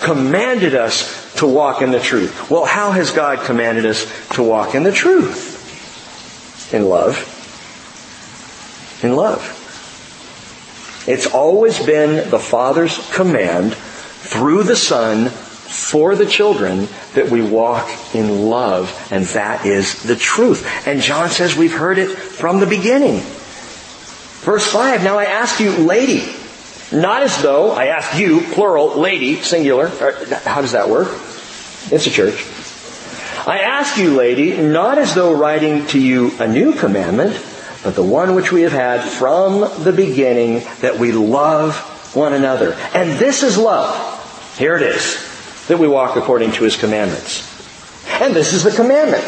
commanded 0.00 0.74
us 0.74 1.34
to 1.36 1.46
walk 1.46 1.82
in 1.82 1.90
the 1.90 2.00
truth. 2.00 2.50
Well, 2.50 2.64
how 2.64 2.92
has 2.92 3.10
God 3.10 3.40
commanded 3.40 3.86
us 3.86 4.06
to 4.30 4.42
walk 4.42 4.74
in 4.74 4.82
the 4.82 4.92
truth? 4.92 5.55
In 6.72 6.88
love. 6.88 7.16
In 9.02 9.14
love. 9.14 9.52
It's 11.06 11.26
always 11.26 11.84
been 11.84 12.30
the 12.30 12.38
Father's 12.38 12.98
command 13.14 13.74
through 13.74 14.64
the 14.64 14.74
Son 14.74 15.28
for 15.28 16.14
the 16.14 16.26
children 16.26 16.88
that 17.14 17.28
we 17.30 17.42
walk 17.42 17.88
in 18.14 18.48
love, 18.48 19.08
and 19.10 19.24
that 19.26 19.66
is 19.66 20.02
the 20.02 20.16
truth. 20.16 20.86
And 20.86 21.00
John 21.00 21.28
says 21.28 21.56
we've 21.56 21.72
heard 21.72 21.98
it 21.98 22.08
from 22.08 22.60
the 22.60 22.66
beginning. 22.66 23.20
Verse 24.42 24.66
5, 24.66 25.04
now 25.04 25.18
I 25.18 25.24
ask 25.24 25.60
you, 25.60 25.72
lady, 25.72 26.32
not 26.92 27.22
as 27.22 27.42
though, 27.42 27.72
I 27.72 27.86
ask 27.86 28.18
you, 28.18 28.40
plural, 28.52 28.96
lady, 28.96 29.42
singular. 29.42 29.88
How 29.88 30.60
does 30.60 30.72
that 30.72 30.88
work? 30.88 31.08
It's 31.90 32.06
a 32.06 32.10
church. 32.10 32.44
I 33.46 33.60
ask 33.60 33.96
you, 33.96 34.16
lady, 34.16 34.56
not 34.60 34.98
as 34.98 35.14
though 35.14 35.32
writing 35.32 35.86
to 35.88 36.00
you 36.00 36.32
a 36.40 36.48
new 36.48 36.72
commandment, 36.72 37.40
but 37.84 37.94
the 37.94 38.02
one 38.02 38.34
which 38.34 38.50
we 38.50 38.62
have 38.62 38.72
had 38.72 39.02
from 39.02 39.60
the 39.84 39.92
beginning, 39.92 40.64
that 40.80 40.98
we 40.98 41.12
love 41.12 41.76
one 42.16 42.32
another. 42.32 42.72
And 42.92 43.20
this 43.20 43.44
is 43.44 43.56
love. 43.56 44.58
Here 44.58 44.74
it 44.74 44.82
is. 44.82 45.66
That 45.68 45.78
we 45.78 45.86
walk 45.86 46.16
according 46.16 46.52
to 46.52 46.64
his 46.64 46.76
commandments. 46.76 47.46
And 48.20 48.34
this 48.34 48.52
is 48.52 48.64
the 48.64 48.72
commandment. 48.72 49.22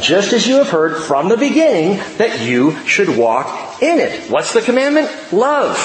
Just 0.00 0.32
as 0.32 0.46
you 0.46 0.56
have 0.56 0.68
heard 0.68 1.02
from 1.02 1.28
the 1.28 1.36
beginning 1.36 1.98
that 2.18 2.46
you 2.46 2.78
should 2.86 3.08
walk 3.08 3.82
in 3.82 3.98
it. 3.98 4.30
What's 4.30 4.52
the 4.52 4.60
commandment? 4.62 5.10
Love. 5.32 5.76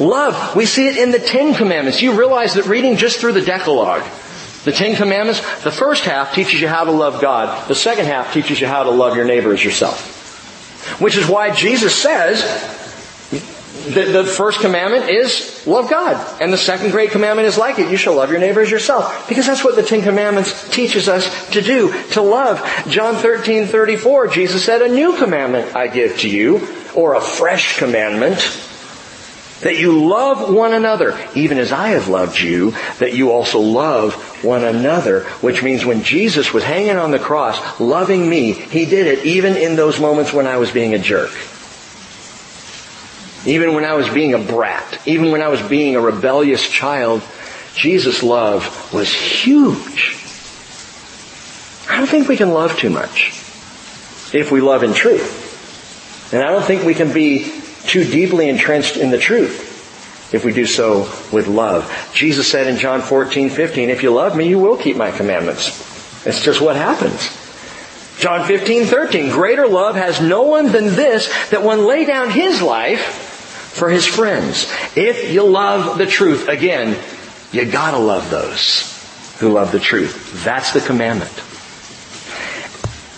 Love. 0.00 0.56
We 0.56 0.64
see 0.64 0.88
it 0.88 0.96
in 0.96 1.10
the 1.10 1.18
Ten 1.18 1.52
Commandments. 1.54 2.00
You 2.00 2.18
realize 2.18 2.54
that 2.54 2.66
reading 2.66 2.96
just 2.96 3.18
through 3.18 3.32
the 3.32 3.42
Decalogue, 3.42 4.02
the 4.66 4.72
Ten 4.72 4.96
Commandments, 4.96 5.40
the 5.62 5.70
first 5.70 6.04
half 6.04 6.34
teaches 6.34 6.60
you 6.60 6.66
how 6.66 6.82
to 6.82 6.90
love 6.90 7.22
God. 7.22 7.68
The 7.68 7.74
second 7.76 8.06
half 8.06 8.34
teaches 8.34 8.60
you 8.60 8.66
how 8.66 8.82
to 8.82 8.90
love 8.90 9.14
your 9.14 9.24
neighbor 9.24 9.52
as 9.52 9.64
yourself. 9.64 11.00
Which 11.00 11.16
is 11.16 11.28
why 11.28 11.54
Jesus 11.54 11.94
says 11.94 12.42
the, 13.94 14.06
the 14.06 14.24
first 14.24 14.58
commandment 14.58 15.08
is 15.08 15.64
love 15.68 15.88
God. 15.88 16.42
And 16.42 16.52
the 16.52 16.58
second 16.58 16.90
great 16.90 17.12
commandment 17.12 17.46
is 17.46 17.56
like 17.56 17.78
it. 17.78 17.92
You 17.92 17.96
shall 17.96 18.16
love 18.16 18.28
your 18.32 18.40
neighbor 18.40 18.60
as 18.60 18.68
yourself. 18.68 19.28
Because 19.28 19.46
that's 19.46 19.62
what 19.62 19.76
the 19.76 19.84
Ten 19.84 20.02
Commandments 20.02 20.68
teaches 20.70 21.08
us 21.08 21.50
to 21.50 21.62
do, 21.62 21.92
to 22.10 22.20
love. 22.20 22.58
John 22.88 23.14
13, 23.14 23.66
34, 23.66 24.26
Jesus 24.26 24.64
said, 24.64 24.82
a 24.82 24.88
new 24.88 25.16
commandment 25.16 25.76
I 25.76 25.86
give 25.86 26.18
to 26.18 26.28
you, 26.28 26.66
or 26.92 27.14
a 27.14 27.20
fresh 27.20 27.78
commandment 27.78 28.40
that 29.62 29.78
you 29.78 30.06
love 30.06 30.52
one 30.52 30.74
another, 30.74 31.18
even 31.34 31.58
as 31.58 31.72
I 31.72 31.88
have 31.88 32.08
loved 32.08 32.38
you, 32.38 32.72
that 32.98 33.14
you 33.14 33.30
also 33.30 33.58
love 33.58 34.14
one 34.44 34.64
another, 34.64 35.20
which 35.40 35.62
means 35.62 35.84
when 35.84 36.02
Jesus 36.02 36.52
was 36.52 36.62
hanging 36.62 36.96
on 36.96 37.10
the 37.10 37.18
cross, 37.18 37.80
loving 37.80 38.28
me, 38.28 38.52
He 38.52 38.84
did 38.84 39.06
it 39.06 39.24
even 39.24 39.56
in 39.56 39.76
those 39.76 39.98
moments 39.98 40.32
when 40.32 40.46
I 40.46 40.58
was 40.58 40.70
being 40.70 40.94
a 40.94 40.98
jerk. 40.98 41.30
Even 43.46 43.74
when 43.74 43.84
I 43.84 43.94
was 43.94 44.08
being 44.08 44.34
a 44.34 44.38
brat, 44.38 45.00
even 45.06 45.30
when 45.30 45.40
I 45.40 45.48
was 45.48 45.62
being 45.62 45.96
a 45.96 46.00
rebellious 46.00 46.68
child, 46.68 47.22
Jesus' 47.74 48.22
love 48.22 48.92
was 48.92 49.12
huge. 49.12 50.16
I 51.88 51.98
don't 51.98 52.08
think 52.08 52.28
we 52.28 52.36
can 52.36 52.50
love 52.50 52.76
too 52.76 52.90
much 52.90 53.30
if 54.34 54.50
we 54.50 54.60
love 54.60 54.82
in 54.82 54.92
truth. 54.92 56.32
And 56.34 56.42
I 56.42 56.50
don't 56.50 56.64
think 56.64 56.84
we 56.84 56.94
can 56.94 57.12
be 57.12 57.62
too 57.86 58.04
deeply 58.04 58.48
entrenched 58.48 58.96
in 58.96 59.10
the 59.10 59.18
truth 59.18 60.34
if 60.34 60.44
we 60.44 60.52
do 60.52 60.66
so 60.66 61.02
with 61.32 61.46
love. 61.46 62.10
Jesus 62.12 62.50
said 62.50 62.66
in 62.66 62.76
John 62.76 63.00
14, 63.00 63.50
15, 63.50 63.90
if 63.90 64.02
you 64.02 64.12
love 64.12 64.36
me, 64.36 64.48
you 64.48 64.58
will 64.58 64.76
keep 64.76 64.96
my 64.96 65.10
commandments. 65.10 66.26
It's 66.26 66.42
just 66.42 66.60
what 66.60 66.76
happens. 66.76 67.30
John 68.18 68.46
15, 68.46 68.86
13, 68.86 69.30
greater 69.30 69.68
love 69.68 69.94
has 69.94 70.20
no 70.20 70.42
one 70.42 70.72
than 70.72 70.86
this, 70.86 71.28
that 71.50 71.62
one 71.62 71.86
lay 71.86 72.04
down 72.04 72.30
his 72.30 72.62
life 72.62 73.00
for 73.74 73.90
his 73.90 74.06
friends. 74.06 74.72
If 74.96 75.30
you 75.32 75.44
love 75.44 75.98
the 75.98 76.06
truth, 76.06 76.48
again, 76.48 76.98
you 77.52 77.70
gotta 77.70 77.98
love 77.98 78.30
those 78.30 78.92
who 79.38 79.50
love 79.50 79.70
the 79.70 79.80
truth. 79.80 80.42
That's 80.44 80.72
the 80.72 80.80
commandment. 80.80 81.30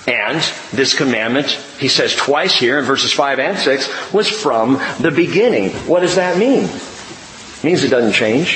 And 0.09 0.41
this 0.73 0.95
commandment, 0.95 1.49
he 1.79 1.89
says 1.89 2.17
twice 2.17 2.59
here 2.59 2.79
in 2.79 2.87
verses 2.87 3.13
5 3.13 3.39
and 3.39 3.59
6, 3.59 4.13
was 4.13 4.27
from 4.27 4.81
the 5.01 5.11
beginning. 5.11 5.73
What 5.87 6.01
does 6.01 6.15
that 6.15 6.39
mean? 6.39 6.65
It 6.65 7.63
means 7.63 7.85
it 7.85 7.91
doesn't 7.91 8.15
change. 8.15 8.55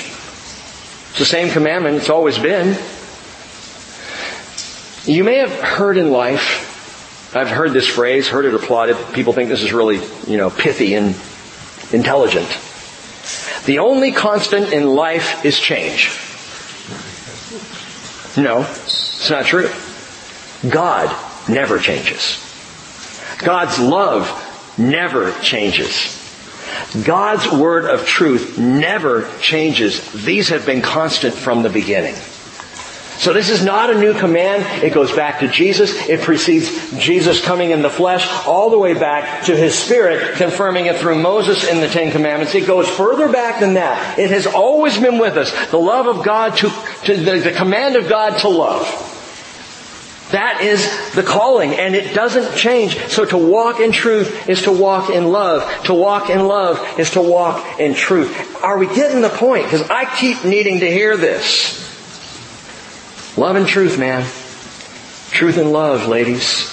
It's 1.10 1.18
the 1.18 1.26
same 1.26 1.50
commandment 1.50 1.96
it's 1.96 2.08
always 2.08 2.38
been. 2.38 2.78
You 5.04 5.24
may 5.24 5.36
have 5.36 5.52
heard 5.52 5.98
in 5.98 6.10
life, 6.10 7.36
I've 7.36 7.50
heard 7.50 7.74
this 7.74 7.86
phrase, 7.86 8.28
heard 8.28 8.46
it 8.46 8.54
applauded. 8.54 8.96
People 9.12 9.34
think 9.34 9.50
this 9.50 9.62
is 9.62 9.74
really, 9.74 10.00
you 10.26 10.38
know, 10.38 10.48
pithy 10.48 10.94
and 10.94 11.08
intelligent. 11.92 12.48
The 13.66 13.80
only 13.80 14.12
constant 14.12 14.72
in 14.72 14.94
life 14.94 15.44
is 15.44 15.58
change. 15.58 16.08
No, 18.42 18.62
it's 18.62 19.28
not 19.28 19.44
true. 19.44 19.68
God 20.70 21.14
never 21.48 21.78
changes. 21.78 22.38
God's 23.38 23.78
love 23.78 24.78
never 24.78 25.32
changes. 25.40 26.18
God's 27.04 27.50
word 27.50 27.86
of 27.86 28.06
truth 28.06 28.58
never 28.58 29.28
changes. 29.40 30.12
These 30.12 30.50
have 30.50 30.66
been 30.66 30.82
constant 30.82 31.34
from 31.34 31.62
the 31.62 31.70
beginning. 31.70 32.14
So 33.22 33.32
this 33.32 33.50
is 33.50 33.64
not 33.64 33.88
a 33.88 33.98
new 34.00 34.18
command. 34.18 34.82
It 34.82 34.92
goes 34.92 35.12
back 35.12 35.40
to 35.40 35.48
Jesus. 35.48 36.08
It 36.08 36.22
precedes 36.22 36.98
Jesus 36.98 37.40
coming 37.40 37.70
in 37.70 37.80
the 37.80 37.90
flesh 37.90 38.26
all 38.46 38.70
the 38.70 38.78
way 38.78 38.94
back 38.94 39.44
to 39.44 39.56
His 39.56 39.78
Spirit 39.78 40.36
confirming 40.36 40.86
it 40.86 40.96
through 40.96 41.22
Moses 41.22 41.62
in 41.68 41.80
the 41.80 41.88
Ten 41.88 42.10
Commandments. 42.10 42.54
It 42.54 42.66
goes 42.66 42.88
further 42.88 43.30
back 43.30 43.60
than 43.60 43.74
that. 43.74 44.18
It 44.18 44.30
has 44.30 44.46
always 44.46 44.98
been 44.98 45.18
with 45.18 45.36
us. 45.36 45.52
The 45.70 45.78
love 45.78 46.08
of 46.08 46.24
God 46.24 46.56
to, 46.58 46.68
to 47.04 47.16
the, 47.16 47.38
the 47.38 47.52
command 47.52 47.94
of 47.94 48.08
God 48.08 48.38
to 48.40 48.48
love. 48.48 49.11
That 50.32 50.62
is 50.62 51.14
the 51.14 51.22
calling 51.22 51.74
and 51.74 51.94
it 51.94 52.14
doesn't 52.14 52.56
change. 52.56 52.98
So 53.08 53.24
to 53.26 53.36
walk 53.36 53.80
in 53.80 53.92
truth 53.92 54.48
is 54.48 54.62
to 54.62 54.72
walk 54.72 55.10
in 55.10 55.30
love. 55.30 55.84
To 55.84 55.94
walk 55.94 56.30
in 56.30 56.46
love 56.46 56.98
is 56.98 57.10
to 57.10 57.20
walk 57.20 57.78
in 57.78 57.94
truth. 57.94 58.62
Are 58.62 58.78
we 58.78 58.86
getting 58.86 59.20
the 59.20 59.28
point? 59.28 59.64
Because 59.64 59.88
I 59.90 60.06
keep 60.16 60.44
needing 60.44 60.80
to 60.80 60.90
hear 60.90 61.18
this. 61.18 61.78
Love 63.36 63.56
and 63.56 63.66
truth, 63.66 63.98
man. 63.98 64.22
Truth 65.30 65.58
and 65.58 65.70
love, 65.70 66.08
ladies. 66.08 66.70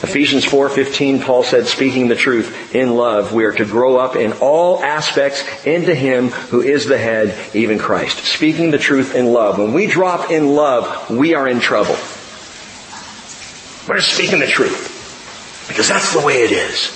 Ephesians 0.00 0.44
4:15 0.44 1.20
Paul 1.24 1.42
said 1.42 1.66
speaking 1.66 2.06
the 2.06 2.14
truth 2.14 2.72
in 2.72 2.94
love 2.94 3.32
we 3.32 3.44
are 3.44 3.52
to 3.52 3.64
grow 3.64 3.96
up 3.96 4.14
in 4.14 4.32
all 4.34 4.80
aspects 4.80 5.42
into 5.66 5.92
him 5.92 6.28
who 6.28 6.60
is 6.60 6.86
the 6.86 6.98
head 6.98 7.34
even 7.52 7.80
Christ. 7.80 8.18
Speaking 8.24 8.70
the 8.70 8.78
truth 8.78 9.16
in 9.16 9.32
love. 9.32 9.58
When 9.58 9.72
we 9.72 9.88
drop 9.88 10.30
in 10.30 10.54
love, 10.54 11.10
we 11.10 11.34
are 11.34 11.48
in 11.48 11.58
trouble. 11.58 11.96
We're 13.88 13.96
just 13.96 14.14
speaking 14.14 14.38
the 14.38 14.46
truth. 14.46 15.66
Because 15.68 15.88
that's 15.88 16.12
the 16.12 16.20
way 16.20 16.42
it 16.42 16.52
is. 16.52 16.92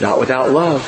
Not 0.00 0.20
without 0.20 0.50
love. 0.50 0.82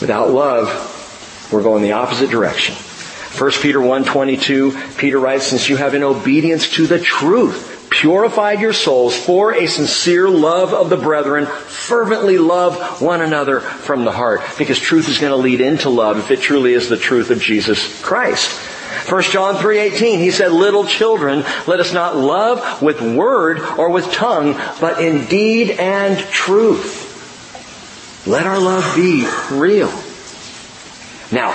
Without 0.00 0.30
love, 0.30 1.48
we're 1.52 1.62
going 1.62 1.82
the 1.82 1.92
opposite 1.92 2.30
direction. 2.30 2.74
1 2.74 3.50
Peter 3.62 3.78
1.22, 3.78 4.98
Peter 4.98 5.18
writes, 5.18 5.46
Since 5.46 5.68
you 5.68 5.76
have 5.76 5.94
in 5.94 6.02
obedience 6.02 6.70
to 6.70 6.86
the 6.86 6.98
truth 6.98 7.86
purified 7.90 8.60
your 8.60 8.72
souls 8.72 9.16
for 9.16 9.54
a 9.54 9.66
sincere 9.66 10.28
love 10.28 10.72
of 10.72 10.90
the 10.90 10.96
brethren, 10.96 11.46
fervently 11.46 12.38
love 12.38 13.00
one 13.00 13.20
another 13.20 13.60
from 13.60 14.04
the 14.04 14.12
heart. 14.12 14.40
Because 14.58 14.78
truth 14.78 15.08
is 15.08 15.18
going 15.18 15.30
to 15.30 15.36
lead 15.36 15.60
into 15.60 15.88
love 15.88 16.18
if 16.18 16.30
it 16.30 16.40
truly 16.40 16.72
is 16.72 16.88
the 16.88 16.96
truth 16.96 17.30
of 17.30 17.40
Jesus 17.40 18.02
Christ. 18.02 18.60
1 19.08 19.22
John 19.22 19.56
3:18 19.56 20.18
he 20.18 20.30
said 20.30 20.52
little 20.52 20.84
children 20.84 21.44
let 21.66 21.80
us 21.80 21.92
not 21.92 22.16
love 22.16 22.82
with 22.82 23.00
word 23.00 23.60
or 23.78 23.90
with 23.90 24.12
tongue 24.12 24.58
but 24.80 25.00
in 25.00 25.26
deed 25.26 25.70
and 25.70 26.18
truth. 26.18 27.10
Let 28.26 28.46
our 28.46 28.58
love 28.58 28.94
be 28.94 29.26
real. 29.50 29.92
Now, 31.32 31.50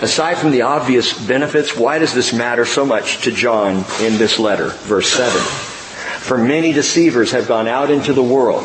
aside 0.00 0.38
from 0.38 0.52
the 0.52 0.62
obvious 0.62 1.12
benefits, 1.12 1.76
why 1.76 1.98
does 1.98 2.14
this 2.14 2.32
matter 2.32 2.64
so 2.64 2.86
much 2.86 3.22
to 3.22 3.32
John 3.32 3.84
in 4.00 4.18
this 4.18 4.38
letter? 4.38 4.68
Verse 4.68 5.08
7. 5.08 5.32
For 5.40 6.38
many 6.38 6.72
deceivers 6.72 7.32
have 7.32 7.48
gone 7.48 7.66
out 7.66 7.90
into 7.90 8.12
the 8.12 8.22
world. 8.22 8.64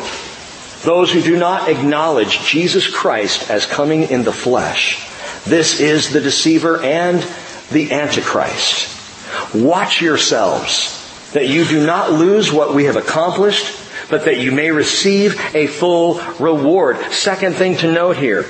Those 0.84 1.12
who 1.12 1.22
do 1.22 1.38
not 1.38 1.70
acknowledge 1.70 2.42
Jesus 2.42 2.88
Christ 2.88 3.50
as 3.50 3.66
coming 3.66 4.04
in 4.04 4.24
the 4.24 4.32
flesh. 4.32 5.08
This 5.46 5.80
is 5.80 6.12
the 6.12 6.22
deceiver 6.22 6.84
and 6.84 7.24
the 7.72 7.92
Antichrist. 7.92 8.96
Watch 9.54 10.02
yourselves 10.02 11.32
that 11.34 11.48
you 11.48 11.66
do 11.66 11.86
not 11.86 12.12
lose 12.12 12.52
what 12.52 12.74
we 12.74 12.86
have 12.86 12.96
accomplished, 12.96 13.78
but 14.10 14.26
that 14.26 14.40
you 14.40 14.52
may 14.52 14.72
receive 14.72 15.40
a 15.54 15.68
full 15.68 16.22
reward. 16.40 16.98
Second 17.12 17.56
thing 17.56 17.78
to 17.78 17.92
note 17.92 18.18
here. 18.18 18.46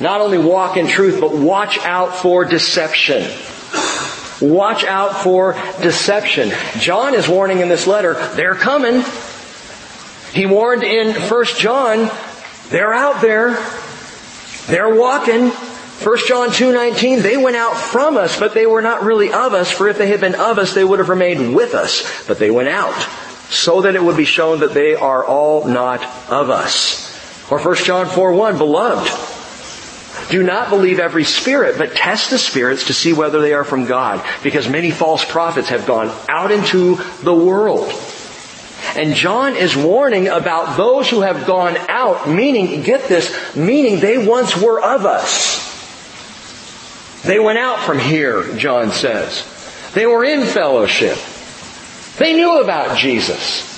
Not 0.00 0.20
only 0.20 0.38
walk 0.38 0.76
in 0.76 0.86
truth, 0.86 1.20
but 1.20 1.32
watch 1.32 1.78
out 1.78 2.14
for 2.14 2.44
deception. 2.44 3.22
Watch 4.40 4.84
out 4.84 5.22
for 5.22 5.54
deception. 5.82 6.52
John 6.78 7.14
is 7.14 7.26
warning 7.26 7.60
in 7.60 7.68
this 7.68 7.86
letter, 7.86 8.14
they're 8.34 8.54
coming. 8.54 9.02
He 10.32 10.46
warned 10.46 10.84
in 10.84 11.14
1 11.14 11.44
John, 11.56 12.10
they're 12.68 12.92
out 12.92 13.22
there. 13.22 13.56
They're 14.66 14.94
walking. 14.94 15.50
1 16.02 16.18
John 16.28 16.50
2:19 16.50 17.22
they 17.22 17.36
went 17.36 17.56
out 17.56 17.76
from 17.76 18.16
us 18.16 18.38
but 18.38 18.54
they 18.54 18.66
were 18.66 18.82
not 18.82 19.02
really 19.02 19.32
of 19.32 19.52
us 19.52 19.70
for 19.70 19.88
if 19.88 19.98
they 19.98 20.08
had 20.08 20.20
been 20.20 20.36
of 20.36 20.58
us 20.58 20.72
they 20.72 20.84
would 20.84 21.00
have 21.00 21.08
remained 21.08 21.54
with 21.54 21.74
us 21.74 22.26
but 22.26 22.38
they 22.38 22.50
went 22.50 22.68
out 22.68 22.94
so 23.50 23.82
that 23.82 23.96
it 23.96 24.02
would 24.02 24.16
be 24.16 24.24
shown 24.24 24.60
that 24.60 24.74
they 24.74 24.94
are 24.94 25.24
all 25.24 25.66
not 25.66 26.02
of 26.30 26.50
us. 26.50 27.06
Or 27.50 27.58
1 27.58 27.84
John 27.84 28.06
4:1 28.06 28.58
beloved 28.58 29.10
do 30.30 30.42
not 30.42 30.68
believe 30.68 30.98
every 30.98 31.24
spirit, 31.24 31.78
but 31.78 31.94
test 31.94 32.30
the 32.30 32.38
spirits 32.38 32.86
to 32.86 32.92
see 32.92 33.12
whether 33.12 33.40
they 33.40 33.54
are 33.54 33.64
from 33.64 33.86
God, 33.86 34.22
because 34.42 34.68
many 34.68 34.90
false 34.90 35.24
prophets 35.24 35.70
have 35.70 35.86
gone 35.86 36.14
out 36.28 36.50
into 36.50 36.96
the 37.22 37.34
world. 37.34 37.90
And 38.94 39.14
John 39.14 39.56
is 39.56 39.76
warning 39.76 40.28
about 40.28 40.76
those 40.76 41.08
who 41.08 41.22
have 41.22 41.46
gone 41.46 41.76
out, 41.88 42.28
meaning, 42.28 42.82
get 42.82 43.08
this, 43.08 43.56
meaning 43.56 44.00
they 44.00 44.18
once 44.18 44.56
were 44.56 44.80
of 44.80 45.06
us. 45.06 45.57
They 47.24 47.38
went 47.38 47.58
out 47.58 47.80
from 47.80 47.98
here, 47.98 48.56
John 48.56 48.90
says. 48.92 49.44
They 49.94 50.06
were 50.06 50.24
in 50.24 50.46
fellowship. 50.46 51.18
They 52.18 52.32
knew 52.32 52.60
about 52.60 52.96
Jesus. 52.96 53.68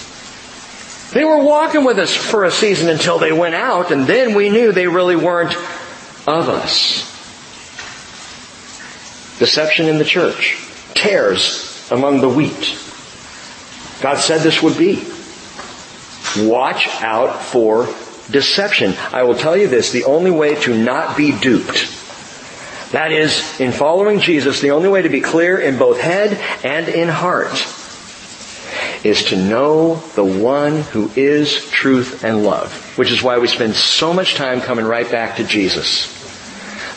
They 1.12 1.24
were 1.24 1.42
walking 1.42 1.84
with 1.84 1.98
us 1.98 2.14
for 2.14 2.44
a 2.44 2.50
season 2.50 2.88
until 2.88 3.18
they 3.18 3.32
went 3.32 3.54
out, 3.54 3.90
and 3.90 4.06
then 4.06 4.34
we 4.34 4.48
knew 4.48 4.72
they 4.72 4.86
really 4.86 5.16
weren't 5.16 5.54
of 6.26 6.48
us. 6.48 7.08
Deception 9.38 9.86
in 9.86 9.98
the 9.98 10.04
church. 10.04 10.58
Tares 10.94 11.90
among 11.90 12.20
the 12.20 12.28
wheat. 12.28 12.78
God 14.02 14.18
said 14.18 14.40
this 14.42 14.62
would 14.62 14.76
be. 14.78 15.04
Watch 16.46 16.88
out 17.02 17.42
for 17.42 17.86
deception. 18.30 18.94
I 19.12 19.24
will 19.24 19.34
tell 19.34 19.56
you 19.56 19.66
this, 19.66 19.90
the 19.90 20.04
only 20.04 20.30
way 20.30 20.54
to 20.62 20.76
not 20.76 21.16
be 21.16 21.36
duped 21.38 21.99
that 22.92 23.12
is, 23.12 23.60
in 23.60 23.72
following 23.72 24.20
Jesus, 24.20 24.60
the 24.60 24.72
only 24.72 24.88
way 24.88 25.02
to 25.02 25.08
be 25.08 25.20
clear 25.20 25.58
in 25.58 25.78
both 25.78 26.00
head 26.00 26.32
and 26.64 26.88
in 26.88 27.08
heart 27.08 27.52
is 29.04 29.24
to 29.26 29.36
know 29.36 29.96
the 30.14 30.24
one 30.24 30.82
who 30.82 31.10
is 31.16 31.70
truth 31.70 32.24
and 32.24 32.42
love, 32.42 32.98
which 32.98 33.10
is 33.10 33.22
why 33.22 33.38
we 33.38 33.48
spend 33.48 33.74
so 33.74 34.12
much 34.12 34.34
time 34.34 34.60
coming 34.60 34.84
right 34.84 35.10
back 35.10 35.36
to 35.36 35.44
Jesus. 35.44 36.18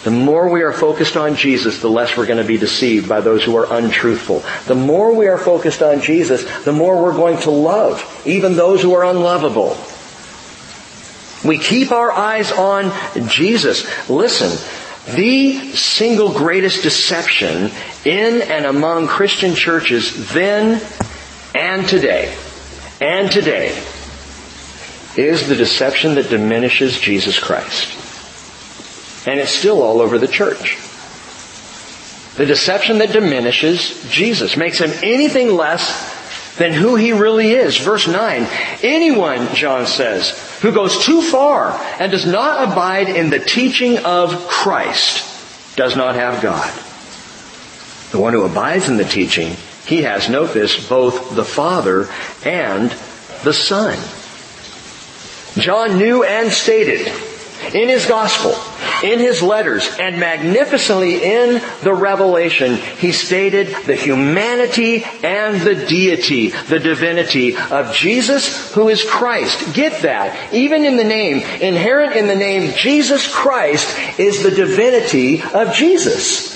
The 0.04 0.12
more 0.12 0.50
we 0.50 0.64
are 0.64 0.74
focused 0.74 1.16
on 1.16 1.36
Jesus, 1.36 1.80
the 1.80 1.90
less 1.90 2.18
we're 2.18 2.26
going 2.26 2.42
to 2.42 2.44
be 2.44 2.58
deceived 2.58 3.08
by 3.08 3.22
those 3.22 3.44
who 3.44 3.56
are 3.56 3.72
untruthful. 3.72 4.44
The 4.66 4.76
more 4.76 5.16
we 5.16 5.28
are 5.28 5.38
focused 5.38 5.82
on 5.82 6.02
Jesus, 6.02 6.44
the 6.66 6.74
more 6.74 7.02
we're 7.02 7.16
going 7.16 7.38
to 7.44 7.52
love 7.52 8.22
even 8.26 8.56
those 8.56 8.82
who 8.82 8.94
are 8.96 9.06
unlovable. 9.06 9.78
We 11.46 11.58
keep 11.58 11.92
our 11.92 12.12
eyes 12.12 12.52
on 12.52 12.92
Jesus. 13.30 14.10
Listen, 14.10 14.52
the 15.06 15.74
single 15.74 16.32
greatest 16.32 16.84
deception 16.84 17.72
in 18.06 18.42
and 18.42 18.66
among 18.66 19.08
Christian 19.08 19.54
churches 19.56 20.32
then 20.34 20.82
and 21.54 21.88
today, 21.88 22.36
and 23.02 23.30
today, 23.30 23.70
is 25.16 25.48
the 25.48 25.56
deception 25.56 26.16
that 26.16 26.30
diminishes 26.30 27.00
Jesus 27.00 27.38
Christ. 27.38 28.00
And 29.28 29.40
it's 29.40 29.52
still 29.52 29.82
all 29.82 30.02
over 30.02 30.18
the 30.18 30.28
church. 30.28 30.78
The 32.36 32.46
deception 32.46 32.98
that 32.98 33.12
diminishes 33.12 34.10
Jesus, 34.10 34.58
makes 34.58 34.80
him 34.80 34.92
anything 35.04 35.56
less 35.56 36.13
than 36.58 36.74
who 36.74 36.96
he 36.96 37.14
really 37.14 37.52
is. 37.52 37.78
Verse 37.78 38.08
9, 38.08 38.48
anyone, 38.84 39.54
John 39.56 39.88
says, 39.88 40.60
who 40.62 40.72
goes 40.72 41.04
too 41.04 41.22
far 41.22 41.72
and 42.00 42.12
does 42.12 42.26
not 42.26 42.72
abide 42.72 43.10
in 43.10 43.30
the 43.30 43.40
teaching 43.40 44.00
of 44.06 44.48
Christ 44.48 45.76
does 45.76 45.96
not 45.96 46.16
have 46.16 46.42
God. 46.42 46.72
The 48.12 48.20
one 48.20 48.34
who 48.34 48.44
abides 48.44 48.88
in 48.88 48.98
the 48.98 49.06
teaching, 49.06 49.56
he 49.86 50.04
has, 50.04 50.30
note 50.30 50.54
this, 50.54 50.88
both 50.88 51.36
the 51.36 51.44
Father 51.44 52.08
and 52.46 52.92
the 53.44 53.54
Son. 53.54 53.98
John 55.60 55.98
knew 55.98 56.24
and 56.24 56.52
stated 56.52 57.12
in 57.74 57.90
his 57.90 58.06
gospel, 58.06 58.56
in 59.08 59.20
his 59.20 59.42
letters, 59.42 59.90
and 60.00 60.20
magnificently 60.20 61.24
in 61.24 61.62
the 61.84 61.94
revelation, 61.94 62.76
he 62.76 63.12
stated 63.12 63.68
the 63.86 63.96
humanity 63.96 65.04
and 65.24 65.62
the 65.62 65.76
deity, 65.88 66.50
the 66.50 66.80
divinity 66.80 67.56
of 67.56 67.94
Jesus 67.94 68.74
who 68.74 68.90
is 68.90 69.04
Christ. 69.04 69.74
Get 69.74 70.02
that. 70.04 70.54
Even 70.54 70.86
in 70.86 70.98
the 70.98 71.04
name, 71.04 71.38
inherent 71.62 72.16
in 72.16 72.28
the 72.28 72.36
name 72.36 72.74
Jesus 72.76 73.32
Christ 73.32 74.20
is 74.20 74.44
the 74.44 74.52
divinity 74.52 75.42
of 75.42 75.74
Jesus. 75.74 76.54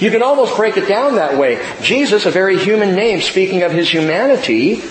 You 0.00 0.10
can 0.10 0.22
almost 0.22 0.56
break 0.56 0.76
it 0.76 0.88
down 0.88 1.16
that 1.16 1.38
way. 1.38 1.64
Jesus, 1.82 2.26
a 2.26 2.30
very 2.30 2.58
human 2.58 2.94
name, 2.94 3.20
speaking 3.20 3.62
of 3.62 3.72
his 3.72 3.88
humanity, 3.88 4.82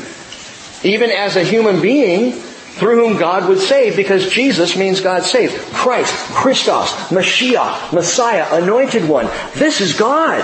even 0.83 1.11
as 1.11 1.35
a 1.35 1.43
human 1.43 1.81
being, 1.81 2.41
through 2.73 3.07
whom 3.07 3.19
God 3.19 3.47
would 3.49 3.59
save 3.59 3.95
because 3.95 4.29
Jesus 4.29 4.75
means 4.75 5.01
God 5.01 5.23
saved. 5.23 5.55
Christ, 5.73 6.13
Christos, 6.33 6.91
Mashiach, 7.09 7.93
Messiah, 7.93 8.61
anointed 8.61 9.07
one. 9.07 9.27
This 9.55 9.81
is 9.81 9.93
God. 9.93 10.41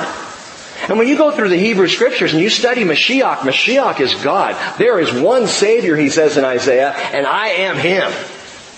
And 0.89 0.99
when 0.99 1.07
you 1.07 1.17
go 1.17 1.31
through 1.31 1.49
the 1.49 1.57
Hebrew 1.57 1.87
scriptures 1.87 2.33
and 2.33 2.41
you 2.41 2.49
study 2.49 2.83
Mashiach, 2.83 3.37
Mashiach 3.37 3.99
is 3.99 4.13
God. 4.15 4.55
There 4.77 4.99
is 4.99 5.11
one 5.11 5.47
Savior, 5.47 5.95
he 5.95 6.09
says 6.09 6.37
in 6.37 6.45
Isaiah, 6.45 6.91
and 6.91 7.25
I 7.25 7.47
am 7.47 7.77
Him. 7.77 8.11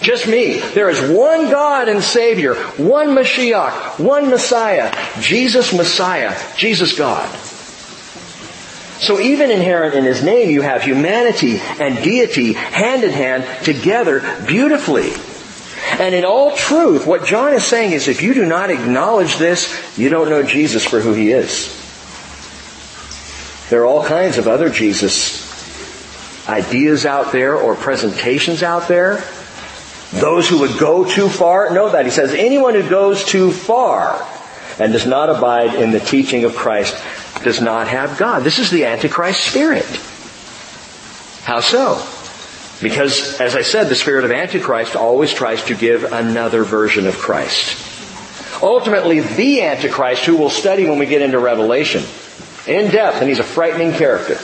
Just 0.02 0.28
me. 0.28 0.60
There 0.60 0.90
is 0.90 1.02
one 1.02 1.50
God 1.50 1.90
and 1.90 2.02
Savior, 2.02 2.56
one 2.78 3.10
Mashiach, 3.10 4.00
one 4.00 4.30
Messiah, 4.30 4.94
Jesus 5.20 5.74
Messiah, 5.74 6.38
Jesus 6.56 6.98
God. 6.98 7.28
So 9.00 9.20
even 9.20 9.50
inherent 9.50 9.96
in 9.96 10.04
His 10.04 10.24
name, 10.24 10.50
you 10.50 10.62
have 10.62 10.84
humanity 10.84 11.60
and 11.60 12.04
deity 12.04 12.54
hand 12.54 13.04
in 13.04 13.12
hand 13.12 13.46
together 13.64 14.20
beautifully. 14.46 15.12
And 16.00 16.14
in 16.14 16.26
all 16.26 16.56
truth, 16.56 17.08
what 17.08 17.26
John 17.26 17.54
is 17.54 17.64
saying 17.64 17.94
is 17.94 18.08
if 18.08 18.22
you 18.22 18.34
do 18.34 18.46
not 18.46 18.70
acknowledge 18.70 19.38
this, 19.38 19.74
you 19.98 20.10
don't 20.10 20.30
know 20.30 20.44
Jesus 20.44 20.86
for 20.86 21.00
who 21.00 21.14
He 21.14 21.32
is. 21.32 21.76
There 23.70 23.82
are 23.82 23.86
all 23.86 24.04
kinds 24.04 24.38
of 24.38 24.48
other 24.48 24.70
Jesus 24.70 25.48
ideas 26.50 27.06
out 27.06 27.32
there 27.32 27.56
or 27.56 27.76
presentations 27.76 28.64
out 28.64 28.88
there. 28.88 29.24
Those 30.12 30.50
who 30.50 30.60
would 30.62 30.80
go 30.80 31.08
too 31.08 31.30
far, 31.30 31.70
know 31.70 31.92
that. 31.92 32.06
He 32.06 32.12
says, 32.12 32.34
anyone 32.34 32.74
who 32.74 32.90
goes 32.90 33.24
too 33.24 33.52
far 33.52 34.26
and 34.80 34.92
does 34.92 35.06
not 35.06 35.30
abide 35.30 35.76
in 35.76 35.92
the 35.92 36.00
teaching 36.00 36.46
of 36.46 36.56
Christ 36.56 36.96
does 37.44 37.62
not 37.62 37.88
have 37.88 38.18
God. 38.18 38.44
This 38.44 38.60
is 38.60 38.70
the 38.70 38.86
Antichrist 38.86 39.42
spirit. 39.42 39.86
How 41.44 41.62
so? 41.62 42.06
Because, 42.82 43.40
as 43.42 43.56
I 43.56 43.62
said, 43.62 43.90
the 43.90 43.96
spirit 43.96 44.26
of 44.26 44.32
Antichrist 44.32 44.96
always 44.96 45.34
tries 45.34 45.64
to 45.66 45.76
give 45.76 46.04
another 46.04 46.64
version 46.64 47.08
of 47.08 47.18
Christ. 47.18 47.86
Ultimately, 48.62 49.20
the 49.20 49.62
Antichrist, 49.62 50.26
who 50.26 50.38
we'll 50.38 50.50
study 50.50 50.88
when 50.88 51.00
we 51.00 51.06
get 51.06 51.22
into 51.22 51.40
Revelation, 51.40 52.04
in 52.68 52.92
depth, 52.92 53.18
and 53.18 53.28
he's 53.28 53.40
a 53.40 53.44
frightening 53.44 53.94
character. 53.94 54.38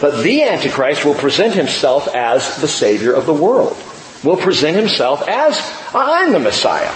But 0.00 0.22
the 0.22 0.44
Antichrist 0.44 1.04
will 1.04 1.14
present 1.14 1.54
himself 1.54 2.08
as 2.14 2.60
the 2.60 2.68
Savior 2.68 3.12
of 3.12 3.26
the 3.26 3.34
world. 3.34 3.76
Will 4.24 4.36
present 4.36 4.76
himself 4.76 5.26
as, 5.26 5.60
I'm 5.94 6.32
the 6.32 6.38
Messiah. 6.38 6.92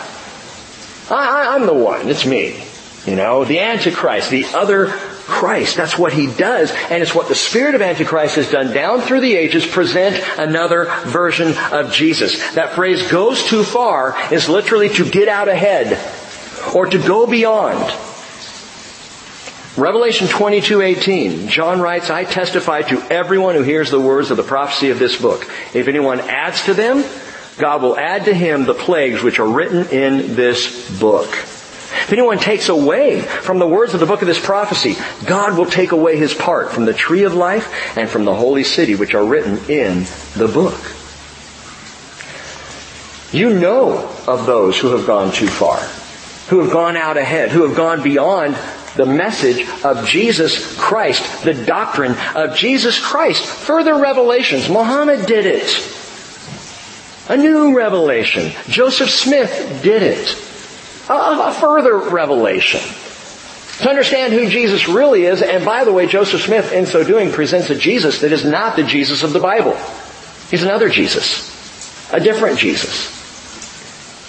I, 1.11 1.57
am 1.57 1.67
the 1.67 1.75
one. 1.75 2.09
It's 2.09 2.27
me. 2.27 2.65
You 3.07 3.17
know, 3.17 3.45
the 3.45 3.59
Antichrist, 3.59 4.31
the 4.31 4.47
other 4.55 4.87
Christ. 4.87 5.77
That's 5.77 5.99
what 5.99 6.13
he 6.13 6.27
does. 6.27 6.71
And 6.91 7.03
it's 7.03 7.15
what 7.15 7.29
the 7.29 7.35
spirit 7.35 7.75
of 7.75 7.83
Antichrist 7.83 8.37
has 8.37 8.51
done 8.51 8.73
down 8.73 9.01
through 9.01 9.21
the 9.21 9.35
ages, 9.35 9.67
present 9.67 10.23
another 10.39 10.87
version 11.07 11.55
of 11.73 11.93
Jesus. 11.93 12.55
That 12.55 12.75
phrase 12.75 13.11
goes 13.11 13.43
too 13.45 13.65
far 13.65 14.17
is 14.33 14.49
literally 14.49 14.89
to 14.91 15.09
get 15.09 15.29
out 15.29 15.49
ahead 15.49 15.99
or 16.75 16.87
to 16.87 16.99
go 16.99 17.27
beyond. 17.27 17.81
Revelation 19.77 20.27
22:18, 20.29 21.49
John 21.49 21.81
writes, 21.81 22.11
I 22.11 22.25
testify 22.25 22.83
to 22.83 23.01
everyone 23.11 23.55
who 23.55 23.63
hears 23.63 23.91
the 23.91 23.99
words 23.99 24.31
of 24.31 24.37
the 24.37 24.43
prophecy 24.43 24.91
of 24.91 24.99
this 24.99 25.17
book. 25.17 25.51
If 25.73 25.89
anyone 25.89 26.21
adds 26.21 26.67
to 26.67 26.75
them, 26.75 27.05
God 27.59 27.81
will 27.81 27.97
add 27.97 28.27
to 28.27 28.35
him 28.35 28.65
the 28.65 28.75
plagues 28.75 29.23
which 29.23 29.39
are 29.39 29.49
written 29.49 29.89
in 29.89 30.37
this 30.37 31.01
book. 31.01 31.31
If 32.03 32.13
anyone 32.13 32.39
takes 32.39 32.69
away 32.69 33.21
from 33.23 33.59
the 33.59 33.67
words 33.67 33.95
of 33.95 34.01
the 34.01 34.07
book 34.07 34.23
of 34.23 34.29
this 34.29 34.45
prophecy, 34.45 34.97
God 35.25 35.57
will 35.57 35.67
take 35.67 35.93
away 35.93 36.17
his 36.17 36.35
part 36.35 36.73
from 36.73 36.85
the 36.85 36.93
tree 36.93 37.23
of 37.23 37.35
life 37.35 37.97
and 37.97 38.09
from 38.09 38.25
the 38.25 38.35
holy 38.35 38.65
city 38.65 38.95
which 38.95 39.15
are 39.15 39.25
written 39.25 39.59
in 39.71 40.05
the 40.37 40.49
book. 40.53 40.79
You 43.33 43.59
know 43.59 44.09
of 44.27 44.47
those 44.47 44.79
who 44.79 44.89
have 44.89 45.07
gone 45.07 45.33
too 45.33 45.47
far, 45.47 45.79
who 46.49 46.59
have 46.61 46.73
gone 46.73 46.97
out 46.97 47.17
ahead, 47.17 47.51
who 47.51 47.67
have 47.67 47.77
gone 47.77 48.03
beyond 48.03 48.57
the 48.97 49.07
message 49.07 49.67
of 49.85 50.07
Jesus 50.07 50.77
Christ, 50.77 51.45
the 51.45 51.55
doctrine 51.55 52.15
of 52.35 52.57
Jesus 52.57 53.01
Christ. 53.01 53.47
Further 53.47 53.97
revelations. 53.97 54.69
Muhammad 54.69 55.27
did 55.27 55.47
it. 55.47 55.99
A 57.29 57.37
new 57.37 57.77
revelation. 57.77 58.53
Joseph 58.69 59.09
Smith 59.09 59.81
did 59.83 60.03
it. 60.03 60.52
A, 61.09 61.15
a 61.49 61.57
further 61.59 61.97
revelation. 61.97 62.81
To 63.79 63.89
understand 63.89 64.33
who 64.33 64.49
Jesus 64.49 64.87
really 64.87 65.25
is, 65.25 65.43
and 65.43 65.65
by 65.65 65.85
the 65.85 65.93
way, 65.93 66.07
Joseph 66.07 66.43
Smith, 66.43 66.73
in 66.73 66.87
so 66.87 67.03
doing, 67.03 67.33
presents 67.33 67.71
a 67.71 67.75
Jesus 67.75 68.21
that 68.21 68.31
is 68.31 68.45
not 68.45 68.77
the 68.77 68.85
Jesus 68.85 69.23
of 69.23 69.33
the 69.33 69.41
Bible. 69.41 69.77
He's 70.51 70.63
another 70.63 70.89
Jesus. 70.89 71.51
A 72.13 72.21
different 72.21 72.59
Jesus. 72.59 73.11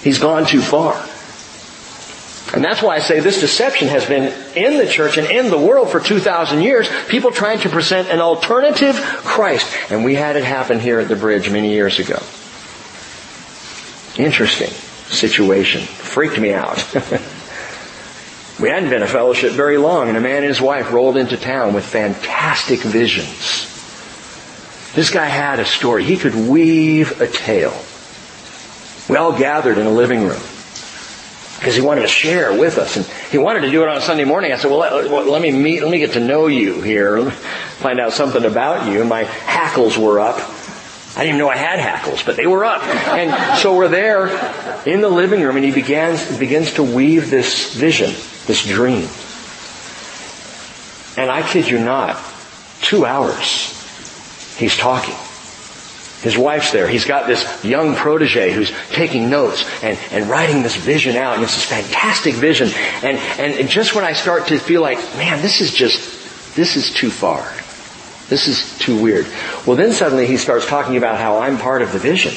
He's 0.04 0.18
gone 0.18 0.46
too 0.46 0.62
far. 0.62 0.96
And 2.56 2.64
that's 2.64 2.82
why 2.82 2.96
I 2.96 3.00
say 3.00 3.20
this 3.20 3.42
deception 3.42 3.90
has 3.90 4.06
been 4.06 4.34
in 4.56 4.78
the 4.78 4.88
church 4.88 5.18
and 5.18 5.28
in 5.28 5.50
the 5.50 5.58
world 5.58 5.90
for 5.90 6.00
2,000 6.00 6.62
years. 6.62 6.88
People 7.08 7.32
trying 7.32 7.60
to 7.60 7.70
present 7.70 8.10
an 8.10 8.22
alternative 8.22 8.96
Christ. 8.96 9.68
And 9.92 10.04
we 10.04 10.16
had 10.16 10.36
it 10.36 10.44
happen 10.44 10.80
here 10.80 11.00
at 11.00 11.08
the 11.08 11.16
bridge 11.16 11.50
many 11.50 11.74
years 11.74 12.00
ago. 12.00 12.20
Interesting 14.18 14.70
situation. 15.14 15.82
Freaked 15.82 16.40
me 16.40 16.54
out. 16.54 16.78
we 18.60 18.70
hadn't 18.70 18.90
been 18.90 19.04
a 19.04 19.08
fellowship 19.08 19.54
very 19.54 19.78
long 19.78 20.10
and 20.10 20.18
a 20.18 20.22
man 20.22 20.38
and 20.38 20.46
his 20.46 20.62
wife 20.62 20.92
rolled 20.92 21.18
into 21.18 21.38
town 21.38 21.74
with 21.74 21.86
fantastic 21.86 22.80
visions. 22.80 23.70
This 24.94 25.10
guy 25.10 25.26
had 25.26 25.60
a 25.60 25.66
story. 25.66 26.04
He 26.04 26.18
could 26.18 26.36
weave 26.36 27.20
a 27.20 27.28
tale. 27.28 27.80
We 29.10 29.18
all 29.18 29.38
gathered 29.38 29.78
in 29.78 29.88
a 29.88 29.92
living 29.92 30.22
room 30.22 30.42
because 31.58 31.76
he 31.76 31.82
wanted 31.82 32.02
to 32.02 32.08
share 32.08 32.58
with 32.58 32.78
us, 32.78 32.98
and 32.98 33.06
he 33.32 33.38
wanted 33.38 33.62
to 33.62 33.72
do 33.72 33.84
it 33.84 33.90
on 33.90 33.98
a 33.98 34.02
Sunday 34.02 34.26
morning. 34.26 34.52
I 34.52 34.58
said, 34.58 34.70
"Well, 34.70 34.80
let, 34.80 35.28
let 35.28 35.42
me 35.42 35.52
meet, 35.52 35.82
let 35.82 35.90
me 35.90 35.98
get 35.98 36.14
to 36.14 36.20
know 36.20 36.48
you 36.48 36.82
here, 36.82 37.32
find 37.32 38.00
out 38.00 38.14
something 38.14 38.44
about 38.46 38.92
you." 38.92 39.04
My 39.04 39.24
hackles 39.24 39.98
were 39.98 40.20
up. 40.20 40.38
I 41.16 41.20
didn't 41.20 41.36
even 41.36 41.40
know 41.40 41.50
I 41.50 41.58
had 41.58 41.80
hackles, 41.80 42.24
but 42.24 42.38
they 42.38 42.48
were 42.48 42.66
up. 42.66 42.82
And 42.84 43.60
so 43.60 43.76
we're 43.76 43.88
there 43.88 44.28
in 44.88 45.02
the 45.02 45.10
living 45.10 45.42
room, 45.42 45.56
and 45.58 45.66
he 45.66 45.72
begins 45.72 46.38
begins 46.40 46.74
to 46.74 46.84
weave 46.84 47.30
this 47.30 47.76
vision, 47.76 48.10
this 48.48 48.66
dream. 48.66 49.08
And 51.16 51.30
I 51.30 51.48
kid 51.48 51.70
you 51.70 51.78
not, 51.78 52.18
two 52.82 53.06
hours 53.06 53.70
he's 54.58 54.76
talking. 54.76 55.16
His 56.22 56.38
wife's 56.38 56.72
there. 56.72 56.88
He's 56.88 57.06
got 57.06 57.28
this 57.28 57.66
young 57.66 57.96
protege 57.96 58.54
who's 58.54 58.72
taking 58.92 59.30
notes 59.30 59.66
and, 59.84 60.00
and 60.10 60.30
writing 60.30 60.64
this 60.64 60.76
vision 60.76 61.18
out. 61.18 61.36
And 61.36 61.44
it's 61.44 61.54
this 61.54 61.66
fantastic 61.66 62.34
vision. 62.36 62.70
And, 63.04 63.18
and 63.40 63.70
just 63.70 63.94
when 63.94 64.06
I 64.06 64.14
start 64.14 64.48
to 64.48 64.58
feel 64.58 64.82
like, 64.82 64.98
man, 65.18 65.42
this 65.42 65.60
is 65.60 65.74
just, 65.74 66.56
this 66.56 66.78
is 66.78 66.94
too 66.94 67.10
far. 67.10 67.54
This 68.30 68.48
is 68.48 68.78
too 68.80 69.02
weird. 69.02 69.28
Well, 69.68 69.76
then 69.76 69.92
suddenly 69.92 70.26
he 70.26 70.38
starts 70.38 70.66
talking 70.66 70.98
about 70.98 71.20
how 71.20 71.40
I'm 71.40 71.58
part 71.58 71.82
of 71.82 71.92
the 71.92 72.00
vision. 72.00 72.34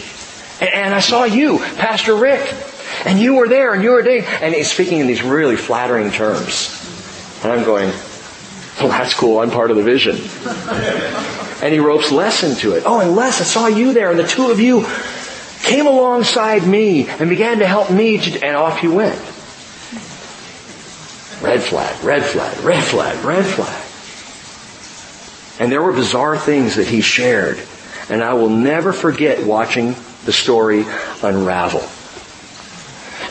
And, 0.61 0.95
I 0.95 1.01
saw 1.01 1.25
you, 1.25 1.59
Pastor 1.59 2.15
Rick. 2.17 2.55
And 3.05 3.19
you 3.19 3.35
were 3.35 3.49
there 3.49 3.75
and 3.75 3.83
you 3.83 3.91
were 3.91 4.03
there. 4.03 4.25
And 4.43 4.55
he's 4.55 4.71
speaking 4.71 5.01
in 5.01 5.07
these 5.07 5.23
really 5.23 5.57
flattering 5.57 6.11
terms. 6.11 6.83
And 7.43 7.53
I'm 7.53 7.65
going, 7.65 7.91
well, 8.81 8.89
that's 8.89 9.15
cool. 9.15 9.41
I'm 9.41 9.51
part 9.51 9.71
of 9.71 9.77
the 9.77 9.83
vision. 9.83 10.17
And 11.63 11.73
he 11.73 11.79
ropes 11.79 12.11
Les 12.13 12.43
into 12.43 12.73
it. 12.73 12.83
Oh, 12.87 13.01
and 13.01 13.15
Les, 13.17 13.41
I 13.41 13.45
saw 13.45 13.67
you 13.67 13.93
there, 13.93 14.11
and 14.11 14.19
the 14.19 14.27
two 14.27 14.51
of 14.51 14.61
you 14.61 14.87
came 15.63 15.87
alongside 15.87 16.67
me 16.67 17.09
and 17.09 17.29
began 17.31 17.59
to 17.61 17.67
help 17.67 17.91
me, 17.91 18.19
and 18.43 18.57
off 18.57 18.79
he 18.79 18.89
went. 18.89 19.19
Red 21.43 21.63
flag, 21.63 22.05
red 22.05 22.25
flag, 22.25 22.63
red 22.63 22.85
flag, 22.85 23.25
red 23.25 23.47
flag. 23.47 23.86
And 25.59 25.73
there 25.73 25.83
were 25.83 25.93
bizarre 25.93 26.39
things 26.39 26.77
that 26.77 26.87
he 26.87 27.01
shared. 27.01 27.61
And 28.09 28.23
I 28.23 28.35
will 28.35 28.51
never 28.51 28.93
forget 28.93 29.45
watching 29.45 29.97
the 30.25 30.33
story 30.33 30.85
unravel. 31.23 31.83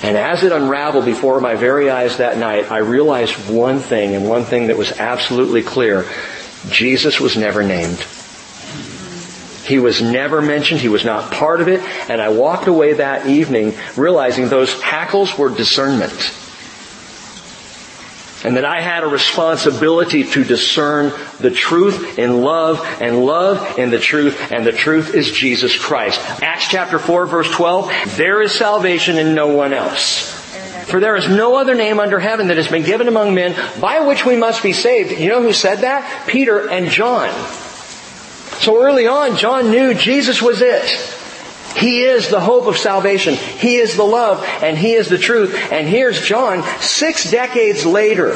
And 0.02 0.18
as 0.18 0.44
it 0.44 0.52
unraveled 0.52 1.06
before 1.06 1.40
my 1.40 1.56
very 1.56 1.90
eyes 1.90 2.18
that 2.18 2.38
night, 2.38 2.72
I 2.72 2.80
realized 2.80 3.50
one 3.50 3.80
thing, 3.80 4.16
and 4.16 4.28
one 4.28 4.44
thing 4.44 4.68
that 4.68 4.78
was 4.78 4.92
absolutely 4.92 5.64
clear. 5.64 6.06
Jesus 6.70 7.20
was 7.20 7.38
never 7.38 7.64
named. 7.64 8.04
He 9.66 9.80
was 9.80 10.02
never 10.02 10.42
mentioned. 10.42 10.82
He 10.82 10.90
was 10.90 11.06
not 11.06 11.32
part 11.32 11.60
of 11.60 11.68
it. 11.68 11.82
And 12.10 12.22
I 12.22 12.30
walked 12.30 12.68
away 12.68 12.94
that 12.94 13.26
evening 13.26 13.74
realizing 13.96 14.48
those 14.48 14.80
hackles 14.82 15.38
were 15.38 15.50
discernment. 15.50 16.14
And 18.44 18.58
that 18.58 18.66
I 18.66 18.82
had 18.82 19.04
a 19.04 19.08
responsibility 19.08 20.24
to 20.24 20.44
discern 20.44 21.14
the 21.40 21.52
truth 21.52 22.20
in 22.20 22.42
love 22.42 22.80
and 23.02 23.26
love 23.26 23.80
in 23.80 23.90
the 23.90 24.00
truth 24.00 24.52
and 24.52 24.66
the 24.66 24.72
truth 24.72 25.16
is 25.16 25.32
Jesus 25.32 25.78
Christ. 25.78 26.20
Acts 26.44 26.68
chapter 26.68 27.00
4 27.00 27.26
verse 27.26 27.50
12, 27.52 27.92
there 28.18 28.42
is 28.42 28.52
salvation 28.52 29.18
in 29.18 29.34
no 29.34 29.48
one 29.48 29.74
else. 29.74 30.34
For 30.86 31.00
there 31.00 31.16
is 31.16 31.28
no 31.28 31.56
other 31.56 31.74
name 31.74 32.00
under 32.00 32.20
heaven 32.20 32.50
that 32.50 32.58
has 32.58 32.68
been 32.68 32.84
given 32.84 33.08
among 33.08 33.34
men 33.34 33.56
by 33.82 34.02
which 34.02 34.26
we 34.26 34.36
must 34.36 34.62
be 34.62 34.74
saved. 34.74 35.20
You 35.20 35.30
know 35.30 35.42
who 35.42 35.54
said 35.54 35.80
that? 35.80 36.28
Peter 36.28 36.70
and 36.70 36.92
John. 36.92 37.30
So 38.60 38.82
early 38.84 39.08
on, 39.08 39.38
John 39.38 39.72
knew 39.72 39.94
Jesus 39.96 40.42
was 40.42 40.62
it. 40.62 40.86
He 41.76 42.04
is 42.04 42.30
the 42.30 42.40
hope 42.40 42.68
of 42.68 42.78
salvation. 42.78 43.34
He 43.36 43.76
is 43.76 43.98
the 43.98 44.04
love 44.04 44.44
and 44.62 44.78
He 44.78 44.94
is 44.94 45.10
the 45.10 45.18
truth. 45.18 45.54
And 45.72 45.88
here's 45.88 46.22
John 46.22 46.64
six 46.80 47.30
decades 47.30 47.86
later. 47.86 48.30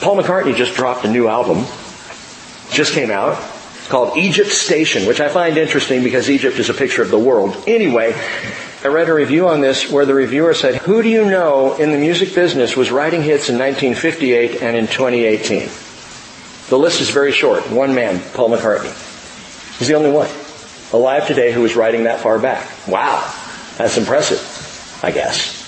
Paul 0.00 0.16
McCartney 0.18 0.54
just 0.54 0.74
dropped 0.74 1.06
a 1.06 1.10
new 1.10 1.26
album. 1.26 1.64
Just 2.70 2.92
came 2.92 3.10
out. 3.10 3.42
It's 3.78 3.88
called 3.88 4.18
Egypt 4.18 4.50
Station, 4.50 5.06
which 5.06 5.20
I 5.20 5.28
find 5.30 5.56
interesting 5.56 6.02
because 6.02 6.28
Egypt 6.28 6.58
is 6.58 6.68
a 6.68 6.74
picture 6.74 7.02
of 7.02 7.10
the 7.10 7.18
world. 7.18 7.56
Anyway, 7.66 8.14
I 8.82 8.88
read 8.88 9.08
a 9.08 9.14
review 9.14 9.48
on 9.48 9.62
this 9.62 9.90
where 9.90 10.04
the 10.04 10.14
reviewer 10.14 10.52
said, 10.52 10.76
who 10.76 11.02
do 11.02 11.08
you 11.08 11.24
know 11.24 11.74
in 11.76 11.92
the 11.92 11.98
music 11.98 12.34
business 12.34 12.76
was 12.76 12.90
writing 12.90 13.22
hits 13.22 13.48
in 13.48 13.58
1958 13.58 14.62
and 14.62 14.76
in 14.76 14.86
2018? 14.86 15.70
The 16.68 16.78
list 16.78 17.00
is 17.00 17.08
very 17.08 17.32
short. 17.32 17.70
One 17.70 17.94
man, 17.94 18.20
Paul 18.34 18.50
McCartney. 18.50 18.92
He's 19.78 19.88
the 19.88 19.94
only 19.94 20.10
one 20.10 20.28
alive 20.94 21.26
today 21.26 21.52
who 21.52 21.60
was 21.60 21.76
writing 21.76 22.04
that 22.04 22.20
far 22.20 22.38
back. 22.38 22.70
Wow. 22.86 23.32
That's 23.76 23.98
impressive, 23.98 24.40
I 25.02 25.10
guess. 25.10 25.63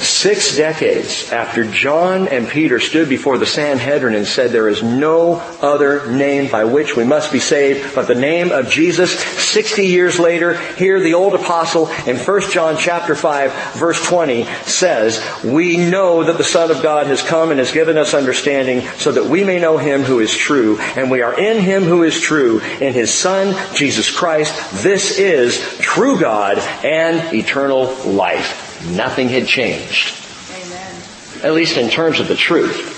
Six 0.00 0.56
decades 0.56 1.32
after 1.32 1.64
John 1.64 2.28
and 2.28 2.48
Peter 2.48 2.78
stood 2.78 3.08
before 3.08 3.36
the 3.36 3.46
Sanhedrin 3.46 4.14
and 4.14 4.26
said 4.26 4.50
there 4.50 4.68
is 4.68 4.82
no 4.82 5.36
other 5.60 6.10
name 6.10 6.50
by 6.50 6.64
which 6.64 6.96
we 6.96 7.04
must 7.04 7.32
be 7.32 7.40
saved 7.40 7.94
but 7.94 8.06
the 8.06 8.14
name 8.14 8.52
of 8.52 8.68
Jesus. 8.68 9.18
60 9.18 9.86
years 9.86 10.18
later, 10.20 10.56
here 10.74 11.00
the 11.00 11.14
old 11.14 11.34
apostle 11.34 11.88
in 12.06 12.16
1 12.16 12.50
John 12.50 12.76
chapter 12.78 13.16
5 13.16 13.74
verse 13.74 14.04
20 14.06 14.44
says, 14.64 15.20
we 15.44 15.76
know 15.76 16.22
that 16.24 16.38
the 16.38 16.44
Son 16.44 16.70
of 16.70 16.82
God 16.82 17.08
has 17.08 17.22
come 17.22 17.50
and 17.50 17.58
has 17.58 17.72
given 17.72 17.98
us 17.98 18.14
understanding 18.14 18.82
so 18.98 19.12
that 19.12 19.24
we 19.24 19.42
may 19.42 19.58
know 19.58 19.78
Him 19.78 20.02
who 20.02 20.20
is 20.20 20.36
true 20.36 20.78
and 20.78 21.10
we 21.10 21.22
are 21.22 21.38
in 21.38 21.60
Him 21.60 21.82
who 21.82 22.04
is 22.04 22.20
true 22.20 22.60
in 22.80 22.92
His 22.92 23.12
Son, 23.12 23.54
Jesus 23.74 24.10
Christ. 24.10 24.82
This 24.82 25.18
is 25.18 25.58
true 25.80 26.20
God 26.20 26.58
and 26.84 27.34
eternal 27.34 27.94
life. 28.04 28.67
Nothing 28.86 29.28
had 29.28 29.46
changed. 29.46 30.14
Amen. 30.52 31.02
At 31.42 31.54
least 31.54 31.76
in 31.76 31.90
terms 31.90 32.20
of 32.20 32.28
the 32.28 32.36
truth. 32.36 32.96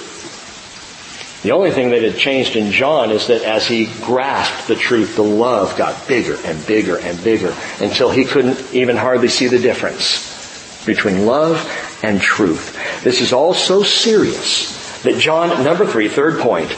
The 1.43 1.53
only 1.53 1.71
thing 1.71 1.91
that 1.91 2.03
had 2.03 2.19
changed 2.19 2.55
in 2.55 2.71
John 2.71 3.11
is 3.11 3.29
that 3.29 3.43
as 3.43 3.67
he 3.67 3.87
grasped 4.03 4.69
the 4.69 4.75
truth, 4.75 5.17
the 5.17 5.23
love 5.23 5.77
got 5.79 6.07
bigger 6.07 6.37
and 6.45 6.67
bigger 6.67 6.99
and 6.99 7.23
bigger 7.25 7.55
until 7.81 8.11
he 8.11 8.27
couldn't 8.27 8.75
even 8.75 8.97
hardly 8.97 9.29
see 9.29 9.47
the 9.47 9.59
difference 9.59 10.85
between 10.85 11.25
love 11.25 11.67
and 12.03 12.21
truth. 12.21 13.03
This 13.03 13.23
is 13.23 13.33
all 13.33 13.55
so 13.55 13.83
serious 13.83 15.03
that 15.03 15.19
John, 15.19 15.65
number 15.65 15.87
three, 15.87 16.09
third 16.09 16.41
point, 16.41 16.71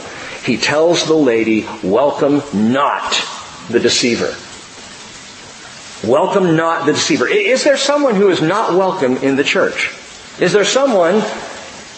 he 0.45 0.57
tells 0.57 1.05
the 1.05 1.13
lady, 1.13 1.67
welcome 1.83 2.41
not 2.53 3.21
the 3.69 3.79
deceiver. 3.81 4.33
Welcome 6.03 6.57
not 6.57 6.85
the 6.85 6.91
deceiver. 6.91 7.27
Is 7.27 7.63
there 7.63 7.77
someone 7.77 8.15
who 8.15 8.29
is 8.29 8.41
not 8.41 8.73
welcome 8.73 9.17
in 9.17 9.37
the 9.37 9.43
church? 9.43 9.93
Is 10.37 10.51
there 10.51 10.65
someone 10.65 11.19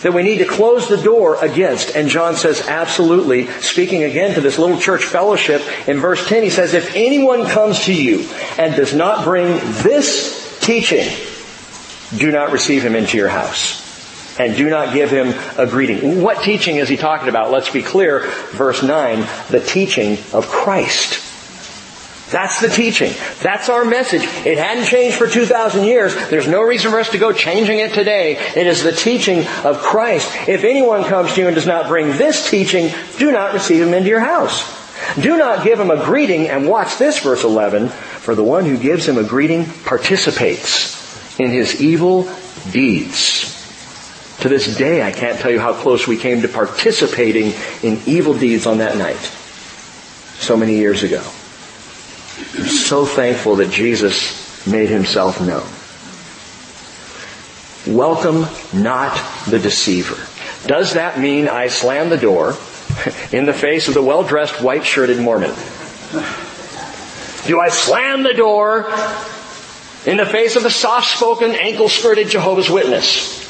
that 0.03 0.14
we 0.14 0.22
need 0.22 0.38
to 0.38 0.45
close 0.45 0.88
the 0.88 1.01
door 1.01 1.43
against? 1.43 1.95
And 1.95 2.08
John 2.08 2.36
says, 2.36 2.68
absolutely. 2.68 3.47
Speaking 3.47 4.03
again 4.03 4.36
to 4.36 4.41
this 4.41 4.60
little 4.60 4.78
church 4.78 5.06
fellowship, 5.06 5.64
in 5.88 5.97
verse 5.97 6.28
10 6.28 6.43
he 6.43 6.51
says, 6.51 6.76
if 6.76 6.95
anyone 6.95 7.47
comes 7.47 7.86
to 7.86 7.93
you 7.93 8.30
and 8.60 8.76
does 8.76 8.93
not 8.93 9.24
bring 9.24 9.58
this 9.82 10.60
teaching, 10.62 11.08
do 12.16 12.32
not 12.32 12.51
receive 12.51 12.84
him 12.84 12.95
into 12.95 13.18
your 13.18 13.30
house. 13.30 13.84
And 14.38 14.56
do 14.56 14.70
not 14.70 14.93
give 14.93 15.10
him 15.10 15.34
a 15.58 15.66
greeting. 15.66 16.22
What 16.22 16.43
teaching 16.43 16.76
is 16.76 16.89
he 16.89 16.97
talking 16.97 17.30
about? 17.30 17.49
Let's 17.49 17.72
be 17.72 17.82
clear. 17.82 18.20
Verse 18.51 18.84
9, 18.84 19.26
the 19.49 19.62
teaching 19.62 20.20
of 20.32 20.47
Christ. 20.47 21.24
That's 22.32 22.59
the 22.59 22.69
teaching. 22.69 23.13
That's 23.43 23.69
our 23.69 23.86
message. 23.86 24.23
It 24.23 24.57
hadn't 24.57 24.86
changed 24.86 25.17
for 25.17 25.28
2,000 25.28 25.84
years. 25.84 26.15
There's 26.30 26.47
no 26.47 26.61
reason 26.61 26.89
for 26.91 26.99
us 26.99 27.09
to 27.11 27.19
go 27.19 27.32
changing 27.32 27.80
it 27.80 27.93
today. 27.93 28.38
It 28.55 28.65
is 28.65 28.82
the 28.82 28.91
teaching 28.91 29.45
of 29.63 29.80
Christ. 29.80 30.32
If 30.47 30.63
anyone 30.63 31.03
comes 31.03 31.34
to 31.34 31.41
you 31.41 31.47
and 31.47 31.55
does 31.55 31.67
not 31.67 31.88
bring 31.88 32.07
this 32.17 32.49
teaching, 32.49 32.91
do 33.19 33.32
not 33.32 33.53
receive 33.53 33.82
him 33.86 33.93
into 33.93 34.09
your 34.09 34.21
house. 34.21 34.73
Do 35.21 35.38
not 35.38 35.63
give 35.63 35.80
him 35.80 35.91
a 35.91 36.03
greeting, 36.03 36.47
and 36.47 36.67
watch 36.67 36.97
this 36.97 37.19
verse 37.19 37.43
11, 37.43 37.89
for 37.89 38.34
the 38.34 38.43
one 38.43 38.65
who 38.65 38.78
gives 38.78 39.07
him 39.07 39.17
a 39.17 39.23
greeting 39.23 39.65
participates 39.84 41.39
in 41.39 41.51
his 41.51 41.80
evil 41.82 42.28
deeds. 42.71 43.53
To 44.39 44.49
this 44.49 44.76
day, 44.78 45.03
I 45.03 45.11
can't 45.11 45.39
tell 45.39 45.51
you 45.51 45.59
how 45.59 45.73
close 45.73 46.07
we 46.07 46.17
came 46.17 46.41
to 46.41 46.47
participating 46.47 47.53
in 47.84 48.01
evil 48.05 48.34
deeds 48.34 48.65
on 48.65 48.80
that 48.80 48.97
night. 48.97 49.19
So 50.38 50.57
many 50.57 50.76
years 50.76 51.03
ago. 51.03 51.23
So 52.36 53.05
thankful 53.05 53.57
that 53.57 53.71
Jesus 53.71 54.67
made 54.67 54.89
himself 54.89 55.39
known. 55.39 55.67
Welcome 57.95 58.47
not 58.73 59.15
the 59.47 59.59
deceiver. 59.59 60.15
Does 60.67 60.93
that 60.95 61.19
mean 61.19 61.47
I 61.47 61.67
slam 61.67 62.09
the 62.09 62.17
door 62.17 62.57
in 63.31 63.45
the 63.45 63.53
face 63.53 63.88
of 63.88 63.93
the 63.93 64.01
well-dressed 64.01 64.61
white-shirted 64.61 65.19
Mormon? 65.19 65.53
Do 67.45 67.59
I 67.59 67.69
slam 67.69 68.23
the 68.23 68.33
door 68.33 68.91
in 70.05 70.17
the 70.17 70.25
face 70.25 70.55
of 70.55 70.63
the 70.63 70.71
soft-spoken, 70.71 71.51
ankle-skirted 71.51 72.27
Jehovah's 72.29 72.69
Witness? 72.69 73.43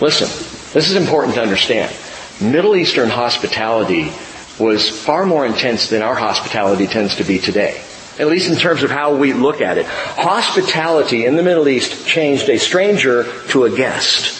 Listen, 0.00 0.28
this 0.72 0.88
is 0.88 0.94
important 0.94 1.34
to 1.34 1.42
understand. 1.42 1.92
Middle 2.40 2.76
Eastern 2.76 3.08
hospitality 3.08 4.12
was 4.58 4.88
far 4.88 5.26
more 5.26 5.46
intense 5.46 5.88
than 5.88 6.02
our 6.02 6.14
hospitality 6.14 6.86
tends 6.86 7.16
to 7.16 7.24
be 7.24 7.38
today. 7.38 7.80
At 8.18 8.26
least 8.26 8.50
in 8.50 8.56
terms 8.56 8.82
of 8.82 8.90
how 8.90 9.14
we 9.14 9.32
look 9.32 9.60
at 9.60 9.78
it. 9.78 9.86
Hospitality 9.86 11.24
in 11.24 11.36
the 11.36 11.42
Middle 11.42 11.68
East 11.68 12.06
changed 12.06 12.48
a 12.48 12.58
stranger 12.58 13.24
to 13.48 13.64
a 13.64 13.70
guest. 13.76 14.34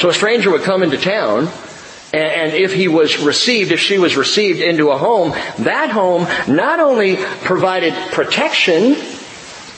So 0.00 0.08
a 0.08 0.14
stranger 0.14 0.50
would 0.50 0.62
come 0.62 0.82
into 0.82 0.98
town 0.98 1.48
and 2.12 2.52
if 2.52 2.72
he 2.72 2.86
was 2.86 3.18
received, 3.18 3.72
if 3.72 3.80
she 3.80 3.98
was 3.98 4.16
received 4.16 4.60
into 4.60 4.90
a 4.90 4.98
home, 4.98 5.30
that 5.64 5.90
home 5.90 6.28
not 6.46 6.78
only 6.78 7.16
provided 7.16 7.92
protection 8.12 8.94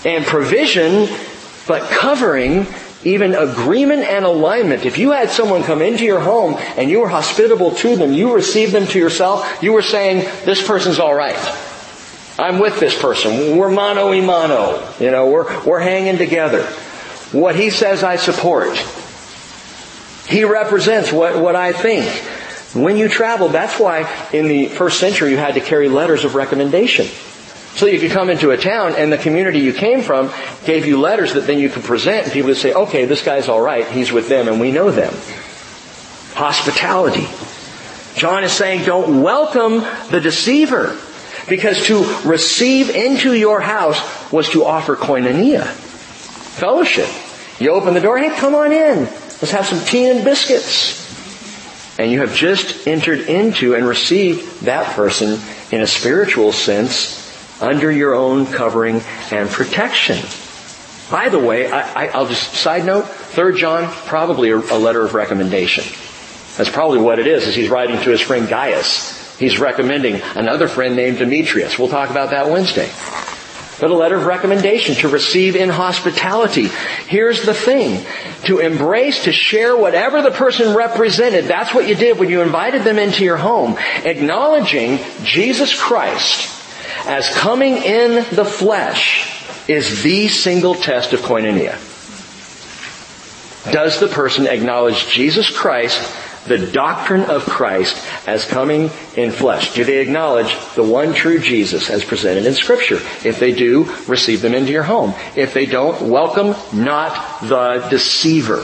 and 0.04 0.24
provision, 0.26 1.08
but 1.66 1.90
covering 1.90 2.66
even 3.06 3.36
agreement 3.36 4.02
and 4.02 4.24
alignment. 4.24 4.84
If 4.84 4.98
you 4.98 5.12
had 5.12 5.30
someone 5.30 5.62
come 5.62 5.80
into 5.80 6.04
your 6.04 6.18
home 6.18 6.56
and 6.76 6.90
you 6.90 7.00
were 7.00 7.08
hospitable 7.08 7.70
to 7.76 7.94
them, 7.94 8.12
you 8.12 8.34
received 8.34 8.72
them 8.72 8.86
to 8.88 8.98
yourself, 8.98 9.62
you 9.62 9.72
were 9.72 9.82
saying, 9.82 10.24
this 10.44 10.66
person's 10.66 10.98
alright. 10.98 11.36
I'm 12.36 12.58
with 12.58 12.80
this 12.80 13.00
person. 13.00 13.56
We're 13.56 13.70
mano 13.70 14.08
y 14.08 14.20
mano. 14.20 14.92
You 14.98 15.12
know, 15.12 15.30
we're, 15.30 15.64
we're 15.64 15.80
hanging 15.80 16.18
together. 16.18 16.64
What 17.30 17.54
he 17.54 17.70
says 17.70 18.02
I 18.02 18.16
support. 18.16 18.76
He 20.28 20.42
represents 20.44 21.12
what, 21.12 21.40
what 21.40 21.54
I 21.54 21.72
think. 21.72 22.06
When 22.74 22.96
you 22.96 23.08
travel, 23.08 23.48
that's 23.48 23.78
why 23.78 24.10
in 24.32 24.48
the 24.48 24.66
first 24.66 24.98
century 24.98 25.30
you 25.30 25.36
had 25.36 25.54
to 25.54 25.60
carry 25.60 25.88
letters 25.88 26.24
of 26.24 26.34
recommendation. 26.34 27.06
So 27.76 27.84
you 27.84 28.00
could 28.00 28.10
come 28.10 28.30
into 28.30 28.52
a 28.52 28.56
town 28.56 28.94
and 28.96 29.12
the 29.12 29.18
community 29.18 29.58
you 29.58 29.74
came 29.74 30.00
from 30.00 30.32
gave 30.64 30.86
you 30.86 30.98
letters 30.98 31.34
that 31.34 31.46
then 31.46 31.58
you 31.58 31.68
could 31.68 31.84
present 31.84 32.24
and 32.24 32.32
people 32.32 32.48
would 32.48 32.56
say, 32.56 32.72
okay, 32.72 33.04
this 33.04 33.22
guy's 33.22 33.50
alright, 33.50 33.86
he's 33.88 34.10
with 34.10 34.30
them 34.30 34.48
and 34.48 34.58
we 34.58 34.72
know 34.72 34.90
them. 34.90 35.12
Hospitality. 36.32 37.28
John 38.18 38.44
is 38.44 38.52
saying 38.52 38.86
don't 38.86 39.22
welcome 39.22 39.80
the 40.10 40.20
deceiver. 40.22 40.98
Because 41.50 41.84
to 41.86 42.02
receive 42.24 42.88
into 42.88 43.34
your 43.34 43.60
house 43.60 44.32
was 44.32 44.48
to 44.50 44.64
offer 44.64 44.96
koinonia. 44.96 45.66
Fellowship. 45.66 47.08
You 47.60 47.72
open 47.72 47.92
the 47.92 48.00
door, 48.00 48.16
hey, 48.16 48.30
come 48.30 48.54
on 48.54 48.72
in. 48.72 49.00
Let's 49.00 49.50
have 49.50 49.66
some 49.66 49.84
tea 49.84 50.08
and 50.08 50.24
biscuits. 50.24 51.04
And 51.98 52.10
you 52.10 52.20
have 52.20 52.34
just 52.34 52.88
entered 52.88 53.20
into 53.20 53.74
and 53.74 53.86
received 53.86 54.62
that 54.62 54.96
person 54.96 55.38
in 55.70 55.82
a 55.82 55.86
spiritual 55.86 56.52
sense 56.52 57.25
under 57.60 57.90
your 57.90 58.14
own 58.14 58.46
covering 58.46 59.00
and 59.30 59.48
protection. 59.48 60.18
By 61.10 61.28
the 61.28 61.38
way, 61.38 61.70
I, 61.70 62.18
will 62.18 62.26
just 62.26 62.54
side 62.54 62.84
note, 62.84 63.06
Third 63.06 63.56
John, 63.56 63.90
probably 64.06 64.50
a, 64.50 64.58
a 64.58 64.78
letter 64.78 65.02
of 65.02 65.14
recommendation. 65.14 65.84
That's 66.56 66.70
probably 66.70 67.00
what 67.00 67.18
it 67.18 67.26
is, 67.26 67.46
is 67.46 67.54
he's 67.54 67.68
writing 67.68 68.00
to 68.02 68.10
his 68.10 68.20
friend 68.20 68.48
Gaius. 68.48 69.38
He's 69.38 69.58
recommending 69.58 70.20
another 70.34 70.66
friend 70.66 70.96
named 70.96 71.18
Demetrius. 71.18 71.78
We'll 71.78 71.88
talk 71.88 72.10
about 72.10 72.30
that 72.30 72.50
Wednesday. 72.50 72.90
But 73.78 73.90
a 73.90 73.94
letter 73.94 74.16
of 74.16 74.24
recommendation 74.24 74.94
to 74.96 75.08
receive 75.08 75.54
in 75.54 75.68
hospitality. 75.68 76.68
Here's 77.06 77.44
the 77.44 77.52
thing. 77.52 78.06
To 78.44 78.58
embrace, 78.58 79.24
to 79.24 79.32
share 79.32 79.76
whatever 79.76 80.22
the 80.22 80.30
person 80.30 80.74
represented, 80.74 81.44
that's 81.44 81.74
what 81.74 81.86
you 81.86 81.94
did 81.94 82.18
when 82.18 82.30
you 82.30 82.40
invited 82.40 82.84
them 82.84 82.98
into 82.98 83.22
your 83.22 83.36
home. 83.36 83.76
Acknowledging 84.02 84.98
Jesus 85.24 85.78
Christ 85.78 86.55
as 87.04 87.28
coming 87.34 87.76
in 87.76 88.24
the 88.34 88.44
flesh 88.44 89.32
is 89.68 90.02
the 90.02 90.28
single 90.28 90.74
test 90.74 91.12
of 91.12 91.20
koinonia. 91.20 91.74
Does 93.72 93.98
the 93.98 94.08
person 94.08 94.46
acknowledge 94.46 95.08
Jesus 95.08 95.50
Christ 95.50 96.00
the 96.46 96.58
doctrine 96.58 97.22
of 97.22 97.44
Christ 97.44 98.00
as 98.28 98.44
coming 98.44 98.90
in 99.16 99.32
flesh? 99.32 99.74
Do 99.74 99.84
they 99.84 99.98
acknowledge 99.98 100.56
the 100.74 100.84
one 100.84 101.12
true 101.12 101.40
Jesus 101.40 101.90
as 101.90 102.04
presented 102.04 102.46
in 102.46 102.54
scripture? 102.54 103.00
If 103.24 103.40
they 103.40 103.52
do, 103.52 103.92
receive 104.06 104.42
them 104.42 104.54
into 104.54 104.70
your 104.70 104.84
home. 104.84 105.14
If 105.34 105.52
they 105.52 105.66
don't, 105.66 106.08
welcome 106.08 106.54
not 106.72 107.40
the 107.42 107.86
deceiver. 107.90 108.62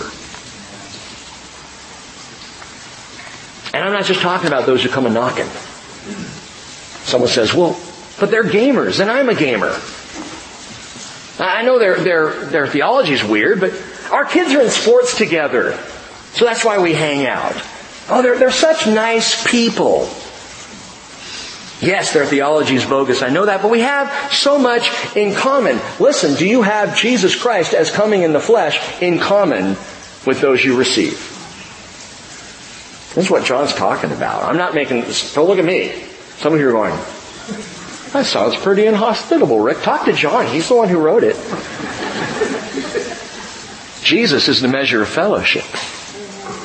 And 3.74 3.83
I'm 3.85 3.93
not 3.93 4.05
just 4.05 4.20
talking 4.20 4.47
about 4.47 4.66
those 4.66 4.83
who 4.83 4.89
come 4.89 5.07
a 5.07 5.11
knocking. 5.11 5.47
Someone 7.05 7.30
says, 7.30 7.53
well, 7.53 7.76
but 8.23 8.31
they're 8.31 8.45
gamers 8.45 9.01
and 9.01 9.11
I'm 9.11 9.29
a 9.29 9.35
gamer. 9.35 9.77
I 11.41 11.64
know 11.64 11.81
their, 11.81 11.97
their, 11.97 12.33
their 12.45 12.66
theology 12.68 13.14
is 13.14 13.25
weird, 13.25 13.59
but 13.59 13.73
our 14.12 14.25
kids 14.25 14.55
are 14.55 14.61
in 14.61 14.70
sports 14.70 15.18
together. 15.18 15.77
So 16.35 16.45
that's 16.45 16.64
why 16.64 16.79
we 16.79 16.93
hang 16.93 17.27
out. 17.27 17.61
Oh, 18.09 18.23
they're, 18.23 18.39
they're 18.39 18.53
such 18.53 18.87
nice 18.87 19.45
people. 19.45 20.09
Yes, 21.85 22.12
their 22.12 22.25
theology 22.25 22.77
is 22.77 22.85
bogus. 22.85 23.23
I 23.23 23.29
know 23.31 23.47
that, 23.47 23.61
but 23.61 23.73
we 23.73 23.81
have 23.81 24.33
so 24.33 24.57
much 24.57 24.89
in 25.16 25.35
common. 25.35 25.81
Listen, 25.99 26.37
do 26.37 26.47
you 26.47 26.62
have 26.62 26.97
Jesus 26.97 27.35
Christ 27.35 27.75
as 27.75 27.91
coming 27.91 28.23
in 28.23 28.33
the 28.33 28.39
flesh 28.39 29.03
in 29.03 29.18
common 29.18 29.70
with 30.25 30.41
those 30.41 30.64
you 30.64 30.79
receive? 30.79 31.14
This 33.16 33.25
is 33.25 33.31
what 33.33 33.45
John's 33.45 33.75
talking 33.75 34.12
about. 34.12 34.45
I'm 34.45 34.59
not 34.59 34.77
making 34.77 35.01
this. 35.01 35.35
Don't 35.35 35.49
look 35.49 35.59
at 35.59 35.64
me. 35.64 36.05
Some 36.37 36.55
of 36.55 36.61
you 36.61 36.68
are 36.68 36.73
going, 36.73 36.97
that 38.12 38.26
sounds 38.26 38.56
pretty 38.56 38.86
inhospitable, 38.86 39.60
Rick. 39.60 39.82
Talk 39.82 40.04
to 40.04 40.12
John. 40.12 40.46
He's 40.46 40.68
the 40.68 40.74
one 40.74 40.88
who 40.88 40.98
wrote 40.98 41.24
it. 41.24 41.36
Jesus 44.02 44.48
is 44.48 44.60
the 44.60 44.68
measure 44.68 45.00
of 45.00 45.08
fellowship. 45.08 45.64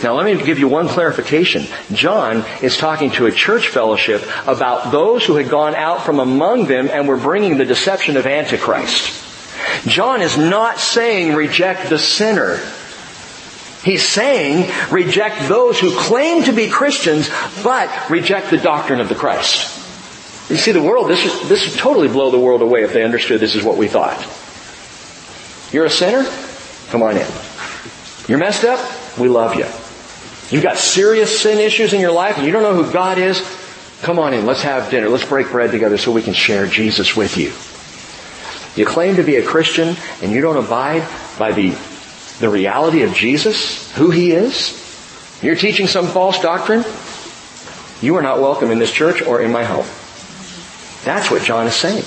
Now 0.04 0.14
let 0.14 0.26
me 0.26 0.44
give 0.44 0.60
you 0.60 0.68
one 0.68 0.88
clarification. 0.88 1.66
John 1.92 2.46
is 2.62 2.78
talking 2.78 3.12
to 3.12 3.26
a 3.26 3.32
church 3.32 3.70
fellowship 3.70 4.24
about 4.46 4.92
those 4.92 5.26
who 5.26 5.36
had 5.36 5.50
gone 5.50 5.76
out 5.76 6.04
from 6.04 6.20
among 6.20 6.66
them 6.66 6.90
and 6.92 7.08
were 7.08 7.18
bringing 7.18 7.58
the 7.58 7.66
deception 7.66 8.18
of 8.18 8.28
Antichrist. 8.28 9.24
John 9.88 10.22
is 10.22 10.38
not 10.38 10.80
saying 10.80 11.34
reject 11.34 11.90
the 11.90 11.98
sinner. 11.98 12.60
He's 13.84 14.08
saying 14.08 14.72
reject 14.92 15.48
those 15.48 15.80
who 15.80 15.98
claim 15.98 16.44
to 16.44 16.52
be 16.52 16.70
Christians 16.70 17.30
but 17.64 18.10
reject 18.10 18.50
the 18.50 18.58
doctrine 18.58 19.00
of 19.00 19.10
the 19.10 19.16
Christ. 19.16 19.77
You 20.50 20.56
see 20.56 20.72
the 20.72 20.82
world, 20.82 21.10
this, 21.10 21.26
is, 21.26 21.50
this 21.50 21.70
would 21.70 21.78
totally 21.78 22.08
blow 22.08 22.32
the 22.32 22.40
world 22.40 22.62
away 22.62 22.84
if 22.84 22.94
they 22.94 23.04
understood 23.04 23.42
this 23.42 23.56
is 23.56 23.64
what 23.64 23.78
we 23.78 23.88
thought. 23.88 24.18
You're 25.74 25.86
a 25.86 25.90
sinner? 25.90 26.24
Come 26.90 27.04
on 27.04 27.18
in. 27.18 27.28
You're 28.28 28.38
messed 28.38 28.64
up? 28.64 28.80
We 29.18 29.28
love 29.28 29.56
you. 29.56 29.66
You've 30.50 30.64
got 30.64 30.78
serious 30.78 31.42
sin 31.42 31.60
issues 31.60 31.92
in 31.92 32.00
your 32.00 32.14
life 32.14 32.38
and 32.38 32.46
you 32.46 32.54
don't 32.54 32.64
know 32.64 32.82
who 32.82 32.92
God 32.92 33.18
is? 33.18 33.42
Come 34.02 34.20
on 34.20 34.34
in. 34.34 34.46
Let's 34.46 34.62
have 34.62 34.90
dinner. 34.90 35.10
Let's 35.10 35.26
break 35.26 35.52
bread 35.52 35.72
together 35.72 35.98
so 35.98 36.14
we 36.14 36.22
can 36.22 36.34
share 36.34 36.66
Jesus 36.66 37.16
with 37.16 37.36
you. 37.36 37.52
You 38.82 38.88
claim 38.88 39.18
to 39.18 39.24
be 39.24 39.36
a 39.36 39.44
Christian 39.44 39.98
and 40.22 40.32
you 40.32 40.40
don't 40.40 40.64
abide 40.64 41.06
by 41.38 41.52
the, 41.52 41.72
the 42.40 42.48
reality 42.48 43.02
of 43.02 43.14
Jesus, 43.14 43.94
who 43.96 44.12
He 44.12 44.32
is? 44.32 44.84
You're 45.42 45.56
teaching 45.56 45.88
some 45.88 46.08
false 46.08 46.40
doctrine? 46.40 46.86
You 48.02 48.16
are 48.16 48.22
not 48.22 48.40
welcome 48.40 48.72
in 48.72 48.80
this 48.80 48.92
church 48.92 49.22
or 49.22 49.42
in 49.42 49.52
my 49.52 49.66
home. 49.66 49.86
That's 51.08 51.32
what 51.32 51.42
John 51.42 51.68
is 51.68 51.76
saying. 51.76 52.04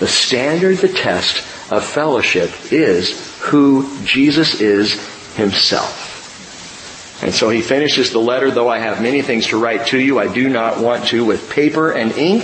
The 0.00 0.08
standard, 0.08 0.78
the 0.78 0.88
test 0.88 1.38
of 1.70 1.84
fellowship 1.84 2.50
is 2.72 3.38
who 3.42 3.88
Jesus 4.04 4.60
is 4.60 4.94
himself. 5.36 7.22
And 7.22 7.32
so 7.32 7.50
he 7.50 7.62
finishes 7.62 8.10
the 8.10 8.18
letter, 8.18 8.50
though 8.50 8.68
I 8.68 8.80
have 8.80 9.00
many 9.00 9.22
things 9.22 9.46
to 9.46 9.56
write 9.56 9.86
to 9.88 9.98
you, 10.00 10.18
I 10.18 10.26
do 10.26 10.48
not 10.48 10.80
want 10.80 11.06
to 11.06 11.24
with 11.24 11.48
paper 11.48 11.92
and 11.92 12.10
ink, 12.18 12.42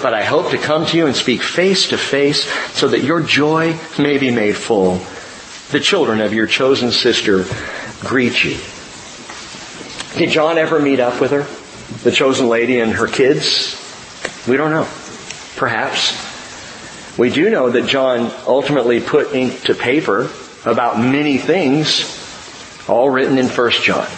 but 0.00 0.14
I 0.14 0.24
hope 0.24 0.50
to 0.52 0.58
come 0.58 0.86
to 0.86 0.96
you 0.96 1.06
and 1.06 1.14
speak 1.14 1.42
face 1.42 1.90
to 1.90 1.98
face 1.98 2.50
so 2.72 2.88
that 2.88 3.04
your 3.04 3.20
joy 3.20 3.78
may 3.98 4.16
be 4.16 4.30
made 4.30 4.56
full. 4.56 5.02
The 5.70 5.80
children 5.80 6.22
of 6.22 6.32
your 6.32 6.46
chosen 6.46 6.92
sister 6.92 7.44
greet 8.00 8.42
you. 8.42 8.56
Did 10.18 10.30
John 10.30 10.56
ever 10.56 10.80
meet 10.80 10.98
up 10.98 11.20
with 11.20 11.32
her? 11.32 11.46
The 12.04 12.10
chosen 12.10 12.48
lady 12.48 12.80
and 12.80 12.94
her 12.94 13.06
kids? 13.06 13.83
We 14.46 14.56
don't 14.56 14.70
know. 14.70 14.88
Perhaps. 15.56 17.18
We 17.18 17.30
do 17.30 17.48
know 17.48 17.70
that 17.70 17.86
John 17.86 18.32
ultimately 18.46 19.00
put 19.00 19.34
ink 19.34 19.62
to 19.62 19.74
paper 19.74 20.30
about 20.66 20.98
many 20.98 21.38
things, 21.38 22.20
all 22.88 23.08
written 23.08 23.38
in 23.38 23.46
1 23.46 23.70
John. 23.70 24.08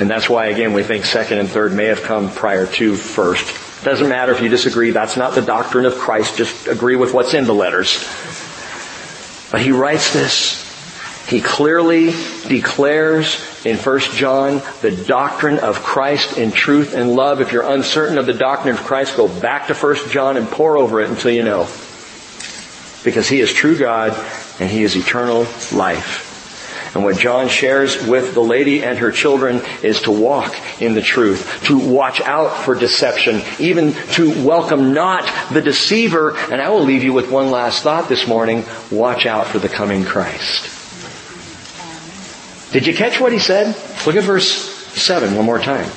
And 0.00 0.10
that's 0.10 0.28
why 0.28 0.46
again 0.46 0.72
we 0.72 0.82
think 0.82 1.04
second 1.04 1.38
and 1.38 1.48
third 1.48 1.72
may 1.72 1.84
have 1.86 2.02
come 2.02 2.30
prior 2.30 2.66
to 2.66 2.96
first. 2.96 3.84
Doesn't 3.84 4.08
matter 4.08 4.32
if 4.32 4.40
you 4.40 4.48
disagree, 4.48 4.90
that's 4.90 5.16
not 5.16 5.34
the 5.34 5.42
doctrine 5.42 5.84
of 5.84 5.94
Christ, 5.94 6.36
just 6.36 6.66
agree 6.66 6.96
with 6.96 7.12
what's 7.12 7.34
in 7.34 7.44
the 7.44 7.54
letters. 7.54 7.98
But 9.50 9.60
he 9.60 9.70
writes 9.70 10.12
this 10.12 10.61
he 11.32 11.40
clearly 11.40 12.12
declares 12.46 13.64
in 13.64 13.78
1 13.78 14.00
John 14.00 14.60
the 14.82 14.90
doctrine 14.90 15.60
of 15.60 15.82
Christ 15.82 16.36
in 16.36 16.52
truth 16.52 16.92
and 16.92 17.14
love. 17.14 17.40
If 17.40 17.52
you're 17.52 17.72
uncertain 17.72 18.18
of 18.18 18.26
the 18.26 18.34
doctrine 18.34 18.74
of 18.76 18.82
Christ, 18.82 19.16
go 19.16 19.28
back 19.28 19.68
to 19.68 19.74
1 19.74 20.10
John 20.10 20.36
and 20.36 20.46
pore 20.46 20.76
over 20.76 21.00
it 21.00 21.08
until 21.08 21.30
you 21.30 21.42
know. 21.42 21.66
Because 23.02 23.30
He 23.30 23.40
is 23.40 23.50
true 23.50 23.78
God 23.78 24.12
and 24.60 24.70
He 24.70 24.82
is 24.82 24.94
eternal 24.94 25.46
life. 25.72 26.28
And 26.94 27.02
what 27.02 27.16
John 27.16 27.48
shares 27.48 28.06
with 28.06 28.34
the 28.34 28.42
lady 28.42 28.84
and 28.84 28.98
her 28.98 29.10
children 29.10 29.62
is 29.82 30.02
to 30.02 30.10
walk 30.10 30.54
in 30.82 30.92
the 30.92 31.00
truth, 31.00 31.64
to 31.64 31.78
watch 31.78 32.20
out 32.20 32.54
for 32.64 32.74
deception, 32.74 33.40
even 33.58 33.94
to 34.12 34.44
welcome 34.44 34.92
not 34.92 35.24
the 35.50 35.62
deceiver. 35.62 36.36
And 36.36 36.60
I 36.60 36.68
will 36.68 36.84
leave 36.84 37.02
you 37.02 37.14
with 37.14 37.30
one 37.30 37.50
last 37.50 37.82
thought 37.82 38.10
this 38.10 38.28
morning. 38.28 38.66
Watch 38.90 39.24
out 39.24 39.46
for 39.46 39.58
the 39.58 39.70
coming 39.70 40.04
Christ. 40.04 40.81
Did 42.72 42.86
you 42.86 42.94
catch 42.94 43.20
what 43.20 43.32
he 43.32 43.38
said? 43.38 43.76
Look 44.06 44.16
at 44.16 44.24
verse 44.24 44.50
7 44.50 45.36
one 45.36 45.44
more 45.44 45.58
time. 45.58 45.90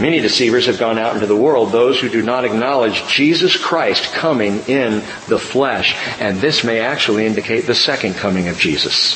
Many 0.00 0.20
deceivers 0.20 0.66
have 0.66 0.78
gone 0.78 0.96
out 0.96 1.14
into 1.14 1.26
the 1.26 1.34
world, 1.34 1.72
those 1.72 2.00
who 2.00 2.08
do 2.08 2.22
not 2.22 2.44
acknowledge 2.44 3.04
Jesus 3.08 3.56
Christ 3.56 4.12
coming 4.12 4.60
in 4.68 5.02
the 5.26 5.40
flesh. 5.40 5.96
And 6.20 6.38
this 6.38 6.62
may 6.62 6.78
actually 6.78 7.26
indicate 7.26 7.66
the 7.66 7.74
second 7.74 8.14
coming 8.14 8.46
of 8.46 8.58
Jesus. 8.58 9.14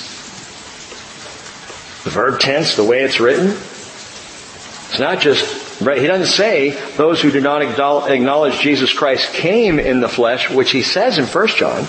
The 2.03 2.11
verb 2.11 2.41
tense, 2.41 2.75
the 2.75 2.83
way 2.83 3.03
it's 3.03 3.21
written, 3.21 3.51
it's 3.51 4.99
not 4.99 5.21
just, 5.21 5.81
right, 5.81 6.01
he 6.01 6.09
doesn't 6.09 6.27
say 6.27 6.71
those 6.97 7.23
who 7.23 7.31
do 7.31 7.41
not 7.41 7.63
acknowledge 7.63 8.59
Jesus 8.59 8.93
Christ 8.93 9.33
came 9.33 9.79
in 9.79 10.01
the 10.01 10.09
flesh, 10.09 10.51
which 10.51 10.73
he 10.73 10.83
says 10.83 11.17
in 11.17 11.27
1 11.27 11.49
John. 11.49 11.87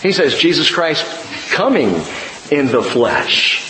He 0.00 0.12
says 0.12 0.38
Jesus 0.38 0.70
Christ 0.70 1.04
coming 1.50 2.00
in 2.50 2.68
the 2.68 2.82
flesh. 2.82 3.62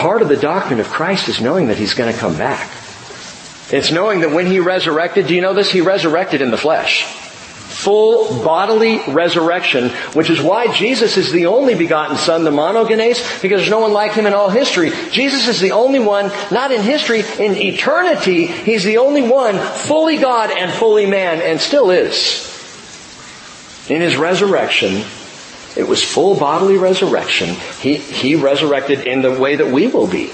Part 0.00 0.22
of 0.22 0.28
the 0.28 0.36
doctrine 0.36 0.80
of 0.80 0.88
Christ 0.88 1.28
is 1.28 1.40
knowing 1.40 1.68
that 1.68 1.76
He's 1.76 1.94
going 1.94 2.12
to 2.12 2.18
come 2.18 2.36
back. 2.36 2.70
It's 3.70 3.90
knowing 3.90 4.20
that 4.20 4.30
when 4.30 4.46
He 4.46 4.60
resurrected, 4.60 5.26
do 5.26 5.34
you 5.34 5.40
know 5.40 5.54
this? 5.54 5.70
He 5.70 5.80
resurrected 5.80 6.40
in 6.40 6.50
the 6.50 6.56
flesh. 6.56 7.04
Full 7.04 8.42
bodily 8.42 9.00
resurrection, 9.08 9.90
which 10.14 10.30
is 10.30 10.40
why 10.40 10.72
Jesus 10.72 11.16
is 11.16 11.32
the 11.32 11.46
only 11.46 11.74
begotten 11.74 12.16
Son, 12.16 12.44
the 12.44 12.50
monogenes, 12.50 13.42
because 13.42 13.60
there's 13.60 13.70
no 13.70 13.80
one 13.80 13.92
like 13.92 14.12
Him 14.12 14.26
in 14.26 14.34
all 14.34 14.50
history. 14.50 14.90
Jesus 15.10 15.48
is 15.48 15.60
the 15.60 15.72
only 15.72 16.00
one, 16.00 16.30
not 16.50 16.72
in 16.72 16.82
history, 16.82 17.20
in 17.38 17.56
eternity, 17.56 18.46
He's 18.46 18.84
the 18.84 18.98
only 18.98 19.22
one, 19.22 19.58
fully 19.58 20.16
God 20.16 20.50
and 20.50 20.72
fully 20.72 21.06
man, 21.06 21.40
and 21.40 21.60
still 21.60 21.90
is. 21.90 22.46
In 23.88 24.00
His 24.00 24.16
resurrection, 24.16 25.04
it 25.78 25.86
was 25.86 26.02
full 26.02 26.36
bodily 26.36 26.76
resurrection. 26.76 27.54
He, 27.80 27.94
he 27.94 28.34
resurrected 28.34 29.06
in 29.06 29.22
the 29.22 29.38
way 29.38 29.54
that 29.56 29.68
we 29.68 29.86
will 29.86 30.08
be. 30.08 30.32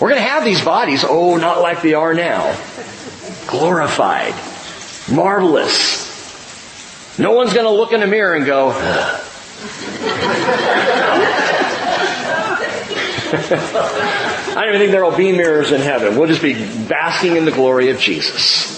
We're 0.00 0.08
going 0.08 0.22
to 0.22 0.28
have 0.28 0.44
these 0.44 0.64
bodies, 0.64 1.04
oh, 1.06 1.36
not 1.36 1.60
like 1.60 1.82
they 1.82 1.92
are 1.92 2.14
now. 2.14 2.58
Glorified. 3.46 4.34
Marvelous. 5.12 6.06
No 7.18 7.32
one's 7.32 7.52
going 7.52 7.66
to 7.66 7.70
look 7.70 7.92
in 7.92 8.00
the 8.00 8.06
mirror 8.06 8.34
and 8.34 8.46
go, 8.46 8.70
I 13.36 14.54
don't 14.54 14.68
even 14.68 14.80
think 14.80 14.92
there 14.92 15.04
will 15.04 15.16
be 15.16 15.32
mirrors 15.32 15.70
in 15.72 15.82
heaven. 15.82 16.16
We'll 16.18 16.28
just 16.28 16.42
be 16.42 16.54
basking 16.88 17.36
in 17.36 17.44
the 17.44 17.52
glory 17.52 17.90
of 17.90 17.98
Jesus. 17.98 18.75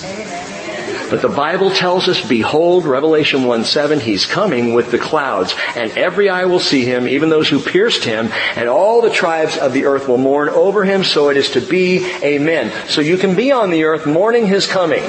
But 1.10 1.22
the 1.22 1.28
Bible 1.28 1.70
tells 1.70 2.08
us, 2.08 2.26
behold, 2.26 2.84
Revelation 2.84 3.44
1 3.44 3.64
7, 3.64 4.00
he's 4.00 4.26
coming 4.26 4.74
with 4.74 4.90
the 4.90 4.98
clouds, 4.98 5.54
and 5.74 5.90
every 5.92 6.28
eye 6.28 6.44
will 6.44 6.60
see 6.60 6.84
him, 6.84 7.08
even 7.08 7.30
those 7.30 7.48
who 7.48 7.60
pierced 7.60 8.04
him, 8.04 8.30
and 8.56 8.68
all 8.68 9.00
the 9.00 9.10
tribes 9.10 9.56
of 9.56 9.72
the 9.72 9.86
earth 9.86 10.08
will 10.08 10.18
mourn 10.18 10.48
over 10.48 10.84
him, 10.84 11.04
so 11.04 11.30
it 11.30 11.36
is 11.36 11.52
to 11.52 11.60
be. 11.60 12.04
Amen. 12.22 12.72
So 12.88 13.00
you 13.00 13.16
can 13.16 13.34
be 13.34 13.52
on 13.52 13.70
the 13.70 13.84
earth 13.84 14.06
mourning 14.06 14.46
his 14.46 14.66
coming, 14.66 15.02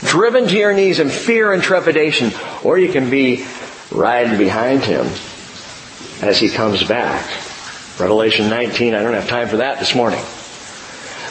driven 0.00 0.48
to 0.48 0.56
your 0.56 0.72
knees 0.72 1.00
in 1.00 1.10
fear 1.10 1.52
and 1.52 1.62
trepidation, 1.62 2.32
or 2.64 2.78
you 2.78 2.90
can 2.90 3.10
be 3.10 3.44
riding 3.90 4.38
behind 4.38 4.84
him, 4.84 5.06
as 6.22 6.38
he 6.38 6.48
comes 6.48 6.82
back. 6.84 7.26
Revelation 8.00 8.48
19, 8.48 8.94
I 8.94 9.02
don't 9.02 9.14
have 9.14 9.28
time 9.28 9.48
for 9.48 9.58
that 9.58 9.80
this 9.80 9.94
morning. 9.94 10.24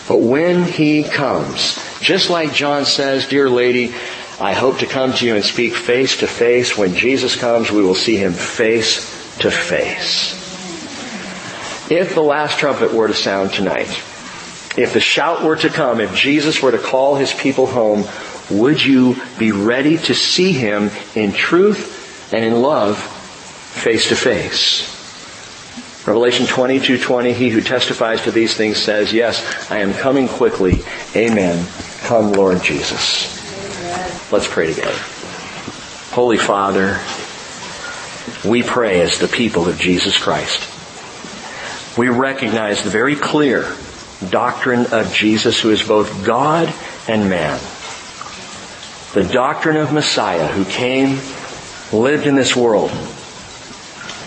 But 0.08 0.22
when 0.22 0.64
he 0.64 1.04
comes, 1.04 1.78
just 2.02 2.30
like 2.30 2.54
John 2.54 2.86
says, 2.86 3.28
dear 3.28 3.50
lady, 3.50 3.94
I 4.40 4.54
hope 4.54 4.80
to 4.80 4.86
come 4.86 5.14
to 5.14 5.26
you 5.26 5.36
and 5.36 5.44
speak 5.44 5.74
face 5.74 6.18
to 6.18 6.28
face. 6.28 6.78
When 6.78 6.94
Jesus 6.94 7.36
comes, 7.36 7.72
we 7.72 7.82
will 7.82 7.96
see 7.96 8.18
him 8.18 8.34
face 8.34 9.38
to 9.40 9.50
face. 9.50 10.36
If 11.90 12.14
the 12.14 12.22
last 12.22 12.60
trumpet 12.60 12.94
were 12.94 13.08
to 13.08 13.14
sound 13.14 13.54
tonight, 13.54 13.90
if 14.78 14.94
the 14.94 15.00
shout 15.00 15.44
were 15.44 15.56
to 15.56 15.70
come, 15.70 16.00
if 16.00 16.14
Jesus 16.14 16.62
were 16.62 16.72
to 16.72 16.78
call 16.78 17.16
his 17.16 17.34
people 17.34 17.66
home, 17.66 18.06
would 18.52 18.84
you 18.84 19.16
be 19.40 19.52
ready 19.52 19.98
to 19.98 20.14
see 20.14 20.52
him 20.52 20.92
in 21.16 21.32
truth 21.32 22.32
and 22.34 22.46
in 22.46 22.62
love 22.62 22.98
face 23.00 24.10
to 24.10 24.16
face? 24.16 24.94
Revelation 26.06 26.46
22:20 26.46 27.34
he 27.34 27.50
who 27.50 27.60
testifies 27.60 28.22
to 28.22 28.32
these 28.32 28.54
things 28.54 28.78
says, 28.78 29.12
"Yes, 29.12 29.44
I 29.70 29.80
am 29.80 29.94
coming 29.94 30.30
quickly. 30.30 30.84
Amen. 31.16 31.66
Come 32.08 32.32
Lord 32.32 32.64
Jesus." 32.64 33.36
Let's 34.32 34.48
pray 34.48 34.74
together. 34.74 34.98
Holy 36.12 36.38
Father, 36.38 37.00
we 38.46 38.64
pray 38.64 39.02
as 39.02 39.20
the 39.20 39.28
people 39.28 39.68
of 39.68 39.78
Jesus 39.78 40.18
Christ. 40.18 40.62
We 41.98 42.08
recognize 42.08 42.82
the 42.82 42.90
very 42.90 43.18
clear 43.18 43.70
doctrine 44.30 44.86
of 44.94 45.14
Jesus 45.14 45.60
who 45.60 45.70
is 45.70 45.84
both 45.84 46.26
God 46.26 46.74
and 47.10 47.30
man. 47.30 47.60
The 49.14 49.26
doctrine 49.26 49.76
of 49.76 49.92
Messiah 49.92 50.48
who 50.48 50.64
came, 50.64 51.20
lived 51.92 52.26
in 52.26 52.36
this 52.36 52.56
world, 52.56 52.90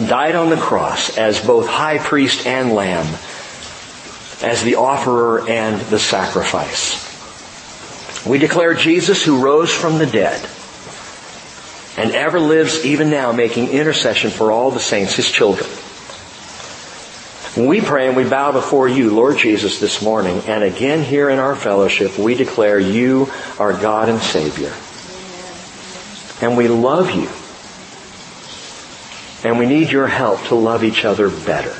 died 0.07 0.35
on 0.35 0.51
the 0.51 0.57
cross 0.59 1.17
as 1.17 1.41
both 1.45 1.67
high 1.67 1.97
priest 1.97 2.47
and 2.47 2.75
lamb, 2.75 3.07
as 4.43 4.63
the 4.63 4.77
offerer 4.77 5.49
and 5.49 5.81
the 5.81 5.99
sacrifice. 5.99 7.10
We 8.27 8.39
declare 8.39 8.75
Jesus 8.75 9.25
who 9.25 9.43
rose 9.43 9.73
from 9.73 9.99
the 9.99 10.07
dead 10.07 10.47
and 11.97 12.13
ever 12.13 12.39
lives 12.39 12.85
even 12.85 13.11
now 13.11 13.33
making 13.33 13.71
intercession 13.71 14.31
for 14.31 14.53
all 14.53 14.71
the 14.71 14.81
saints, 14.81 15.17
his 15.17 15.31
children. 15.31 15.69
We 17.57 17.81
pray 17.81 18.07
and 18.07 18.17
we 18.17 18.25
bow 18.25 18.53
before 18.53 18.89
you, 18.89 19.11
Lord 19.11 19.37
Jesus, 19.37 19.81
this 19.81 20.01
morning, 20.03 20.41
and 20.47 20.63
again 20.63 21.03
here 21.03 21.29
in 21.29 21.39
our 21.39 21.57
fellowship, 21.57 22.17
we 22.17 22.35
declare 22.35 22.79
you 22.79 23.29
our 23.59 23.73
God 23.73 24.09
and 24.09 24.21
Savior. 24.21 24.73
And 26.41 26.57
we 26.57 26.69
love 26.69 27.11
you. 27.11 27.29
And 29.43 29.59
we 29.59 29.67
need 29.67 29.91
your 29.91 30.07
help 30.07 30.43
to 30.45 30.55
love 30.55 30.85
each 30.85 31.05
other 31.05 31.29
better. 31.29 31.75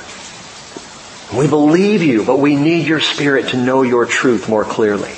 We 1.37 1.47
believe 1.47 2.03
you, 2.03 2.25
but 2.25 2.39
we 2.39 2.55
need 2.55 2.85
your 2.85 2.99
Spirit 2.99 3.49
to 3.49 3.57
know 3.57 3.83
your 3.83 4.05
truth 4.05 4.49
more 4.49 4.65
clearly. 4.65 5.13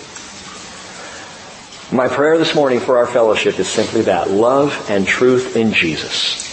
My 1.93 2.07
prayer 2.07 2.39
this 2.39 2.55
morning 2.55 2.79
for 2.79 2.97
our 2.97 3.05
fellowship 3.05 3.59
is 3.59 3.69
simply 3.69 4.01
that, 4.03 4.31
love 4.31 4.89
and 4.89 5.05
truth 5.05 5.55
in 5.55 5.73
Jesus. 5.73 6.43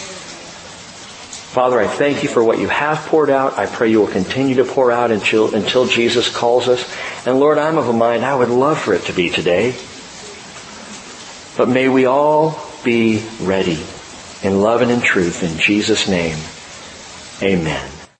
Father, 1.54 1.80
I 1.80 1.86
thank 1.86 2.22
you 2.22 2.28
for 2.28 2.44
what 2.44 2.58
you 2.58 2.68
have 2.68 2.98
poured 3.06 3.30
out. 3.30 3.56
I 3.56 3.64
pray 3.64 3.90
you 3.90 4.00
will 4.00 4.06
continue 4.06 4.56
to 4.56 4.66
pour 4.66 4.92
out 4.92 5.10
until, 5.10 5.54
until 5.54 5.86
Jesus 5.86 6.28
calls 6.28 6.68
us. 6.68 6.86
And 7.26 7.40
Lord, 7.40 7.56
I'm 7.56 7.78
of 7.78 7.88
a 7.88 7.92
mind 7.94 8.22
I 8.22 8.34
would 8.34 8.50
love 8.50 8.78
for 8.78 8.92
it 8.92 9.04
to 9.04 9.14
be 9.14 9.30
today. 9.30 9.74
But 11.56 11.70
may 11.70 11.88
we 11.88 12.04
all 12.04 12.60
be 12.84 13.26
ready 13.40 13.82
in 14.42 14.60
love 14.60 14.82
and 14.82 14.90
in 14.90 15.00
truth. 15.00 15.42
In 15.42 15.58
Jesus' 15.58 16.06
name, 16.06 16.36
amen. 17.42 17.99